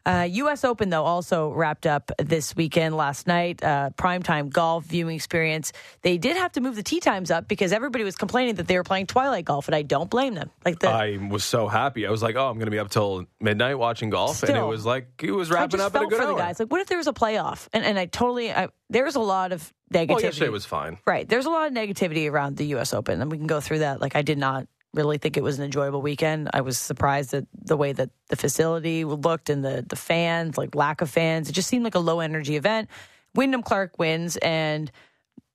Uh, 0.08 0.22
U.S. 0.22 0.64
Open 0.64 0.88
though 0.88 1.04
also 1.04 1.50
wrapped 1.50 1.86
up 1.86 2.10
this 2.18 2.56
weekend 2.56 2.96
last 2.96 3.26
night. 3.26 3.62
Uh, 3.62 3.90
primetime 3.90 4.48
golf 4.48 4.84
viewing 4.84 5.14
experience. 5.14 5.72
They 6.00 6.16
did 6.16 6.38
have 6.38 6.52
to 6.52 6.62
move 6.62 6.76
the 6.76 6.82
tee 6.82 7.00
times 7.00 7.30
up 7.30 7.46
because 7.46 7.74
everybody 7.74 8.04
was 8.04 8.16
complaining 8.16 8.54
that 8.54 8.66
they 8.66 8.78
were 8.78 8.84
playing 8.84 9.06
twilight 9.06 9.44
golf, 9.44 9.68
and 9.68 9.74
I 9.74 9.82
don't 9.82 10.08
blame 10.08 10.34
them. 10.34 10.50
Like 10.64 10.78
the 10.78 10.88
I 10.88 11.18
was 11.18 11.44
so 11.44 11.68
happy. 11.68 12.06
I 12.06 12.10
was 12.10 12.22
like, 12.22 12.36
"Oh, 12.36 12.48
I'm 12.48 12.54
going 12.54 12.66
to 12.66 12.70
be 12.70 12.78
up 12.78 12.88
till 12.88 13.26
midnight 13.38 13.78
watching 13.78 14.08
golf," 14.08 14.42
and 14.42 14.56
it 14.56 14.62
was 14.62 14.86
like 14.86 15.08
it 15.22 15.30
was 15.30 15.50
wrapping 15.50 15.78
up 15.80 15.88
in 15.88 15.92
felt 15.92 16.06
a 16.06 16.08
good 16.08 16.16
for 16.16 16.22
hour. 16.22 16.32
the 16.32 16.38
guys. 16.38 16.58
Like, 16.58 16.70
what 16.70 16.80
if 16.80 16.86
there 16.86 16.98
was 16.98 17.08
a 17.08 17.12
playoff? 17.12 17.68
And 17.74 17.84
and 17.84 17.98
I 17.98 18.06
totally 18.06 18.50
I, 18.50 18.68
there 18.88 19.04
was 19.04 19.16
a 19.16 19.20
lot 19.20 19.52
of 19.52 19.72
negativity. 19.92 20.08
well, 20.08 20.20
yesterday 20.22 20.48
was 20.48 20.64
fine. 20.64 20.98
Right. 21.06 21.28
There's 21.28 21.44
a 21.44 21.50
lot 21.50 21.66
of 21.66 21.74
negativity 21.74 22.30
around 22.30 22.56
the 22.56 22.66
U.S. 22.68 22.94
Open, 22.94 23.20
and 23.20 23.30
we 23.30 23.36
can 23.36 23.46
go 23.46 23.60
through 23.60 23.80
that. 23.80 24.00
Like, 24.00 24.16
I 24.16 24.22
did 24.22 24.38
not 24.38 24.66
really 24.94 25.18
think 25.18 25.36
it 25.36 25.42
was 25.42 25.58
an 25.58 25.64
enjoyable 25.64 26.02
weekend. 26.02 26.50
I 26.52 26.60
was 26.62 26.78
surprised 26.78 27.34
at 27.34 27.44
the 27.54 27.76
way 27.76 27.92
that 27.92 28.10
the 28.28 28.36
facility 28.36 29.04
looked 29.04 29.50
and 29.50 29.64
the 29.64 29.84
the 29.86 29.96
fans, 29.96 30.56
like 30.58 30.74
lack 30.74 31.00
of 31.00 31.10
fans. 31.10 31.48
It 31.48 31.52
just 31.52 31.68
seemed 31.68 31.84
like 31.84 31.94
a 31.94 32.00
low 32.00 32.20
energy 32.20 32.56
event. 32.56 32.88
Wyndham 33.34 33.62
Clark 33.62 33.98
wins, 33.98 34.36
and 34.38 34.90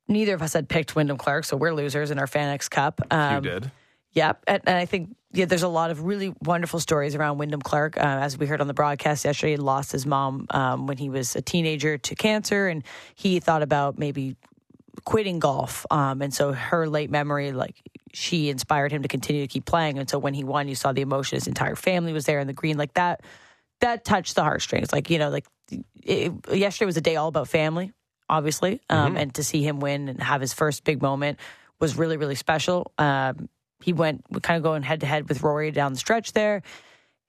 neither 0.07 0.35
of 0.35 0.41
us 0.41 0.53
had 0.53 0.69
picked 0.69 0.95
Wyndham 0.95 1.17
Clark, 1.17 1.45
so 1.45 1.57
we're 1.57 1.73
losers 1.73 2.11
in 2.11 2.19
our 2.19 2.27
FanX 2.27 2.69
Cup. 2.69 3.01
you 3.11 3.17
Um, 3.17 3.43
did. 3.43 3.71
Yep, 4.13 4.43
and, 4.47 4.61
and 4.67 4.77
I 4.77 4.85
think 4.85 5.15
yeah, 5.31 5.45
there's 5.45 5.63
a 5.63 5.67
lot 5.67 5.89
of 5.89 6.03
really 6.03 6.35
wonderful 6.43 6.79
stories 6.79 7.15
around 7.15 7.39
Wyndham 7.39 7.61
Clark. 7.61 7.97
Uh, 7.97 8.01
as 8.01 8.37
we 8.37 8.45
heard 8.45 8.61
on 8.61 8.67
the 8.67 8.73
broadcast 8.75 9.25
yesterday, 9.25 9.53
he 9.53 9.57
lost 9.57 9.91
his 9.91 10.05
mom 10.05 10.45
um, 10.51 10.85
when 10.85 10.97
he 10.97 11.09
was 11.09 11.35
a 11.35 11.41
teenager 11.41 11.97
to 11.97 12.15
cancer, 12.15 12.67
and 12.67 12.83
he 13.15 13.39
thought 13.39 13.63
about 13.63 13.97
maybe 13.97 14.35
quitting 15.05 15.39
golf. 15.39 15.87
Um, 15.89 16.21
and 16.21 16.31
so 16.31 16.53
her 16.53 16.87
late 16.87 17.09
memory, 17.09 17.51
like 17.51 17.75
she 18.13 18.49
inspired 18.49 18.91
him 18.91 19.01
to 19.01 19.07
continue 19.07 19.41
to 19.41 19.47
keep 19.47 19.65
playing. 19.65 19.97
And 19.97 20.09
so 20.09 20.19
when 20.19 20.33
he 20.33 20.43
won, 20.43 20.67
you 20.67 20.75
saw 20.75 20.93
the 20.93 21.01
emotion. 21.01 21.35
His 21.35 21.47
entire 21.47 21.75
family 21.75 22.13
was 22.13 22.25
there 22.25 22.39
in 22.39 22.47
the 22.47 22.53
green, 22.53 22.77
like 22.77 22.93
that. 22.93 23.21
That 23.81 24.05
touched 24.05 24.35
the 24.35 24.43
heartstrings. 24.43 24.93
Like 24.93 25.09
you 25.09 25.19
know, 25.19 25.29
like 25.29 25.45
it, 26.01 26.31
yesterday 26.53 26.85
was 26.85 26.95
a 26.95 27.01
day 27.01 27.15
all 27.15 27.27
about 27.27 27.49
family, 27.49 27.91
obviously, 28.29 28.81
um, 28.89 29.17
and 29.17 29.33
to 29.35 29.43
see 29.43 29.63
him 29.63 29.79
win 29.79 30.07
and 30.07 30.21
have 30.21 30.39
his 30.39 30.53
first 30.53 30.83
big 30.83 31.01
moment 31.01 31.39
was 31.79 31.97
really 31.97 32.15
really 32.15 32.35
special. 32.35 32.91
Um, 32.97 33.49
he 33.81 33.91
went 33.91 34.23
kind 34.41 34.57
of 34.57 34.63
going 34.63 34.83
head 34.83 35.01
to 35.01 35.05
head 35.05 35.27
with 35.27 35.43
Rory 35.43 35.71
down 35.71 35.91
the 35.91 35.99
stretch 35.99 36.31
there, 36.31 36.61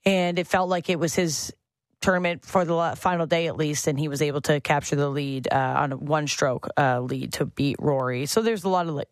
and 0.04 0.38
it 0.38 0.46
felt 0.46 0.68
like 0.68 0.90
it 0.90 0.98
was 0.98 1.14
his 1.14 1.52
tournament 2.00 2.44
for 2.44 2.64
the 2.64 2.94
final 2.96 3.26
day 3.26 3.46
at 3.46 3.56
least, 3.56 3.88
and 3.88 3.98
he 3.98 4.08
was 4.08 4.22
able 4.22 4.42
to 4.42 4.60
capture 4.60 4.94
the 4.94 5.08
lead 5.08 5.48
uh, 5.50 5.74
on 5.78 5.92
a 5.92 5.96
one 5.96 6.28
stroke 6.28 6.68
uh, 6.76 7.00
lead 7.00 7.32
to 7.32 7.46
beat 7.46 7.76
Rory. 7.80 8.26
So 8.26 8.42
there's 8.42 8.62
a 8.64 8.68
lot 8.68 8.86
of 8.86 8.94
like 8.94 9.08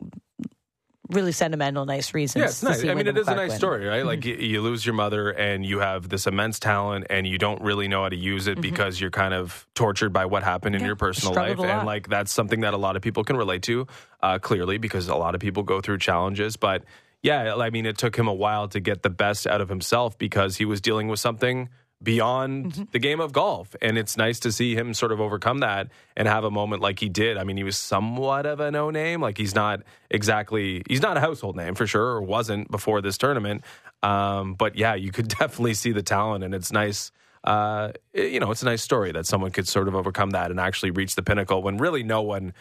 really 1.12 1.32
sentimental, 1.32 1.84
nice 1.86 2.14
reasons. 2.14 2.40
Yeah, 2.40 2.46
it's 2.46 2.62
nice. 2.62 2.84
I 2.84 2.94
mean, 2.94 3.06
it 3.06 3.16
is 3.16 3.28
a 3.28 3.34
nice 3.34 3.50
win. 3.50 3.58
story, 3.58 3.86
right? 3.86 4.04
Like 4.04 4.24
you, 4.24 4.34
you 4.34 4.60
lose 4.60 4.84
your 4.84 4.94
mother 4.94 5.30
and 5.30 5.64
you 5.64 5.78
have 5.78 6.08
this 6.08 6.26
immense 6.26 6.58
talent 6.58 7.06
and 7.10 7.26
you 7.26 7.38
don't 7.38 7.62
really 7.62 7.88
know 7.88 8.02
how 8.02 8.08
to 8.08 8.16
use 8.16 8.46
it 8.46 8.60
because 8.60 9.00
you're 9.00 9.10
kind 9.10 9.34
of 9.34 9.66
tortured 9.74 10.12
by 10.12 10.26
what 10.26 10.42
happened 10.42 10.74
in 10.74 10.80
Mm-hmm. 10.82 10.86
Your 10.88 10.96
personal 10.96 11.34
life. 11.34 11.52
struggled. 11.52 11.68
And 11.68 11.86
like 11.86 12.08
that's 12.08 12.32
something 12.32 12.60
that 12.62 12.74
a 12.74 12.76
lot 12.76 12.96
of 12.96 13.02
people 13.02 13.22
can 13.22 13.36
relate 13.36 13.62
to, 13.62 13.86
uh, 14.20 14.38
clearly, 14.40 14.78
because 14.78 15.06
a 15.06 15.14
lot 15.14 15.34
of 15.36 15.40
people 15.40 15.62
go 15.62 15.80
through 15.80 15.98
challenges. 15.98 16.56
But 16.56 16.82
yeah, 17.22 17.54
I 17.54 17.70
mean, 17.70 17.86
it 17.86 17.98
took 17.98 18.16
him 18.16 18.26
a 18.26 18.34
while 18.34 18.66
to 18.68 18.80
get 18.80 19.02
the 19.02 19.10
best 19.10 19.46
out 19.46 19.60
of 19.60 19.68
himself 19.68 20.18
because 20.18 20.56
he 20.56 20.64
was 20.64 20.80
dealing 20.80 21.06
with 21.06 21.20
something 21.20 21.68
beyond 22.02 22.72
Mm-hmm. 22.72 22.82
the 22.92 22.98
game 22.98 23.20
of 23.20 23.32
golf. 23.32 23.74
And 23.80 23.96
it's 23.98 24.16
nice 24.16 24.40
to 24.40 24.52
see 24.52 24.74
him 24.74 24.94
sort 24.94 25.12
of 25.12 25.20
overcome 25.20 25.58
that 25.58 25.88
and 26.16 26.26
have 26.28 26.44
a 26.44 26.50
moment 26.50 26.82
like 26.82 26.98
he 26.98 27.08
did. 27.08 27.36
I 27.38 27.44
mean, 27.44 27.56
he 27.56 27.64
was 27.64 27.76
somewhat 27.76 28.46
of 28.46 28.60
a 28.60 28.70
no 28.70 28.90
name. 28.90 29.20
Like 29.20 29.38
he's 29.38 29.54
not 29.54 29.82
exactly, 30.10 30.82
he's 30.88 31.02
not 31.02 31.16
a 31.16 31.20
household 31.20 31.56
name 31.56 31.74
for 31.74 31.86
sure, 31.86 32.02
or 32.16 32.22
wasn't 32.22 32.70
before 32.70 33.00
this 33.00 33.18
tournament. 33.18 33.62
Um, 34.02 34.54
but 34.54 34.76
yeah, 34.76 34.94
you 34.94 35.12
could 35.12 35.28
definitely 35.38 35.74
see 35.74 35.92
the 35.92 36.02
talent, 36.02 36.44
and 36.44 36.54
it's 36.54 36.72
nice. 36.72 37.10
Uh, 37.44 37.90
you 38.14 38.38
know, 38.38 38.50
it's 38.52 38.62
a 38.62 38.66
nice 38.66 38.82
story 38.82 39.10
that 39.12 39.26
someone 39.26 39.50
could 39.50 39.66
sort 39.66 39.88
of 39.88 39.96
overcome 39.96 40.30
that 40.30 40.50
and 40.52 40.60
actually 40.60 40.90
reach 40.92 41.16
the 41.16 41.22
pinnacle 41.22 41.60
when 41.62 41.76
really 41.76 42.02
no 42.04 42.22
one 42.22 42.52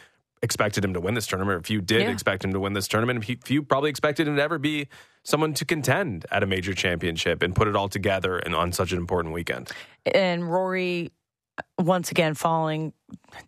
expected 0.41 0.83
him 0.83 0.93
to 0.93 0.99
win 0.99 1.13
this 1.13 1.27
tournament. 1.27 1.59
If 1.63 1.69
you 1.69 1.81
did 1.81 2.01
Yeah. 2.01 2.09
expect 2.11 2.43
him 2.43 2.53
to 2.53 2.59
win 2.59 2.73
this 2.73 2.87
tournament, 2.87 3.23
if 3.27 3.51
you 3.51 3.63
probably 3.63 3.89
expected 3.89 4.27
him 4.27 4.35
to 4.35 4.41
ever 4.41 4.57
be 4.57 4.87
someone 5.23 5.53
to 5.53 5.65
contend 5.65 6.25
at 6.31 6.41
a 6.41 6.45
major 6.47 6.73
championship 6.73 7.43
and 7.43 7.55
put 7.55 7.67
it 7.67 7.75
all 7.75 7.87
together 7.87 8.37
and 8.37 8.55
on 8.55 8.71
such 8.71 8.91
an 8.91 8.97
important 8.97 9.33
weekend. 9.33 9.69
and 10.05 10.51
Rory 10.51 11.11
uh, 11.57 11.83
once 11.83 12.09
again 12.11 12.33
falling 12.33 12.93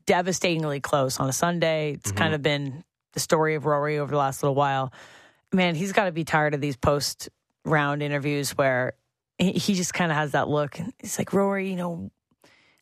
devastatingly 0.06 0.80
close 0.80 1.20
on 1.20 1.30
a 1.30 1.34
Sunday. 1.34 1.94
It's 1.94 2.10
mm-hmm. 2.10 2.18
kind 2.18 2.34
of 2.36 2.42
been 2.42 2.84
the 3.14 3.20
story 3.20 3.56
of 3.56 3.66
Rory 3.66 3.98
over 3.98 4.12
the 4.12 4.18
last 4.18 4.44
little 4.44 4.56
while. 4.56 4.94
Man, 5.52 5.76
he's 5.76 5.94
got 5.94 6.06
to 6.06 6.12
be 6.12 6.24
tired 6.24 6.54
of 6.54 6.62
these 6.62 6.76
post 6.76 7.30
round 7.66 8.04
interviews 8.04 8.52
where 8.52 8.94
he, 9.38 9.74
just 9.74 9.94
kind 9.94 10.12
of 10.12 10.18
has 10.18 10.32
that 10.32 10.48
look. 10.48 10.80
And 10.80 10.94
It's 11.00 11.18
like 11.18 11.34
Rory, 11.34 11.70
you 11.70 11.76
know, 11.76 12.12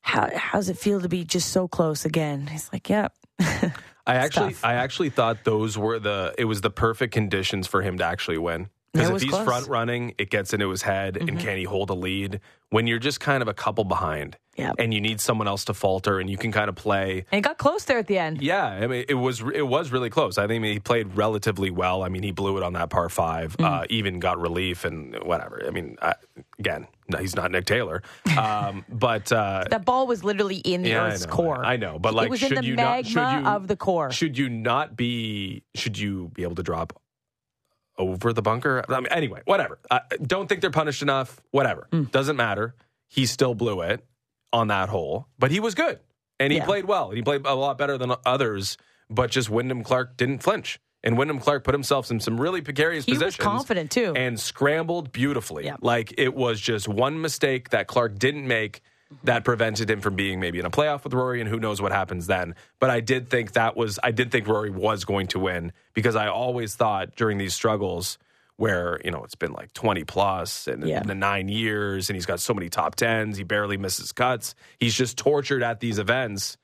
how 0.01 0.29
how's 0.35 0.69
it 0.69 0.77
feel 0.77 0.99
to 1.01 1.09
be 1.09 1.23
just 1.23 1.49
so 1.49 1.67
close 1.67 2.05
again? 2.05 2.47
He's 2.47 2.69
like, 2.73 2.89
yeah. 2.89 3.09
I 4.05 4.15
actually, 4.15 4.53
tough. 4.53 4.65
I 4.65 4.73
actually 4.75 5.09
thought 5.09 5.43
those 5.43 5.77
were 5.77 5.99
the. 5.99 6.33
It 6.37 6.45
was 6.45 6.61
the 6.61 6.69
perfect 6.69 7.13
conditions 7.13 7.67
for 7.67 7.81
him 7.81 7.97
to 7.99 8.03
actually 8.03 8.37
win. 8.37 8.69
Because 8.93 9.09
if 9.09 9.21
he's 9.21 9.29
close. 9.29 9.39
Mm-hmm. 9.41 9.49
front 9.49 9.67
running, 9.67 10.15
it 10.17 10.29
gets 10.29 10.53
into 10.53 10.69
his 10.69 10.81
head, 10.81 11.15
and 11.17 11.39
can 11.39 11.57
he 11.57 11.63
hold 11.63 11.89
a 11.89 11.93
lead? 11.93 12.41
When 12.71 12.87
you're 12.87 12.99
just 12.99 13.19
kind 13.21 13.41
of 13.41 13.47
a 13.47 13.53
couple 13.53 13.83
behind, 13.85 14.37
Yeah. 14.57 14.71
and 14.77 14.93
you 14.93 14.99
need 15.01 15.19
someone 15.21 15.47
else 15.47 15.65
to 15.65 15.73
falter, 15.73 16.19
and 16.19 16.29
you 16.29 16.37
can 16.37 16.51
kind 16.51 16.67
of 16.69 16.75
play. 16.75 17.25
And 17.31 17.39
it 17.39 17.41
got 17.47 17.57
close 17.57 17.85
there 17.85 17.97
at 17.99 18.07
the 18.07 18.17
end. 18.17 18.41
Yeah, 18.41 18.65
I 18.65 18.87
mean, 18.87 19.05
it 19.07 19.13
was 19.13 19.41
it 19.41 19.65
was 19.67 19.91
really 19.91 20.09
close. 20.09 20.37
I 20.37 20.47
think 20.47 20.63
he 20.65 20.79
played 20.79 21.15
relatively 21.15 21.69
well. 21.69 22.03
I 22.03 22.09
mean, 22.09 22.23
he 22.23 22.31
blew 22.31 22.57
it 22.57 22.63
on 22.63 22.73
that 22.73 22.89
par 22.89 23.07
five. 23.09 23.55
Mm. 23.57 23.65
Uh, 23.65 23.85
even 23.89 24.19
got 24.19 24.39
relief 24.39 24.83
and 24.83 25.15
whatever. 25.23 25.61
I 25.65 25.69
mean, 25.71 25.97
I, 26.01 26.15
again, 26.59 26.87
no, 27.07 27.17
he's 27.17 27.35
not 27.35 27.49
Nick 27.51 27.65
Taylor, 27.65 28.03
um, 28.37 28.83
but 28.89 29.31
uh, 29.31 29.65
That 29.69 29.85
ball 29.85 30.05
was 30.07 30.23
literally 30.23 30.57
in 30.57 30.81
the 30.83 30.89
yeah, 30.89 31.07
Earth's 31.07 31.23
I 31.25 31.27
know, 31.29 31.33
core. 31.35 31.65
I 31.65 31.77
know, 31.77 31.99
but 31.99 32.13
like, 32.13 32.27
it 32.27 32.31
was 32.31 32.39
should 32.41 32.51
in 32.53 32.57
the 32.61 32.65
you 32.65 32.75
magma 32.75 33.21
not? 33.21 33.35
Should 33.35 33.41
you 33.43 33.47
of 33.51 33.67
the 33.67 33.75
core. 33.77 34.11
Should 34.11 34.37
you 34.37 34.49
not 34.49 34.95
be? 34.97 35.63
Should 35.75 35.97
you 35.97 36.29
be 36.33 36.43
able 36.43 36.55
to 36.55 36.63
drop 36.63 36.93
over 38.01 38.33
the 38.33 38.41
bunker? 38.41 38.83
I 38.89 38.95
mean, 38.99 39.07
anyway, 39.11 39.41
whatever. 39.45 39.79
I 39.89 40.01
don't 40.21 40.47
think 40.47 40.61
they're 40.61 40.71
punished 40.71 41.01
enough. 41.01 41.39
Whatever, 41.51 41.87
Hmm. 41.91 42.03
doesn't 42.03 42.35
matter. 42.35 42.75
He 43.07 43.25
still 43.25 43.55
blew 43.55 43.81
it 43.81 44.03
on 44.53 44.67
that 44.67 44.89
hole, 44.89 45.27
but 45.39 45.51
he 45.51 45.59
was 45.59 45.75
good 45.75 45.99
and 46.39 46.51
he 46.51 46.59
Yeah. 46.59 46.65
played 46.65 46.85
well. 46.85 47.11
He 47.11 47.21
played 47.21 47.45
a 47.45 47.53
lot 47.55 47.77
better 47.77 47.97
than 47.97 48.13
others, 48.25 48.77
but 49.09 49.31
just 49.31 49.49
Wyndham 49.49 49.83
Clark 49.83 50.17
didn't 50.17 50.39
flinch. 50.43 50.79
And 51.03 51.17
Wyndham 51.17 51.39
Clark 51.39 51.63
put 51.63 51.73
himself 51.73 52.11
in 52.11 52.19
some 52.19 52.39
really 52.39 52.61
precarious 52.61 53.05
He 53.05 53.13
was 53.13 53.19
positions. 53.19 53.43
confident, 53.43 53.89
too. 53.91 54.13
And 54.15 54.39
scrambled 54.39 55.11
beautifully. 55.11 55.65
Yeah. 55.65 55.77
Like 55.81 56.13
it 56.17 56.35
was 56.35 56.61
just 56.61 56.87
one 56.87 57.19
mistake 57.21 57.69
that 57.69 57.87
Clark 57.87 58.19
didn't 58.19 58.47
make 58.47 58.81
that 59.23 59.43
prevented 59.43 59.89
him 59.89 60.01
from 60.01 60.15
being 60.15 60.39
maybe 60.39 60.59
in 60.59 60.65
a 60.65 60.69
playoff 60.69 61.03
with 61.03 61.13
Rory, 61.13 61.41
and 61.41 61.49
who 61.49 61.59
knows 61.59 61.81
what 61.81 61.91
happens 61.91 62.27
then. 62.27 62.55
But 62.79 62.89
I 62.89 62.99
did 63.01 63.29
think 63.29 63.53
that 63.53 63.75
was, 63.75 63.99
I 64.03 64.11
did 64.11 64.31
think 64.31 64.47
Rory 64.47 64.69
was 64.69 65.05
going 65.05 65.27
to 65.27 65.39
win 65.39 65.73
because 65.93 66.15
I 66.15 66.27
always 66.27 66.75
thought 66.75 67.15
during 67.15 67.37
these 67.37 67.53
struggles 67.53 68.17
where, 68.57 68.99
you 69.03 69.11
know, 69.11 69.23
it's 69.23 69.35
been 69.35 69.53
like 69.53 69.73
20 69.73 70.03
plus 70.03 70.67
and 70.67 70.87
Yeah. 70.87 71.01
in 71.01 71.07
the 71.07 71.15
nine 71.15 71.49
years, 71.49 72.09
and 72.09 72.15
he's 72.15 72.25
got 72.25 72.39
so 72.39 72.53
many 72.53 72.69
top 72.69 72.95
tens, 72.95 73.37
he 73.37 73.43
barely 73.43 73.75
misses 73.77 74.11
cuts. 74.11 74.55
He's 74.79 74.93
just 74.93 75.17
tortured 75.17 75.63
at 75.63 75.79
these 75.79 75.97
events. 75.99 76.57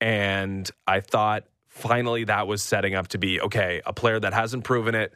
And 0.00 0.70
I 0.86 1.00
thought 1.00 1.44
finally 1.68 2.24
that 2.24 2.46
was 2.46 2.62
setting 2.62 2.94
up 2.94 3.08
to 3.08 3.18
be 3.18 3.40
okay, 3.40 3.82
a 3.86 3.92
player 3.92 4.18
that 4.18 4.32
hasn't 4.32 4.64
proven 4.64 4.94
it, 4.94 5.12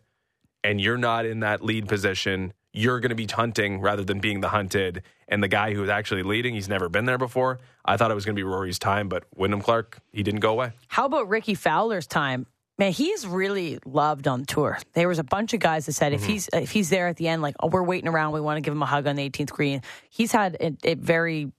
and 0.63 0.81
you're 0.81 0.99
not 0.99 1.25
in 1.27 1.41
that 1.41 1.63
lead 1.65 1.89
position. 1.89 2.53
You're 2.73 3.01
going 3.01 3.11
to 3.11 3.17
be 3.17 3.27
hunting 3.27 3.81
rather 3.81 4.05
than 4.05 4.21
being 4.21 4.41
the 4.41 4.49
hunted. 4.49 5.03
And 5.29 5.43
the 5.43 5.49
guy 5.49 5.75
who 5.75 5.81
was 5.81 5.91
actually 5.91 6.23
leading, 6.23 6.55
he's 6.55 6.69
never 6.69 6.89
been 6.89 7.05
there 7.05 7.19
before. 7.19 7.59
I 7.85 7.97
thought 7.97 8.11
it 8.11 8.15
was 8.15 8.25
going 8.25 8.35
to 8.35 8.39
be 8.39 8.45
Rory's 8.45 8.79
time, 8.79 9.09
but 9.09 9.25
Wyndham 9.35 9.61
Clark, 9.61 9.99
he 10.13 10.23
didn't 10.23 10.41
go 10.41 10.51
away. 10.51 10.73
How 10.89 11.07
about 11.07 11.29
Rickie 11.29 11.55
Fowler's 11.55 12.07
time? 12.07 12.47
Man, 12.79 12.93
he's 12.93 13.27
really 13.27 13.79
loved 13.85 14.27
on 14.27 14.45
tour. 14.47 14.79
There 14.95 15.07
was 15.09 15.19
a 15.19 15.25
bunch 15.25 15.53
of 15.53 15.61
guys 15.61 15.87
that 15.87 15.93
said 15.93 16.13
Mm-hmm. 16.13 16.23
if 16.23 16.29
he's 16.29 16.49
if 16.53 16.71
he's 16.71 16.89
there 16.89 17.09
at 17.09 17.17
the 17.17 17.29
end, 17.29 17.43
like, 17.43 17.55
oh, 17.61 17.67
we're 17.69 17.83
waiting 17.83 18.09
around, 18.09 18.33
we 18.33 18.41
want 18.41 18.57
to 18.57 18.63
give 18.63 18.73
him 18.73 18.83
a 18.83 18.87
hug 18.87 19.07
on 19.07 19.17
the 19.17 19.29
18th 19.29 19.51
green. 19.51 19.83
He's 20.09 20.33
had 20.33 20.57
it, 20.61 20.77
it 20.83 20.99
very 20.99 21.53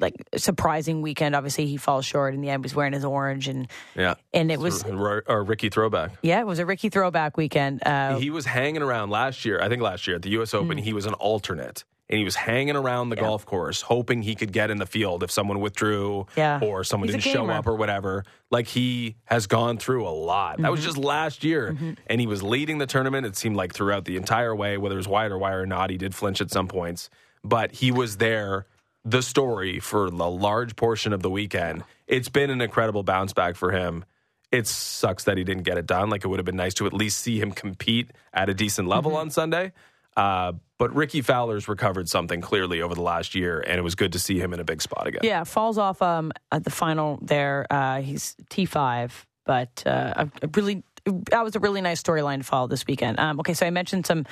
like 0.00 0.14
surprising 0.36 1.02
weekend. 1.02 1.34
Obviously, 1.36 1.66
he 1.66 1.76
falls 1.76 2.04
short 2.04 2.34
in 2.34 2.40
the 2.40 2.50
end. 2.50 2.62
He 2.62 2.66
was 2.66 2.74
wearing 2.74 2.92
his 2.92 3.04
orange, 3.04 3.48
and 3.48 3.68
Yeah. 3.94 4.14
and 4.32 4.50
it 4.50 4.58
was 4.58 4.84
a, 4.84 5.42
Rickie 5.42 5.68
throwback. 5.68 6.12
yeah, 6.22 6.40
it 6.40 6.46
was 6.46 6.58
a 6.58 6.66
Rickie 6.66 6.88
throwback 6.88 7.36
weekend. 7.36 7.82
Uh, 7.86 8.18
He 8.18 8.30
was 8.30 8.46
hanging 8.46 8.82
around 8.82 9.10
last 9.10 9.44
year. 9.44 9.60
I 9.60 9.68
think 9.68 9.82
last 9.82 10.06
year 10.06 10.16
at 10.16 10.22
the 10.22 10.30
U.S. 10.30 10.54
Open, 10.54 10.78
he 10.78 10.92
was 10.92 11.06
an 11.06 11.14
alternate. 11.14 11.84
And 12.10 12.18
he 12.18 12.24
was 12.26 12.34
hanging 12.36 12.76
around 12.76 13.08
the 13.08 13.16
Mm. 13.16 13.20
Yeah. 13.20 13.26
golf 13.28 13.46
course, 13.46 13.80
hoping 13.80 14.20
he 14.20 14.34
could 14.34 14.52
get 14.52 14.70
in 14.70 14.76
the 14.76 14.84
field 14.84 15.22
if 15.22 15.30
someone 15.30 15.60
withdrew 15.60 16.26
Yeah. 16.36 16.60
or 16.62 16.84
someone 16.84 17.08
He's 17.08 17.24
didn't 17.24 17.32
show 17.32 17.48
up 17.48 17.66
or 17.66 17.74
whatever. 17.74 18.24
Like 18.50 18.66
he 18.66 19.16
has 19.24 19.46
gone 19.46 19.78
through 19.78 20.06
a 20.06 20.10
lot. 20.10 20.58
That 20.58 20.64
Mm-hmm. 20.64 20.70
was 20.72 20.84
just 20.84 20.98
last 20.98 21.42
year. 21.42 21.74
And 22.06 22.20
he 22.20 22.26
was 22.26 22.42
leading 22.42 22.76
the 22.76 22.86
tournament, 22.86 23.24
it 23.24 23.36
seemed 23.36 23.56
like 23.56 23.72
throughout 23.72 24.04
the 24.04 24.16
entire 24.18 24.54
way, 24.54 24.76
whether 24.76 24.94
it 24.96 24.98
was 24.98 25.08
wide 25.08 25.30
or 25.30 25.38
wire 25.38 25.62
or 25.62 25.66
not. 25.66 25.88
He 25.88 25.96
did 25.96 26.14
flinch 26.14 26.42
at 26.42 26.50
some 26.50 26.68
points, 26.68 27.08
but 27.42 27.72
he 27.72 27.90
was 27.90 28.18
there, 28.18 28.66
the 29.04 29.22
story 29.22 29.80
for 29.80 30.10
the 30.10 30.28
large 30.28 30.76
portion 30.76 31.12
of 31.12 31.22
the 31.22 31.30
weekend. 31.30 31.84
It's 32.06 32.28
been 32.28 32.50
an 32.50 32.60
incredible 32.60 33.02
bounce 33.02 33.32
back 33.32 33.56
for 33.56 33.72
him 33.72 34.04
it 34.52 34.66
sucks 34.66 35.24
that 35.24 35.38
he 35.38 35.44
didn't 35.44 35.62
get 35.62 35.78
it 35.78 35.86
done. 35.86 36.10
Like 36.10 36.24
it 36.24 36.28
would 36.28 36.38
have 36.38 36.44
been 36.44 36.56
nice 36.56 36.74
to 36.74 36.86
at 36.86 36.92
least 36.92 37.18
see 37.20 37.40
him 37.40 37.52
compete 37.52 38.10
at 38.34 38.50
a 38.50 38.54
decent 38.54 38.86
level 38.86 39.12
Mm-hmm. 39.12 39.20
on 39.20 39.30
Sunday. 39.30 39.72
Uh, 40.14 40.52
but 40.78 40.94
Rickie 40.94 41.22
Fowler's 41.22 41.68
recovered 41.68 42.06
something 42.06 42.42
clearly 42.42 42.82
over 42.82 42.94
the 42.94 43.00
last 43.00 43.34
year, 43.34 43.60
and 43.66 43.78
it 43.78 43.82
was 43.82 43.94
good 43.94 44.12
to 44.12 44.18
see 44.18 44.38
him 44.38 44.52
in 44.52 44.60
a 44.60 44.64
big 44.64 44.82
spot 44.82 45.06
again. 45.06 45.22
Yeah, 45.24 45.44
falls 45.44 45.78
off 45.78 46.02
um, 46.02 46.32
at 46.50 46.64
the 46.64 46.70
final 46.70 47.18
there. 47.22 47.66
Uh, 47.70 48.02
he's 48.02 48.36
T 48.50 48.66
five, 48.66 49.26
but 49.46 49.82
uh, 49.86 50.26
a, 50.26 50.30
a 50.42 50.48
really 50.54 50.82
that 51.30 51.42
was 51.42 51.56
a 51.56 51.60
really 51.60 51.80
nice 51.80 52.02
storyline 52.02 52.38
to 52.38 52.44
follow 52.44 52.66
this 52.66 52.86
weekend. 52.86 53.18
Um, 53.18 53.40
okay, 53.40 53.54
so 53.54 53.64
I 53.66 53.70
mentioned 53.70 54.04
some 54.04 54.26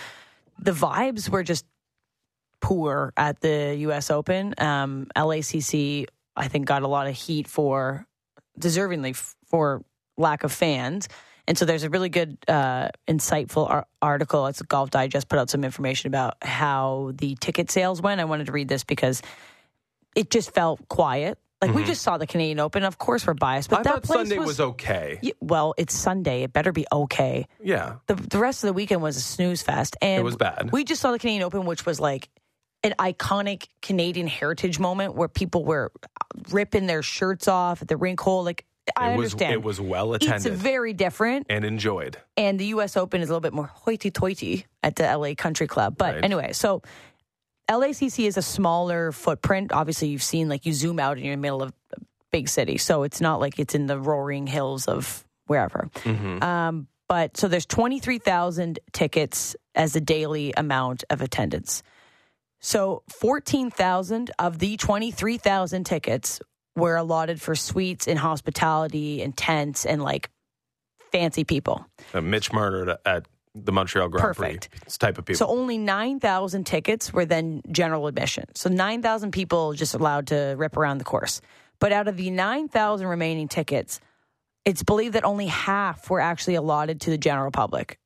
the 0.58 0.72
vibes 0.72 1.30
were 1.30 1.42
just 1.42 1.64
poor 2.60 3.12
at 3.16 3.40
the 3.40 3.76
U.S. 3.80 4.10
Open. 4.10 4.54
Um, 4.58 5.06
LACC 5.16 6.06
I 6.36 6.48
think 6.48 6.66
got 6.66 6.82
a 6.82 6.88
lot 6.88 7.06
of 7.06 7.14
heat 7.14 7.48
for 7.48 8.06
deservingly 8.58 9.14
for 9.46 9.82
lack 10.16 10.44
of 10.44 10.52
fans. 10.52 11.08
And 11.46 11.58
so 11.58 11.64
there's 11.64 11.82
a 11.82 11.90
really 11.90 12.08
good, 12.08 12.38
uh, 12.46 12.90
insightful 13.08 13.68
ar- 13.68 13.86
article. 14.00 14.46
It's 14.46 14.62
Golf 14.62 14.90
Digest 14.90 15.28
put 15.28 15.38
out 15.38 15.50
some 15.50 15.64
information 15.64 16.06
about 16.08 16.36
how 16.42 17.12
the 17.14 17.34
ticket 17.40 17.70
sales 17.70 18.00
went. 18.00 18.20
I 18.20 18.24
wanted 18.24 18.46
to 18.46 18.52
read 18.52 18.68
this 18.68 18.84
because 18.84 19.20
it 20.14 20.30
just 20.30 20.54
felt 20.54 20.86
quiet. 20.88 21.38
Like 21.60 21.74
we 21.74 21.84
just 21.84 22.00
saw 22.00 22.16
the 22.16 22.26
Canadian 22.26 22.58
Open. 22.58 22.84
Of 22.84 22.96
course, 22.96 23.26
we're 23.26 23.34
biased, 23.34 23.68
but 23.68 23.80
Mm-hmm. 23.80 23.88
I 23.88 23.92
that 23.92 24.02
place 24.02 24.18
Sunday 24.20 24.38
was, 24.38 24.46
was, 24.46 24.60
okay. 24.60 25.20
Well, 25.40 25.74
it's 25.76 25.94
Sunday. 25.94 26.42
It 26.44 26.54
better 26.54 26.72
be 26.72 26.86
okay. 26.90 27.46
Yeah. 27.62 27.96
The 28.06 28.14
the 28.14 28.38
rest 28.38 28.64
of 28.64 28.68
the 28.68 28.72
weekend 28.72 29.02
was 29.02 29.18
a 29.18 29.20
snooze 29.20 29.60
fest, 29.60 29.94
and 30.00 30.20
It 30.20 30.24
was 30.24 30.36
bad. 30.36 30.70
We 30.72 30.84
just 30.84 31.02
saw 31.02 31.12
the 31.12 31.18
Canadian 31.18 31.42
Open, 31.42 31.66
which 31.66 31.84
was 31.84 32.00
like 32.00 32.30
an 32.82 32.94
iconic 32.98 33.66
Canadian 33.82 34.26
heritage 34.26 34.78
moment 34.78 35.14
where 35.14 35.28
people 35.28 35.64
were 35.64 35.92
ripping 36.50 36.86
their 36.86 37.02
shirts 37.02 37.46
off 37.48 37.82
at 37.82 37.88
the 37.88 37.96
rink 37.96 38.20
hole. 38.20 38.42
Like 38.44 38.64
I 38.96 39.10
it 39.10 39.16
was 39.18 39.32
understand, 39.34 39.52
it 39.54 39.62
was 39.62 39.80
well 39.80 40.14
attended. 40.14 40.52
it's 40.52 40.62
very 40.62 40.92
different, 40.94 41.46
and 41.50 41.64
enjoyed. 41.64 42.16
and 42.36 42.58
the 42.58 42.66
U.S. 42.66 42.96
Open 42.96 43.20
is 43.20 43.28
a 43.28 43.32
little 43.32 43.40
bit 43.42 43.52
more 43.52 43.66
hoity-toity 43.66 44.66
at 44.82 44.96
the 44.96 45.06
L.A. 45.06 45.34
Country 45.34 45.66
Club. 45.66 45.96
But 45.98 46.14
Right. 46.16 46.24
anyway, 46.24 46.52
so 46.52 46.82
LACC 47.70 48.26
is 48.26 48.36
a 48.36 48.42
smaller 48.42 49.12
footprint. 49.12 49.72
Obviously, 49.72 50.08
you've 50.08 50.22
seen 50.22 50.48
like 50.48 50.66
you 50.66 50.72
zoom 50.72 50.98
out 50.98 51.16
and 51.18 51.24
you're 51.24 51.34
in 51.34 51.38
the 51.40 51.42
middle 51.42 51.62
of 51.62 51.72
a 51.92 52.00
big 52.32 52.48
city, 52.48 52.78
so 52.78 53.02
it's 53.04 53.20
not 53.20 53.38
like 53.40 53.58
it's 53.58 53.74
in 53.74 53.86
the 53.86 53.98
roaring 53.98 54.46
hills 54.46 54.88
of 54.88 55.24
wherever. 55.46 55.88
Um, 56.06 56.88
but 57.08 57.36
so 57.36 57.46
there's 57.48 57.66
23,000 57.66 58.78
tickets 58.92 59.54
as 59.74 59.94
a 59.94 60.00
daily 60.00 60.52
amount 60.56 61.04
of 61.10 61.20
attendance. 61.22 61.82
So 62.60 63.02
14,000 63.08 64.30
of 64.38 64.58
the 64.58 64.76
23,000 64.76 65.84
tickets 65.84 66.40
were 66.76 66.96
allotted 66.96 67.40
for 67.40 67.54
suites 67.54 68.06
and 68.06 68.18
hospitality 68.18 69.22
and 69.22 69.36
tents 69.36 69.84
and 69.84 70.02
like 70.02 70.30
fancy 71.10 71.44
people. 71.44 71.84
Uh, 72.14 72.20
Mitch 72.20 72.52
murdered 72.52 72.96
at 73.04 73.26
the 73.54 73.72
Montreal 73.72 74.08
Grand 74.08 74.22
Perfect. 74.22 74.70
Prix. 74.70 74.90
Type 74.98 75.18
of 75.18 75.24
people. 75.24 75.38
So 75.38 75.46
only 75.46 75.78
9,000 75.78 76.64
tickets 76.64 77.12
were 77.12 77.24
then 77.24 77.62
general 77.70 78.06
admission. 78.06 78.44
So 78.54 78.68
9,000 78.68 79.32
people 79.32 79.72
just 79.72 79.94
allowed 79.94 80.28
to 80.28 80.54
rip 80.56 80.76
around 80.76 80.98
the 80.98 81.04
course. 81.04 81.40
But 81.80 81.92
out 81.92 82.08
of 82.08 82.16
the 82.16 82.30
9,000 82.30 83.06
remaining 83.06 83.48
tickets, 83.48 84.00
it's 84.64 84.82
believed 84.82 85.14
that 85.14 85.24
only 85.24 85.46
half 85.46 86.10
were 86.10 86.20
actually 86.20 86.54
allotted 86.54 87.00
to 87.02 87.10
the 87.10 87.18
general 87.18 87.50
public. 87.50 87.98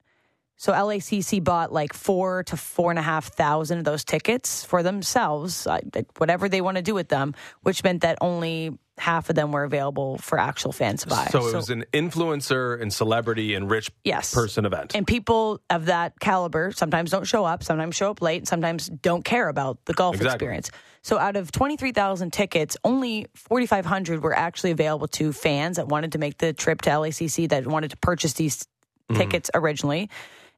So 0.65 0.73
LACC 0.73 1.45
bought 1.45 1.75
like 1.75 1.93
four 1.93 2.43
to 2.45 2.57
four 2.57 2.89
and 2.89 2.99
a 2.99 3.03
half 3.03 3.27
thousand 3.27 3.77
of 3.81 3.85
those 3.85 4.03
tickets 4.03 4.65
for 4.65 4.83
themselves, 4.83 5.69
whatever 6.17 6.49
they 6.49 6.63
want 6.63 6.79
to 6.79 6.83
do 6.83 6.95
with 6.95 7.09
them, 7.09 7.35
which 7.65 7.85
meant 7.85 8.01
that 8.01 8.17
only 8.23 8.79
half 8.97 9.29
of 9.29 9.37
them 9.37 9.53
were 9.53 9.65
available 9.65 10.17
for 10.17 10.39
actual 10.39 10.73
fans 10.73 11.03
to 11.03 11.09
buy. 11.09 11.27
so 11.27 11.47
it 11.47 11.55
was 11.55 11.69
an 11.69 11.85
influencer 11.93 12.81
and 12.81 12.91
celebrity 12.91 13.55
and 13.55 13.71
rich 13.71 13.91
Yes. 14.05 14.33
person 14.33 14.65
event. 14.65 14.95
And 14.95 15.07
people 15.07 15.61
of 15.69 15.85
that 15.85 16.19
caliber 16.19 16.73
sometimes 16.73 17.11
don't 17.11 17.27
show 17.27 17.45
up, 17.45 17.63
sometimes 17.63 17.95
show 17.95 18.11
up 18.11 18.23
late, 18.23 18.49
sometimes 18.49 18.87
don't 18.87 19.23
care 19.23 19.51
about 19.51 19.85
the 19.85 19.93
golf 19.93 20.15
Exactly. 20.15 20.33
experience. 20.33 20.71
So 21.03 21.19
out 21.19 21.37
of 21.37 21.53
23,000 21.53 22.33
tickets, 22.33 22.79
only 22.85 23.27
4,500 23.35 24.23
were 24.23 24.35
actually 24.35 24.71
available 24.71 25.09
to 25.09 25.31
fans 25.35 25.77
that 25.77 25.89
wanted 25.89 26.13
to 26.13 26.19
make 26.19 26.39
the 26.39 26.55
trip 26.55 26.81
to 26.83 26.91
LACC 26.91 27.51
that 27.51 27.67
wanted 27.67 27.91
to 27.91 27.99
purchase 27.99 28.33
these 28.33 28.63
mm-hmm. 29.11 29.17
tickets 29.17 29.51
originally. 29.53 30.09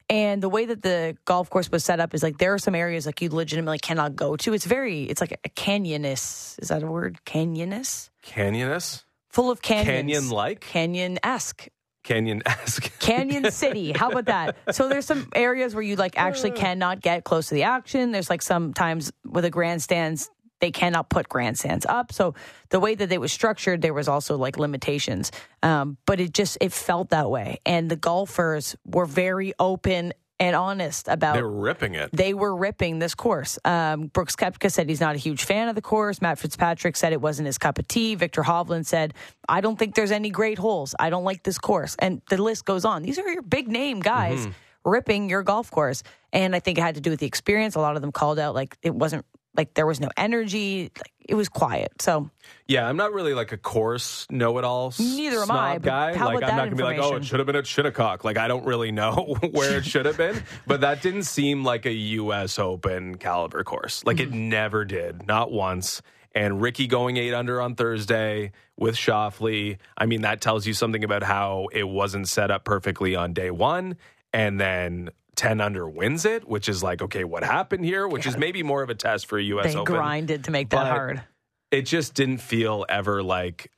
And 0.09 0.43
the 0.43 0.49
way 0.49 0.67
that 0.67 0.83
the 0.83 1.17
golf 1.25 1.51
course 1.51 1.71
was 1.71 1.85
set 1.85 1.99
up 1.99 2.15
is 2.15 2.23
like 2.23 2.39
there 2.39 2.55
are 2.55 2.59
some 2.59 2.75
areas 2.75 3.07
like 3.07 3.21
you 3.21 3.29
legitimately 3.29 3.79
cannot 3.79 4.15
go 4.15 4.37
to. 4.37 4.53
It's 4.53 4.65
very, 4.65 5.05
it's 5.05 5.21
like 5.21 5.39
a 5.45 5.49
canyonous. 5.49 6.57
Is 6.61 6.69
that 6.69 6.83
a 6.83 6.87
word? 6.87 7.25
Canyonous? 7.25 8.11
Canyonous? 8.23 9.05
Full 9.31 9.51
of 9.51 9.61
canyons. 9.63 9.89
Canyon-like? 9.89 10.61
Canyon 10.61 11.19
esque. 11.23 11.69
Canyon-esque. 12.05 12.99
Canyon 13.01 13.51
City. 13.51 13.91
How 13.93 14.11
about 14.11 14.27
that? 14.27 14.57
So 14.71 14.89
there's 14.89 15.07
some 15.07 15.29
areas 15.35 15.75
where 15.75 15.83
you 15.83 15.97
like 15.97 16.17
actually 16.17 16.53
uh. 16.53 16.57
cannot 16.57 17.01
get 17.01 17.25
close 17.25 17.49
to 17.49 17.55
the 17.55 17.65
action. 17.65 18.13
There's 18.13 18.31
like 18.31 18.43
sometimes 18.43 19.13
with 19.25 19.43
the 19.43 19.51
grandstands 19.51 20.31
they 20.61 20.71
cannot 20.71 21.09
put 21.11 21.29
grandstands 21.29 21.85
up. 21.87 22.13
So 22.13 22.35
the 22.71 22.81
way 22.81 22.95
that 22.95 23.13
it 23.13 23.21
was 23.21 23.33
structured, 23.33 23.83
there 23.83 23.95
was 23.95 24.09
also 24.09 24.37
like 24.37 24.59
limitations. 24.59 25.31
Um, 25.63 25.97
but 26.07 26.21
it 26.21 26.33
just 26.33 26.59
it 26.61 26.73
felt 26.73 27.11
that 27.11 27.31
way, 27.31 27.59
and 27.67 27.91
the 27.91 27.97
golfers 27.97 28.75
were 28.85 29.07
very 29.07 29.53
open 29.59 30.13
and 30.39 30.55
honest 30.55 31.09
about 31.09 31.35
They 31.37 31.43
were 31.43 31.51
ripping 31.51 31.95
it. 31.95 32.11
they 32.13 32.35
were 32.35 32.55
ripping 32.55 32.99
this 32.99 33.15
course. 33.15 33.59
Um, 33.65 34.09
Brooks 34.09 34.37
Koepka 34.37 34.71
said 34.71 34.87
he's 34.87 35.01
not 35.01 35.15
a 35.15 35.19
huge 35.19 35.45
fan 35.45 35.69
of 35.69 35.75
the 35.75 35.81
course. 35.81 36.21
Matt 36.21 36.39
Fitzpatrick 36.39 36.95
said 36.97 37.15
it 37.15 37.23
wasn't 37.23 37.47
his 37.47 37.57
cup 37.57 37.79
of 37.79 37.89
tea. 37.89 38.17
Viktor 38.17 38.43
Hovland 38.43 38.85
said, 38.85 39.15
I 39.49 39.63
don't 39.63 39.79
think 39.79 39.95
there's 39.95 40.11
any 40.11 40.29
great 40.29 40.59
holes. 40.59 40.95
I 40.99 41.09
don't 41.09 41.25
like 41.25 41.43
this 41.43 41.57
course. 41.59 41.97
And 41.99 42.21
the 42.29 42.37
list 42.43 42.67
goes 42.67 42.85
on. 42.85 43.03
These 43.03 43.19
are 43.19 43.27
your 43.31 43.41
big 43.41 43.69
name 43.69 44.01
guys 44.01 44.41
Mm-hmm. 44.41 44.91
ripping 44.91 45.31
your 45.31 45.43
golf 45.43 45.71
course. 45.71 46.03
And 46.35 46.55
I 46.55 46.61
think 46.61 46.77
it 46.77 46.83
had 46.83 46.97
to 46.97 47.01
do 47.01 47.09
with 47.09 47.21
the 47.21 47.27
experience. 47.27 47.75
A 47.75 47.81
lot 47.81 47.97
of 47.97 48.03
them 48.03 48.13
called 48.13 48.39
out 48.39 48.55
like 48.55 48.77
it 48.83 48.95
wasn't 48.95 49.25
like 49.57 49.75
there 49.75 49.87
was 49.87 50.01
no 50.01 50.09
energy. 50.17 50.91
Like 50.97 51.13
it 51.29 51.35
was 51.35 51.49
quiet. 51.49 52.01
So 52.01 52.31
Yeah, 52.69 52.89
I'm 52.89 52.97
not 52.97 53.13
really 53.13 53.35
like 53.35 53.53
a 53.53 53.57
course 53.57 54.27
know-it-all. 54.31 54.95
Neither 54.99 55.41
am 55.41 55.51
I, 55.51 55.79
Guy. 55.79 56.13
like 56.13 56.43
I'm 56.45 56.57
not 56.57 56.65
gonna 56.65 56.77
be 56.77 56.83
like, 56.83 56.99
oh, 56.99 57.17
it 57.17 57.25
should 57.25 57.41
have 57.41 57.47
been 57.47 57.57
at 57.57 57.67
Shinnecock. 57.67 58.25
Like 58.25 58.37
I 58.39 58.49
don't 58.49 58.65
really 58.65 58.93
know 58.93 59.37
where 59.51 59.79
it 59.79 59.85
should 59.85 60.07
have 60.07 60.17
been, 60.17 60.43
but 60.67 60.83
that 60.83 61.03
didn't 61.03 61.25
seem 61.25 61.65
like 61.65 61.87
a 61.87 61.93
U.S. 61.93 62.59
Open 62.59 63.17
caliber 63.17 63.65
course. 63.65 64.05
Like 64.05 64.19
Mm-hmm. 64.19 64.33
it 64.35 64.37
never 64.37 64.85
did, 64.85 65.27
not 65.27 65.51
once. 65.53 66.03
And 66.35 66.61
Rickie 66.61 66.87
going 66.87 67.17
eight 67.17 67.33
under 67.33 67.63
on 67.63 67.77
Thursday 67.77 68.53
with 68.77 68.95
Schauffele. 68.95 69.79
I 69.97 70.05
mean, 70.07 70.21
that 70.23 70.43
tells 70.43 70.67
you 70.67 70.75
something 70.75 71.03
about 71.03 71.23
how 71.23 71.69
it 71.73 71.89
wasn't 71.89 72.29
set 72.29 72.51
up 72.51 72.65
perfectly 72.65 73.17
on 73.17 73.33
day 73.33 73.51
one, 73.51 73.97
and 74.33 74.61
then. 74.61 75.11
10 75.37 75.61
under 75.61 75.89
wins 75.89 76.25
it, 76.25 76.49
which 76.49 76.69
is 76.69 76.83
like, 76.83 77.03
okay, 77.03 77.25
what 77.25 77.45
happened 77.45 77.85
here? 77.85 78.09
Which 78.09 78.27
is 78.27 78.37
maybe 78.37 78.63
more 78.63 78.83
of 78.83 78.91
a 78.91 78.95
test 78.95 79.27
for 79.27 79.39
a 79.39 79.43
U.S. 79.43 79.73
they 79.73 79.79
Open 79.79 79.95
grinded 79.95 80.45
to 80.45 80.51
make 80.51 80.71
that 80.71 80.87
hard. 80.87 81.23
it 81.71 81.83
just 81.83 82.15
didn't 82.15 82.39
feel 82.39 82.85
ever 82.89 83.23
like 83.23 83.71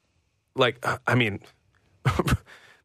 like 0.54 0.84
I 1.06 1.14
mean 1.14 1.40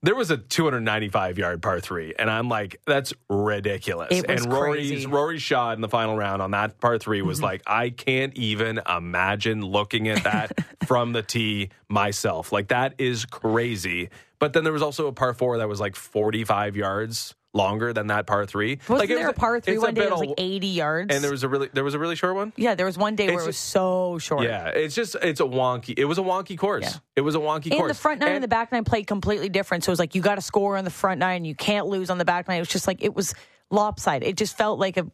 there 0.01 0.15
was 0.15 0.31
a 0.31 0.37
295 0.37 1.37
yard 1.37 1.61
par 1.61 1.79
3 1.79 2.15
and 2.19 2.29
I'm 2.29 2.49
like 2.49 2.79
that's 2.85 3.13
ridiculous. 3.29 4.21
And 4.27 4.51
Rory's 4.51 4.89
crazy. 4.89 5.05
Rory's 5.07 5.41
shot 5.41 5.75
in 5.75 5.81
the 5.81 5.89
final 5.89 6.15
round 6.17 6.41
on 6.41 6.51
that 6.51 6.79
par 6.79 6.97
3 6.97 7.21
was 7.21 7.37
Mm-hmm. 7.37 7.45
like 7.45 7.61
I 7.65 7.89
can't 7.89 8.33
even 8.37 8.81
imagine 8.87 9.61
looking 9.65 10.07
at 10.09 10.23
that 10.23 10.51
from 10.87 11.13
the 11.13 11.21
tee 11.23 11.69
myself. 11.89 12.51
Like 12.51 12.67
that 12.69 12.95
is 12.97 13.25
crazy. 13.25 14.09
But 14.39 14.51
then 14.53 14.63
there 14.65 14.73
was 14.73 14.81
also 14.81 15.07
a 15.07 15.13
par 15.13 15.33
4 15.33 15.59
that 15.59 15.69
was 15.69 15.79
like 15.79 15.95
45 15.95 16.75
yards 16.75 17.33
longer 17.53 17.93
than 17.93 18.07
that 18.07 18.25
par 18.25 18.45
3. 18.45 18.79
Wasn't 18.87 18.99
like 18.99 19.09
it 19.09 19.15
there 19.15 19.27
was 19.27 19.29
a 19.29 19.39
par 19.39 19.59
three 19.59 19.77
one 19.77 19.93
day 19.93 20.01
that 20.01 20.11
was 20.11 20.19
like 20.21 20.33
80 20.37 20.67
yards? 20.67 21.13
and 21.13 21.23
there 21.23 21.29
was 21.31 21.43
a 21.43 21.47
really 21.49 21.69
there 21.73 21.83
was 21.83 21.93
a 21.93 21.99
really 21.99 22.15
short 22.15 22.35
one? 22.35 22.51
yeah, 22.57 22.73
there 22.75 22.85
was 22.85 22.97
one 22.97 23.15
day 23.15 23.27
where 23.27 23.35
It's 23.35 23.43
it 23.43 23.47
was 23.47 23.57
so 23.57 24.17
short. 24.17 24.43
Yeah, 24.43 24.69
it's 24.69 24.95
just 24.95 25.15
it's 25.21 25.39
a 25.39 25.43
wonky. 25.45 25.93
It 25.97 26.05
was 26.05 26.17
a 26.17 26.21
wonky 26.23 26.57
course. 26.57 26.83
Yeah. 26.83 26.97
It 27.15 27.21
was 27.21 27.35
a 27.35 27.39
wonky 27.39 27.65
And 27.71 27.73
course. 27.79 27.89
the 27.95 28.01
front 28.01 28.19
nine 28.21 28.29
and, 28.29 28.35
And- 28.37 28.43
the 28.43 28.47
back 28.47 28.71
nine 28.71 28.83
played 28.83 29.05
completely 29.07 29.49
different. 29.49 29.83
So 29.83 29.89
it 29.89 29.93
was 29.93 29.99
like 29.99 30.15
you 30.15 30.21
got 30.21 30.35
to 30.35 30.41
score 30.41 30.77
on 30.77 30.83
the 30.83 30.89
front 30.91 31.19
nine, 31.19 31.45
you 31.45 31.53
can't 31.55 31.85
lose 31.87 32.09
on 32.09 32.17
the 32.17 32.25
back 32.25 32.47
nine. 32.47 32.57
It 32.57 32.61
was 32.61 32.69
just 32.69 32.87
like 32.87 33.03
it 33.03 33.13
was 33.15 33.33
lopsided. 33.69 34.27
It 34.27 34.35
just 34.37 34.57
felt 34.57 34.79
like 34.79 34.97
a 34.97 35.05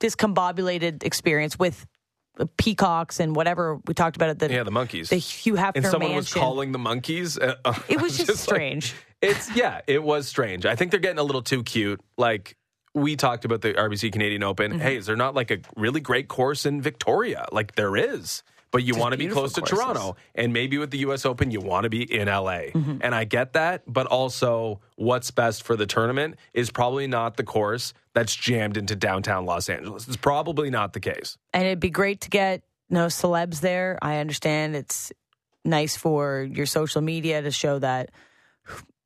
discombobulated 0.00 1.02
experience 1.04 1.58
with 1.58 1.86
peacocks 2.56 3.20
and 3.20 3.36
whatever 3.36 3.78
we 3.86 3.94
talked 3.94 4.16
about 4.16 4.30
at 4.30 4.38
the 4.38 4.50
Yeah, 4.52 4.62
the 4.62 4.70
monkeys. 4.70 5.10
the 5.10 5.16
Hugh 5.16 5.54
Hefner 5.54 5.72
and 5.76 5.86
someone 5.86 6.14
was 6.14 6.32
calling 6.32 6.72
the 6.72 6.78
monkeys. 6.78 7.38
uh, 7.38 7.54
it 7.88 8.00
was 8.00 8.16
just, 8.18 8.28
like- 8.30 8.38
strange. 8.38 8.94
It's 9.20 9.54
yeah, 9.54 9.82
it 9.86 10.02
was 10.02 10.26
strange. 10.26 10.66
I 10.66 10.74
think 10.74 10.90
they're 10.90 10.98
getting 11.00 11.18
a 11.20 11.22
little 11.22 11.42
too 11.42 11.62
cute. 11.62 12.00
Like 12.18 12.56
we 12.94 13.14
talked 13.16 13.44
about 13.44 13.60
the 13.60 13.72
RBC 13.74 14.10
Canadian 14.12 14.42
Open. 14.42 14.72
Mm-hmm. 14.72 14.80
Hey, 14.80 14.96
is 14.96 15.06
there 15.06 15.14
not 15.16 15.34
like 15.34 15.50
a 15.52 15.58
really 15.76 16.00
great 16.00 16.26
course 16.28 16.66
in 16.66 16.82
Victoria? 16.82 17.46
Like 17.52 17.76
there 17.76 17.96
is. 17.96 18.42
But 18.72 18.82
you 18.82 18.96
want 18.96 19.12
to 19.12 19.18
be 19.18 19.28
close 19.28 19.52
to. 19.52 19.60
Toronto, 19.60 20.16
and 20.34 20.52
maybe 20.52 20.78
with 20.78 20.90
the 20.90 20.98
U.S. 20.98 21.24
Open, 21.24 21.50
you 21.50 21.60
want 21.60 21.84
to 21.84 21.90
be 21.90 22.02
in 22.02 22.26
LA. 22.26 22.72
Mm-hmm. 22.72 22.98
And 23.02 23.14
I 23.14 23.24
get 23.24 23.52
that, 23.52 23.82
but 23.86 24.06
also 24.06 24.80
what's 24.96 25.30
best 25.30 25.62
for 25.62 25.76
the 25.76 25.86
tournament 25.86 26.36
is 26.54 26.70
probably 26.70 27.06
not 27.06 27.36
the 27.36 27.44
course 27.44 27.92
that's 28.14 28.34
jammed 28.34 28.76
into 28.76 28.96
downtown 28.96 29.44
Los 29.44 29.68
Angeles. 29.68 30.08
It's 30.08 30.16
probably 30.16 30.70
not 30.70 30.94
the 30.94 31.00
case. 31.00 31.38
and 31.52 31.64
it'd 31.66 31.80
be 31.80 31.90
great 31.90 32.22
to 32.22 32.30
get 32.30 32.62
you 32.88 32.94
know 32.94 33.06
celebs 33.06 33.60
there. 33.60 33.98
I 34.02 34.16
understand 34.16 34.74
it's 34.74 35.12
nice 35.64 35.96
for 35.96 36.42
your 36.42 36.66
social 36.66 37.02
media 37.02 37.42
to 37.42 37.50
show 37.50 37.78
that 37.78 38.10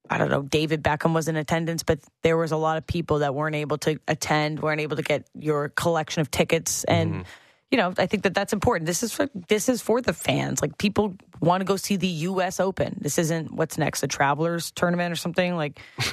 I 0.09 0.19
don't 0.19 0.31
know 0.31 0.43
David 0.43 0.83
Beckham 0.83 1.13
was 1.13 1.29
in 1.29 1.37
attendance, 1.37 1.83
but 1.83 1.99
there 2.23 2.37
was 2.37 2.53
a 2.53 2.57
lot 2.57 2.77
of 2.79 2.87
people 2.87 3.19
that 3.21 3.35
weren't 3.35 3.57
able 3.57 3.79
to 3.79 3.99
attend, 4.07 4.61
weren't 4.61 4.81
able 4.81 4.97
to 4.97 5.03
get 5.03 5.27
your 5.35 5.69
collection 5.71 6.21
of 6.21 6.31
tickets, 6.31 6.85
and 6.85 7.25
you 7.71 7.79
know 7.79 7.93
I 7.99 8.07
think 8.07 8.23
that 8.25 8.35
that's 8.35 8.53
important. 8.53 8.87
This 8.87 9.03
is 9.03 9.13
for 9.13 9.29
this 9.49 9.69
is 9.69 9.83
for 9.83 10.01
the 10.01 10.13
fans. 10.13 10.63
Like 10.63 10.79
people 10.79 11.17
want 11.41 11.61
to 11.61 11.65
go 11.65 11.77
see 11.77 11.97
the 11.97 12.07
U.S. 12.07 12.61
Open. 12.61 12.97
This 13.01 13.19
isn't 13.19 13.53
what's 13.53 13.77
next, 13.79 14.03
a 14.03 14.09
Travelers 14.09 14.71
tournament 14.73 15.13
or 15.13 15.17
something 15.17 15.57
like. 15.57 15.81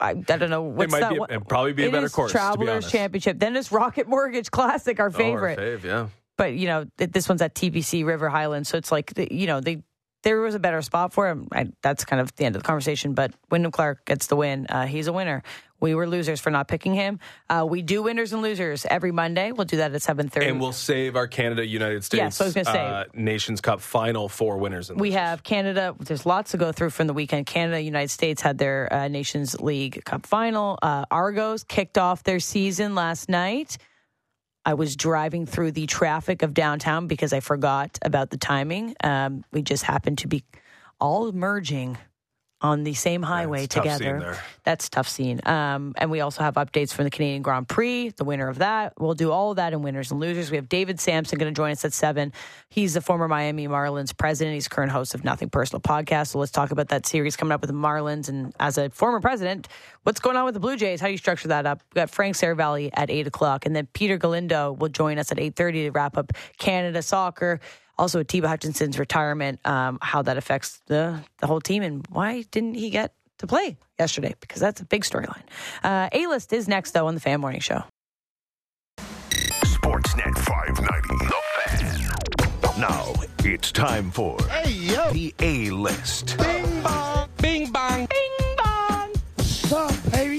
I, 0.00 0.10
I 0.10 0.12
don't 0.14 0.50
know. 0.50 0.62
What's 0.62 0.92
might 0.92 1.00
that? 1.00 1.12
be 1.12 1.34
a- 1.34 1.40
probably 1.40 1.72
be 1.72 1.84
a 1.84 1.88
it 1.88 1.92
better 1.92 2.10
course, 2.10 2.30
to 2.32 2.36
be 2.36 2.38
Travelers. 2.40 2.90
Championship. 2.90 3.38
Then 3.38 3.56
it's 3.56 3.72
Rocket 3.72 4.06
Mortgage 4.06 4.50
Classic, 4.50 5.00
our 5.00 5.10
favorite 5.10 5.58
Oh, 5.58 5.62
our 5.62 5.68
fave, 5.78 5.82
yeah. 5.84 6.08
but 6.36 6.52
you 6.52 6.66
know 6.66 6.84
this 6.98 7.26
one's 7.26 7.40
at 7.40 7.54
TPC 7.54 8.04
River 8.04 8.28
Highlands, 8.28 8.68
so 8.68 8.76
it's 8.76 8.92
like 8.92 9.14
you 9.30 9.46
know 9.46 9.60
they 9.60 9.82
there 10.24 10.40
was 10.42 10.54
a 10.54 10.58
better 10.58 10.82
spot 10.82 11.14
for 11.14 11.28
him. 11.28 11.48
I, 11.52 11.68
that's 11.80 12.04
kind 12.04 12.20
of 12.20 12.34
the 12.36 12.44
end 12.44 12.54
of 12.54 12.62
the 12.62 12.66
conversation. 12.66 13.14
But 13.14 13.32
Wyndham 13.50 13.72
Clark 13.72 14.04
gets 14.04 14.26
the 14.26 14.36
win. 14.36 14.66
Uh, 14.68 14.84
he's 14.86 15.06
a 15.06 15.12
winner. 15.12 15.42
We 15.80 15.94
were 15.94 16.08
losers 16.08 16.40
for 16.40 16.50
not 16.50 16.66
picking 16.68 16.94
him. 16.94 17.20
Uh, 17.48 17.66
we 17.68 17.82
do 17.82 18.02
winners 18.02 18.32
and 18.32 18.42
losers 18.42 18.84
every 18.86 19.12
Monday. 19.12 19.52
We'll 19.52 19.64
do 19.64 19.76
that 19.78 19.94
at 19.94 20.02
seven 20.02 20.28
thirty. 20.28 20.46
And 20.48 20.60
we'll 20.60 20.72
save 20.72 21.14
our 21.16 21.26
Canada 21.28 21.66
United 21.66 22.02
States 22.04 22.18
Yes, 22.18 22.40
I 22.40 22.44
was 22.44 22.54
say. 22.54 22.62
uh, 22.66 23.04
Nations 23.14 23.60
Cup 23.60 23.80
final 23.80 24.28
for 24.28 24.58
winners. 24.58 24.90
And 24.90 25.00
We 25.00 25.10
losers. 25.10 25.20
have 25.20 25.42
Canada. 25.42 25.94
There's 26.00 26.26
lots 26.26 26.50
to 26.50 26.56
go 26.56 26.72
through 26.72 26.90
from 26.90 27.06
the 27.06 27.14
weekend. 27.14 27.46
Canada, 27.46 27.80
United 27.80 28.10
States 28.10 28.42
had 28.42 28.58
their 28.58 28.92
uh, 28.92 29.08
Nations 29.08 29.60
League 29.60 30.04
Cup 30.04 30.26
final. 30.26 30.78
Uh, 30.82 31.04
Argos 31.10 31.62
kicked 31.64 31.96
off 31.98 32.22
their 32.24 32.40
season 32.40 32.94
last 32.94 33.28
night. 33.28 33.78
I 34.64 34.74
was 34.74 34.96
driving 34.96 35.46
through 35.46 35.72
the 35.72 35.86
traffic 35.86 36.42
of 36.42 36.52
downtown 36.52 37.06
because 37.06 37.32
I 37.32 37.40
forgot 37.40 37.98
about 38.02 38.30
the 38.30 38.36
timing. 38.36 38.94
Um, 39.02 39.44
we 39.52 39.62
just 39.62 39.84
happened 39.84 40.18
to 40.18 40.28
be 40.28 40.44
all 41.00 41.30
merging 41.32 41.96
on 42.60 42.82
the 42.82 42.94
same 42.94 43.22
highway 43.22 43.66
tough 43.66 43.84
together. 43.84 44.36
That's 44.64 44.88
a 44.88 44.90
tough 44.90 45.08
scene. 45.08 45.40
Um, 45.46 45.94
and 45.96 46.10
we 46.10 46.20
also 46.20 46.42
have 46.42 46.54
updates 46.54 46.92
from 46.92 47.04
the 47.04 47.10
Canadian 47.10 47.42
Grand 47.42 47.68
Prix, 47.68 48.10
the 48.10 48.24
winner 48.24 48.48
of 48.48 48.58
that. 48.58 48.94
We'll 48.98 49.14
do 49.14 49.30
all 49.30 49.50
of 49.50 49.56
that 49.56 49.72
in 49.72 49.82
winners 49.82 50.10
and 50.10 50.18
losers. 50.18 50.50
We 50.50 50.56
have 50.56 50.68
David 50.68 50.98
Samson 50.98 51.38
going 51.38 51.52
to 51.52 51.56
join 51.56 51.70
us 51.70 51.84
at 51.84 51.92
seven. 51.92 52.32
He's 52.68 52.94
the 52.94 53.00
former 53.00 53.28
Miami 53.28 53.68
Marlins 53.68 54.16
president. 54.16 54.54
He's 54.54 54.66
current 54.66 54.90
host 54.90 55.14
of 55.14 55.24
Nothing 55.24 55.50
Personal 55.50 55.80
podcast. 55.80 56.28
So 56.28 56.40
let's 56.40 56.52
talk 56.52 56.72
about 56.72 56.88
that 56.88 57.06
series 57.06 57.36
coming 57.36 57.52
up 57.52 57.60
with 57.60 57.70
the 57.70 57.76
Marlins. 57.76 58.28
And 58.28 58.52
as 58.58 58.76
a 58.76 58.90
former 58.90 59.20
president, 59.20 59.68
what's 60.02 60.20
going 60.20 60.36
on 60.36 60.44
with 60.44 60.54
the 60.54 60.60
Blue 60.60 60.76
Jays? 60.76 61.00
How 61.00 61.06
do 61.06 61.12
you 61.12 61.18
structure 61.18 61.48
that 61.48 61.64
up? 61.64 61.80
We 61.94 62.00
got 62.00 62.10
Frank 62.10 62.34
Seravalli 62.34 62.90
at 62.92 63.08
eight 63.08 63.26
o'clock, 63.26 63.66
and 63.66 63.74
then 63.74 63.86
Peter 63.92 64.18
Galindo 64.18 64.72
will 64.72 64.88
join 64.88 65.18
us 65.18 65.30
at 65.30 65.38
eight 65.38 65.54
thirty 65.54 65.84
to 65.84 65.90
wrap 65.90 66.18
up 66.18 66.32
Canada 66.58 67.02
soccer. 67.02 67.60
Also, 67.98 68.20
Atiba 68.20 68.48
Hutchinson's 68.48 68.98
retirement, 68.98 69.58
um, 69.66 69.98
how 70.00 70.22
that 70.22 70.36
affects 70.36 70.80
the 70.86 71.20
the 71.40 71.46
whole 71.46 71.60
team, 71.60 71.82
and 71.82 72.06
why 72.10 72.42
didn't 72.50 72.74
he 72.74 72.90
get 72.90 73.12
to 73.38 73.46
play 73.46 73.76
yesterday? 73.98 74.34
Because 74.40 74.60
that's 74.60 74.80
a 74.80 74.84
big 74.84 75.02
storyline. 75.02 75.42
Uh, 75.82 76.08
a 76.12 76.26
list 76.28 76.52
is 76.52 76.68
next 76.68 76.92
though 76.92 77.08
on 77.08 77.14
the 77.14 77.20
Fan 77.20 77.40
Morning 77.40 77.60
Show. 77.60 77.82
Sportsnet 78.98 80.36
590. 80.38 81.26
The 81.26 81.42
Fan. 81.66 82.80
Now 82.80 83.14
it's 83.44 83.72
time 83.72 84.10
for 84.10 84.36
the 84.36 85.34
A 85.40 85.70
list. 85.70 86.36
Bing 86.38 86.82
bong. 86.82 87.28
Bing 87.38 87.72
bong. 87.72 88.06
baby? 90.12 90.38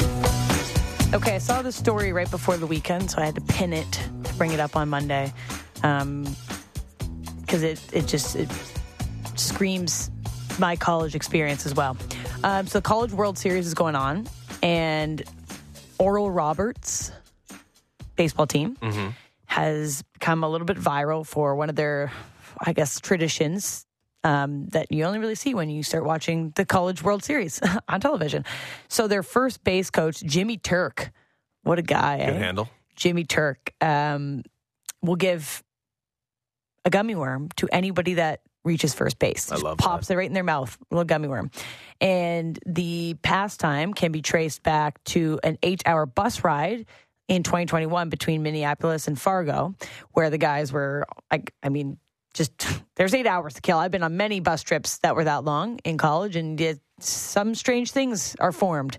Okay, 1.13 1.35
I 1.35 1.37
saw 1.39 1.61
the 1.61 1.71
story 1.71 2.13
right 2.13 2.29
before 2.29 2.55
the 2.55 2.67
weekend, 2.67 3.11
so 3.11 3.21
I 3.21 3.25
had 3.25 3.35
to 3.35 3.41
pin 3.41 3.73
it 3.73 3.91
to 4.23 4.33
bring 4.35 4.51
it 4.51 4.59
up 4.59 4.75
on 4.75 4.89
Monday, 4.89 5.33
because 7.49 7.63
it 7.63 7.81
it 7.91 8.05
just 8.05 8.35
it 8.35 8.47
screams 9.35 10.11
my 10.59 10.75
college 10.75 11.15
experience 11.15 11.65
as 11.65 11.73
well. 11.73 11.97
Um, 12.43 12.67
so, 12.67 12.77
the 12.77 12.83
College 12.83 13.11
World 13.11 13.37
Series 13.37 13.65
is 13.65 13.73
going 13.73 13.95
on, 13.95 14.27
and 14.61 15.23
Oral 15.97 16.29
Roberts 16.29 17.11
baseball 18.15 18.45
team 18.45 18.77
has 19.45 20.03
become 20.13 20.43
a 20.43 20.49
little 20.49 20.65
bit 20.65 20.77
viral 20.77 21.25
for 21.25 21.55
one 21.55 21.69
of 21.69 21.75
their, 21.75 22.11
I 22.59 22.73
guess, 22.73 22.99
traditions 22.99 23.87
um, 24.23 24.67
that 24.67 24.91
you 24.91 25.05
only 25.05 25.17
really 25.17 25.35
see 25.35 25.55
when 25.55 25.69
you 25.69 25.81
start 25.81 26.05
watching 26.05 26.51
the 26.55 26.65
College 26.65 27.01
World 27.01 27.23
Series 27.23 27.59
on 27.89 27.99
television. 27.99 28.45
So 28.89 29.07
their 29.07 29.23
first 29.23 29.63
base 29.63 29.89
coach, 29.89 30.21
Jimmy 30.21 30.57
Turk, 30.57 31.11
what 31.63 31.79
a 31.79 31.81
guy! 31.81 32.17
Good 32.17 32.35
eh? 32.35 32.37
handle. 32.37 32.69
Jimmy 32.95 33.23
Turk 33.23 33.73
um, 33.81 34.43
will 35.01 35.15
give 35.15 35.63
a 36.85 36.89
gummy 36.89 37.15
worm 37.15 37.49
to 37.57 37.67
anybody 37.71 38.15
that 38.15 38.41
reaches 38.63 38.93
first 38.93 39.19
base. 39.19 39.51
I 39.51 39.55
Just 39.55 39.63
love 39.63 39.77
pops 39.77 40.09
it 40.09 40.15
right 40.15 40.27
in 40.27 40.33
their 40.33 40.43
mouth, 40.43 40.77
little 40.91 41.05
gummy 41.05 41.27
worm. 41.27 41.51
And 42.01 42.59
the 42.65 43.15
pastime 43.21 43.93
can 43.93 44.11
be 44.11 44.21
traced 44.21 44.63
back 44.63 45.03
to 45.05 45.39
an 45.43 45.57
eight-hour 45.63 46.05
bus 46.05 46.43
ride 46.43 46.85
in 47.27 47.43
2021 47.43 48.09
between 48.09 48.43
Minneapolis 48.43 49.07
and 49.07 49.19
Fargo, 49.19 49.75
where 50.11 50.29
the 50.29 50.37
guys 50.37 50.73
were, 50.73 51.05
I, 51.31 51.43
I 51.63 51.69
mean, 51.69 51.97
just 52.33 52.51
there's 52.95 53.13
eight 53.13 53.27
hours 53.27 53.53
to 53.55 53.61
kill. 53.61 53.77
I've 53.77 53.91
been 53.91 54.03
on 54.03 54.17
many 54.17 54.39
bus 54.39 54.63
trips 54.63 54.97
that 54.99 55.15
were 55.15 55.23
that 55.23 55.43
long 55.43 55.79
in 55.79 55.97
college, 55.97 56.35
and 56.35 56.59
it, 56.59 56.79
some 56.99 57.55
strange 57.55 57.91
things 57.91 58.35
are 58.39 58.51
formed, 58.51 58.97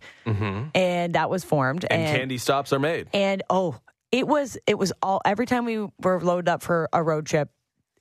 and 0.74 1.14
that 1.14 1.28
was 1.28 1.44
formed. 1.44 1.82
Mm-hmm. 1.82 2.00
And, 2.00 2.18
candy 2.18 2.38
stops 2.38 2.72
are 2.72 2.78
made. 2.78 3.08
And 3.12 3.42
oh, 3.50 3.78
it 4.10 4.26
was 4.26 4.56
it 4.66 4.78
was 4.78 4.92
all 5.02 5.20
every 5.24 5.46
time 5.46 5.64
we 5.64 5.86
were 6.00 6.20
loaded 6.20 6.48
up 6.48 6.62
for 6.62 6.88
a 6.92 7.02
road 7.02 7.26
trip 7.26 7.50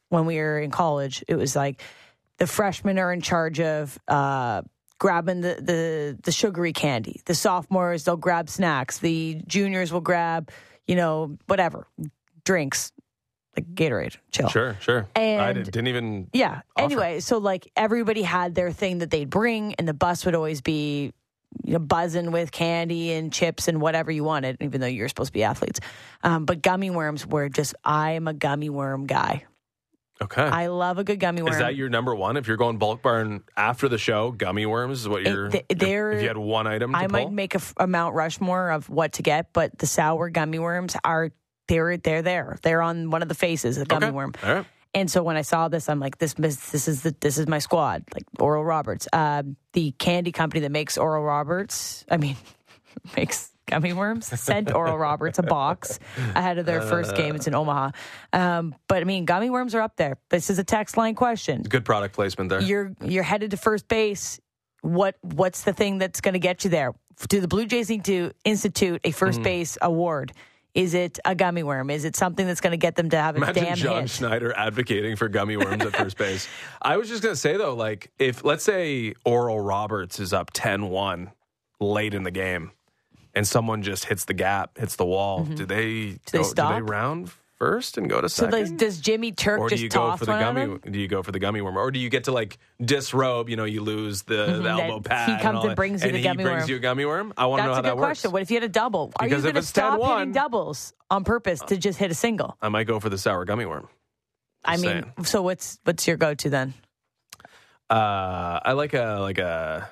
when 0.10 0.26
we 0.26 0.38
were 0.38 0.60
in 0.60 0.72
college, 0.72 1.24
it 1.28 1.36
was 1.36 1.55
like 1.55 1.82
the 2.38 2.47
freshmen 2.47 2.99
are 2.99 3.12
in 3.14 3.22
charge 3.22 3.60
of 3.60 3.97
uh, 4.07 4.62
grabbing 4.99 5.41
the, 5.41 5.55
the 5.62 6.18
the 6.22 6.32
sugary 6.32 6.74
candy. 6.74 7.22
The 7.26 7.36
sophomores 7.36 8.03
they'll 8.03 8.18
grab 8.18 8.49
snacks. 8.49 8.99
The 8.99 9.41
juniors 9.47 9.91
will 9.93 10.01
grab 10.01 10.51
you 10.88 10.95
know 10.95 11.38
whatever 11.47 11.88
drinks 12.45 12.91
like 13.57 13.66
Gatorade, 13.74 14.16
chill. 14.32 14.47
Sure, 14.47 14.78
sure. 14.80 15.07
I 15.16 15.20
And- 15.20 15.55
didn't, 15.55 15.72
didn't 15.74 15.88
even. 15.88 16.30
Yeah. 16.34 16.62
offer. 16.76 16.86
Anyway, 16.86 17.20
so 17.20 17.39
like 17.39 17.70
everybody 17.76 18.22
had 18.22 18.53
their 18.55 18.72
thing 18.72 18.99
that 18.99 19.10
they'd 19.10 19.30
bring, 19.30 19.74
and 19.76 19.88
the 19.88 19.93
bus 19.93 20.24
would 20.26 20.36
always 20.36 20.62
be, 20.62 21.12
you 21.64 21.74
know, 21.74 21.80
buzzing 21.80 22.32
with 22.32 22.51
candy 22.51 23.12
and 23.12 23.34
chips 23.34 23.68
and 23.68 23.82
whatever 23.82 24.12
you 24.12 24.24
wanted, 24.24 24.57
even 24.62 24.82
though 24.82 24.88
you're 24.88 25.10
supposed 25.10 25.30
to 25.30 25.34
be 25.34 25.43
athletes. 25.43 25.80
Um, 26.24 26.45
but 26.45 26.62
gummy 26.62 26.91
worms 26.91 27.26
were 27.26 27.49
just, 27.49 27.74
I'm 27.84 28.28
a 28.28 28.34
gummy 28.34 28.70
worm 28.70 29.07
guy. 29.07 29.45
Okay. 30.22 30.41
I 30.41 30.67
love 30.67 30.97
a 30.97 31.03
good 31.05 31.20
gummy 31.20 31.41
worm. 31.41 31.53
is 31.53 31.59
that 31.59 31.76
your 31.76 31.88
number 31.89 32.13
one? 32.13 32.36
If 32.36 32.47
you're 32.47 32.57
going 32.57 32.78
bulk 32.78 33.01
barn 33.01 33.43
after 33.55 33.88
the 33.88 33.97
show, 33.97 34.32
gummy 34.32 34.65
worms 34.65 35.01
is 35.01 35.07
what 35.07 35.24
you're. 35.24 35.49
th- 35.49 35.65
if- 35.70 35.82
you 35.82 36.28
had 36.28 36.38
one 36.38 36.67
item, 36.67 36.91
to 36.91 36.97
I 36.97 37.07
might 37.07 37.24
pull? 37.26 37.32
make 37.32 37.55
a 37.78 37.88
Mount 37.88 38.15
Rushmore 38.15 38.72
of 38.72 38.89
what 38.89 39.13
to 39.13 39.22
get, 39.24 39.53
but 39.53 39.78
the 39.78 39.88
sour 39.88 40.30
gummy 40.30 40.59
worms 40.59 40.95
are 41.05 41.32
they're 41.70 41.95
they're 41.97 42.22
there. 42.22 42.57
They're 42.63 42.82
on 42.82 43.11
one 43.11 43.22
of 43.22 43.30
the 43.30 43.36
faces, 43.36 43.78
of 43.78 43.88
the 43.88 43.93
gummy 43.93 44.07
Okay. 44.07 44.15
worm. 44.15 44.34
All 44.43 44.53
right. 44.55 44.65
And 44.95 45.09
so 45.09 45.22
when 45.22 45.38
I 45.38 45.43
saw 45.43 45.67
this, 45.70 45.88
I'm 45.88 45.99
like, 45.99 46.17
this 46.17 46.34
this 46.34 46.88
is 46.88 47.03
the 47.03 47.15
this 47.22 47.38
is 47.38 47.47
my 47.47 47.59
squad, 47.59 48.03
like 48.13 48.24
Oral 48.39 48.65
Roberts, 48.65 49.07
uh, 49.13 49.43
the 49.74 49.91
candy 49.91 50.32
company 50.32 50.61
that 50.61 50.72
makes 50.72 50.97
Oral 50.97 51.24
Roberts. 51.24 52.03
I 52.09 52.17
mean, 52.17 52.36
makes 53.15 53.51
gummy 53.70 53.93
worms. 53.93 54.28
Sent 54.39 54.74
Oral 54.74 54.97
Roberts 54.97 55.39
a 55.39 55.43
box 55.43 55.99
ahead 56.36 56.57
of 56.57 56.65
their 56.65 56.82
first 56.82 57.15
game. 57.15 57.36
It's 57.36 57.47
in 57.47 57.55
Omaha, 57.55 57.91
um, 58.34 58.76
but 58.88 59.01
I 59.01 59.03
mean, 59.03 59.26
gummy 59.26 59.49
worms 59.49 59.76
are 59.76 59.82
up 59.82 59.95
there. 59.95 60.17
This 60.30 60.49
is 60.49 60.59
a 60.59 60.63
text 60.63 60.97
line 60.97 61.15
question. 61.15 61.63
Good 61.63 61.86
product 61.86 62.15
placement 62.15 62.49
there. 62.49 62.61
You're 62.61 62.93
you're 63.03 63.24
headed 63.24 63.51
to 63.51 63.57
first 63.57 63.88
base. 63.88 64.39
What 64.82 65.15
what's 65.22 65.63
the 65.63 65.74
thing 65.74 65.97
that's 65.97 66.22
going 66.22 66.34
to 66.34 66.39
get 66.39 66.63
you 66.63 66.70
there? 66.70 66.93
Do 67.28 67.41
the 67.41 67.47
Blue 67.47 67.65
Jays 67.65 67.89
need 67.89 68.05
to 68.05 68.32
institute 68.45 69.01
a 69.03 69.11
first 69.11 69.41
base 69.41 69.78
award? 69.82 70.32
Is 70.76 70.93
it 70.93 71.20
a 71.26 71.34
gummy 71.36 71.63
worm? 71.63 71.89
Is 71.89 72.05
it 72.05 72.15
something 72.15 72.45
that's 72.45 72.61
going 72.61 72.72
to 72.72 72.78
get 72.78 72.95
them 72.95 73.09
to 73.09 73.17
have 73.17 73.36
a 73.36 73.38
Imagine 73.38 73.63
damn 73.63 73.76
John 73.76 74.01
hit? 74.01 74.09
Schneider 74.11 74.55
advocating 74.55 75.15
for 75.15 75.28
gummy 75.28 75.57
worms 75.57 75.84
at 75.84 75.95
first 75.95 76.17
base. 76.17 76.47
I 76.82 76.97
was 76.97 77.09
just 77.09 77.24
going 77.24 77.34
to 77.34 77.39
say, 77.39 77.57
though, 77.57 77.74
like, 77.76 78.11
if 78.20 78.45
let's 78.45 78.63
say 78.63 79.15
Oral 79.26 79.59
Roberts 79.59 80.20
is 80.20 80.32
up 80.32 80.51
10 80.53 80.89
1 80.89 81.32
late 81.80 82.13
in 82.13 82.24
the 82.24 82.32
game 82.32 82.72
and 83.40 83.48
someone 83.48 83.82
just 83.82 84.04
hits 84.06 84.26
the 84.26 84.34
gap, 84.36 84.78
hits 84.78 84.98
the 84.98 85.06
wall, 85.06 85.46
do 85.46 85.66
they, 85.66 85.86
Mm-hmm. 85.88 86.16
they 86.34 86.38
go, 86.40 86.44
stop? 86.44 86.76
Do 86.78 86.84
they 86.86 86.92
round 86.92 87.32
first 87.56 87.98
and 87.98 88.10
go 88.10 88.20
to 88.20 88.28
So 88.28 88.44
second? 88.50 88.60
does, 88.60 88.72
does 88.72 89.00
Jimmy 89.00 89.32
Turk 89.32 89.60
or 89.60 89.70
do 89.70 89.76
just 89.76 89.84
you 89.84 89.90
go 89.90 90.16
for 90.18 90.26
the 90.26 90.32
gummy? 90.38 90.78
Do 90.92 91.00
you 91.00 91.08
go 91.08 91.24
for 91.24 91.32
the 91.32 91.40
gummy 91.40 91.62
worm, 91.62 91.78
or 91.78 91.90
do 91.92 92.00
you 92.00 92.10
get 92.10 92.26
to 92.26 92.32
like 92.34 92.58
disrobe? 92.84 93.48
You 93.50 93.56
know, 93.56 93.64
you 93.66 93.80
lose 93.82 94.24
the, 94.24 94.34
the 94.36 94.42
Mhm, 94.52 94.64
that 94.64 94.80
elbow 94.90 95.00
pad. 95.00 95.30
he 95.38 95.42
comes 95.44 95.58
all 95.60 95.68
and 95.68 95.76
brings 95.78 96.02
you 96.04 96.08
and 96.10 96.16
the 96.16 96.20
he 96.20 96.24
gummy 96.24 96.44
worm. 96.44 96.70
you 96.70 96.76
a 96.76 96.80
gummy 96.80 97.06
worm. 97.06 97.34
I 97.38 97.46
want 97.46 97.62
to 97.62 97.68
know 97.68 97.70
That's 97.70 97.76
how 97.76 97.80
a 97.80 97.84
good 97.84 97.90
that 97.90 97.98
works. 97.98 98.08
question. 98.22 98.32
What 98.34 98.42
if 98.42 98.52
you 98.52 98.56
had 98.58 98.64
a 98.64 98.70
double? 98.70 99.12
Are 99.16 99.26
Because 99.28 99.44
you 99.44 99.52
going 99.52 99.62
to 99.62 99.68
stop 99.68 100.00
10-1 100.00 100.18
hitting 100.20 100.32
doubles 100.34 100.94
on 101.10 101.24
purpose 101.24 101.62
to 101.68 101.78
just 101.78 101.98
hit 102.00 102.12
a 102.12 102.16
single? 102.16 102.58
I 102.62 102.70
might 102.70 102.88
go 102.88 103.00
for 103.00 103.10
the 103.10 103.18
sour 103.18 103.46
gummy 103.46 103.66
worm. 103.66 103.88
I 104.66 104.76
mean, 104.78 104.82
saying. 104.84 105.14
so 105.24 105.42
what's 105.42 105.80
what's 105.86 106.06
your 106.08 106.18
go 106.18 106.34
to 106.36 106.50
then? 106.50 106.74
Uh, 107.90 108.60
I 108.64 108.74
like 108.74 108.94
a 108.94 109.18
like 109.22 109.38
a 109.40 109.90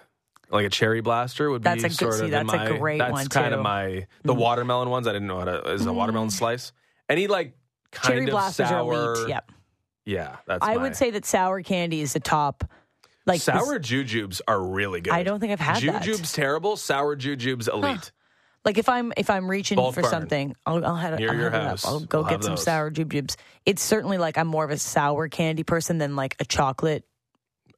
like 0.50 0.66
a 0.66 0.70
cherry 0.70 1.02
blaster 1.02 1.50
would 1.50 1.64
That's 1.64 1.82
be 1.84 1.88
a 1.88 1.89
good- 1.89 1.98
sort 1.98 2.14
see, 2.16 2.26
of 2.26 2.32
that's 2.32 2.54
in 2.54 2.60
a 2.60 2.70
my, 2.72 2.78
great 2.78 2.98
that's 3.00 3.12
one, 3.12 3.28
kind 3.28 3.48
too. 3.52 3.56
Mm. 3.56 3.58
of 3.58 3.64
my 3.64 4.08
the 4.24 4.34
watermelon 4.34 4.89
ones. 4.89 5.08
I 5.08 5.14
didn't 5.14 5.28
know 5.28 5.39
how 5.39 5.45
to 5.45 5.74
is 5.74 5.86
a 5.86 5.93
watermelon 5.93 6.30
slice. 6.30 6.72
Any 7.10 7.28
like 7.28 7.58
kind 7.91 8.14
Cherry 8.14 8.24
of 8.26 8.30
blasters 8.32 8.70
sour. 8.70 8.93
are 8.93 9.14
elite. 9.16 9.30
Yep. 9.30 9.52
Yeah, 10.06 10.36
that's. 10.45 10.66
I 10.66 10.76
my- 10.76 10.82
would 10.84 10.95
say 10.95 11.12
that 11.12 11.26
sour 11.26 11.62
candy 11.64 12.02
is 12.02 12.14
the 12.14 12.20
top. 12.20 12.64
Like 13.26 13.38
this- 13.38 13.45
sour 13.45 13.78
jujubes 13.80 14.39
are 14.48 14.62
really 14.62 15.02
good. 15.02 15.12
I 15.14 15.24
don't 15.24 15.39
think 15.39 15.52
I've 15.52 15.60
had 15.60 15.82
that. 15.84 16.04
jujubes 16.04 16.34
terrible. 16.34 16.78
Sour 16.78 17.18
jujubes 17.18 17.68
elite. 17.68 18.12
Like 18.64 18.78
if 18.78 18.89
I'm 18.89 19.14
if 19.18 19.30
I'm 19.30 19.50
reaching 19.50 19.76
Bulk 19.78 19.95
for 19.95 20.02
Barn. 20.02 20.12
something, 20.12 20.56
I'll, 20.66 20.86
I'll 20.86 20.95
have, 20.95 21.20
Near 21.20 21.30
I'll 21.32 21.36
your 21.36 21.50
have 21.52 21.54
it 21.54 21.64
up. 21.64 21.70
house. 21.72 21.86
I'll 21.86 22.00
go 22.02 22.22
We'll 22.22 22.30
get 22.30 22.43
some 22.43 22.54
those. 22.56 22.64
sour 22.64 22.91
jujubes. 22.91 23.36
It's 23.66 23.82
certainly 23.82 24.18
like 24.18 24.38
I'm 24.38 24.48
more 24.48 24.64
of 24.66 24.72
a 24.72 24.78
sour 24.78 25.28
candy 25.30 25.64
person 25.64 25.98
than 26.00 26.16
like 26.18 26.36
a 26.39 26.45
chocolate. 26.45 27.06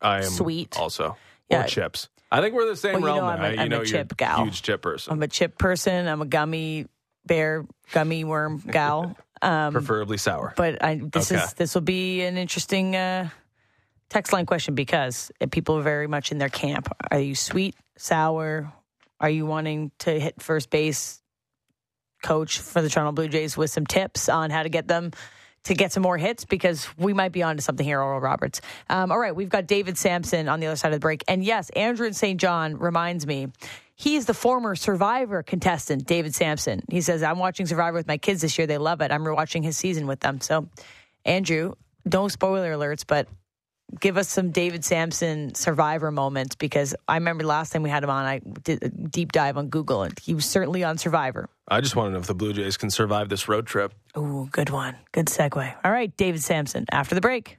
I 0.01 0.17
am 0.19 0.23
Sweet. 0.29 0.77
also 0.79 1.15
Yeah. 1.49 1.63
or 1.65 1.67
chips. 1.67 2.09
I 2.31 2.41
think 2.41 2.53
we're 2.53 2.67
the 2.67 2.75
same 2.75 3.01
Well, 3.01 3.01
you 3.01 3.07
realm. 3.07 3.17
know 3.39 3.45
I'm 3.45 3.53
a- 3.53 3.55
you 3.55 3.75
I'm 3.75 3.81
a 3.81 3.85
chip 3.85 4.15
gal. 4.17 4.43
huge 4.45 4.61
chip 4.61 4.81
person, 4.81 5.13
I'm 5.13 5.23
a 5.23 5.27
chip 5.27 5.57
person. 5.57 6.07
I'm 6.07 6.21
a 6.21 6.25
gummy 6.25 6.85
bear, 7.25 7.65
gummy 7.91 8.23
worm 8.23 8.59
gal. 8.69 9.15
Um, 9.41 9.71
preferably 9.71 10.17
sour. 10.17 10.53
but 10.57 10.83
I 10.83 10.95
this 11.01 11.31
Okay. 11.31 11.41
is 11.41 11.53
this 11.53 11.73
will 11.73 11.79
be 11.81 12.23
an 12.23 12.37
interesting 12.37 12.93
uh, 12.93 13.29
text 14.09 14.33
line 14.33 14.45
question 14.45 14.75
because 14.75 15.31
people 15.51 15.77
are 15.77 15.81
very 15.81 16.07
much 16.07 16.33
in 16.33 16.39
their 16.39 16.49
camp. 16.49 16.89
Are 17.09 17.19
you 17.21 17.35
sweet, 17.35 17.73
sour? 17.97 18.69
Are 19.21 19.29
you 19.29 19.45
wanting 19.45 19.91
to 19.99 20.19
hit 20.19 20.41
first 20.41 20.69
base? 20.69 21.21
Coach 22.21 22.59
for 22.59 22.81
the 22.81 22.89
Toronto 22.89 23.13
Blue 23.13 23.29
Jays 23.29 23.55
with 23.55 23.71
some 23.71 23.85
tips 23.85 24.27
on 24.27 24.49
how 24.49 24.61
to 24.63 24.67
get 24.67 24.89
them 24.89 25.11
to 25.69 25.75
get 25.75 25.91
some 25.91 26.01
more 26.01 26.17
hits 26.17 26.45
because 26.45 26.87
we 26.97 27.13
might 27.13 27.31
be 27.31 27.43
onto 27.43 27.61
something 27.61 27.85
here, 27.85 28.01
Oral 28.01 28.19
Roberts. 28.19 28.59
Um, 28.89 29.11
all 29.11 29.19
right, 29.19 29.35
we've 29.35 29.49
got 29.49 29.67
David 29.67 29.99
Samson 29.99 30.49
on 30.49 30.59
the 30.59 30.65
other 30.65 30.75
side 30.75 30.89
of 30.93 30.99
the 30.99 30.99
break, 30.99 31.23
and 31.27 31.43
yes, 31.43 31.69
Andrew 31.69 32.07
in 32.07 32.13
St. 32.13 32.39
John 32.39 32.77
reminds 32.77 33.25
me. 33.25 33.47
He's 33.95 34.25
the 34.25 34.33
former 34.33 34.75
Survivor 34.75 35.43
contestant, 35.43 36.07
David 36.07 36.33
Samson. 36.33 36.83
He 36.89 37.01
says, 37.01 37.21
I'm 37.21 37.37
watching 37.37 37.65
Survivor 37.65 37.97
with 37.97 38.07
my 38.07 38.17
kids 38.17 38.41
this 38.41 38.57
year. 38.57 38.65
They 38.65 38.77
love 38.77 39.01
it. 39.01 39.11
I'm 39.11 39.25
rewatching 39.25 39.61
his 39.61 39.75
season 39.75 40.07
with 40.07 40.21
them. 40.21 40.39
So, 40.39 40.69
Andrew, 41.25 41.73
no 42.05 42.29
spoiler 42.29 42.71
alerts, 42.71 43.03
but 43.05 43.27
give 43.99 44.17
us 44.17 44.29
some 44.29 44.51
David 44.51 44.83
Samson 44.83 45.55
Survivor 45.55 46.11
moments 46.11 46.55
because 46.55 46.95
I 47.07 47.15
remember 47.15 47.43
last 47.45 47.71
time 47.71 47.83
we 47.83 47.89
had 47.89 48.03
him 48.03 48.09
on, 48.09 48.25
I 48.25 48.39
did 48.39 48.83
a 48.83 48.89
deep 48.89 49.31
dive 49.31 49.57
on 49.57 49.69
Google 49.69 50.03
and 50.03 50.17
he 50.19 50.33
was 50.33 50.45
certainly 50.45 50.83
on 50.83 50.97
Survivor. 50.97 51.49
I 51.67 51.81
just 51.81 51.95
want 51.95 52.07
to 52.07 52.13
know 52.13 52.19
if 52.19 52.27
the 52.27 52.33
Blue 52.33 52.53
Jays 52.53 52.77
can 52.77 52.89
survive 52.89 53.29
this 53.29 53.47
road 53.47 53.67
trip. 53.67 53.93
Ooh, 54.17 54.47
good 54.51 54.69
one. 54.69 54.95
Good 55.11 55.27
segue. 55.27 55.75
All 55.83 55.91
right, 55.91 56.15
David 56.17 56.41
Samson 56.41 56.85
after 56.91 57.15
the 57.15 57.21
break. 57.21 57.57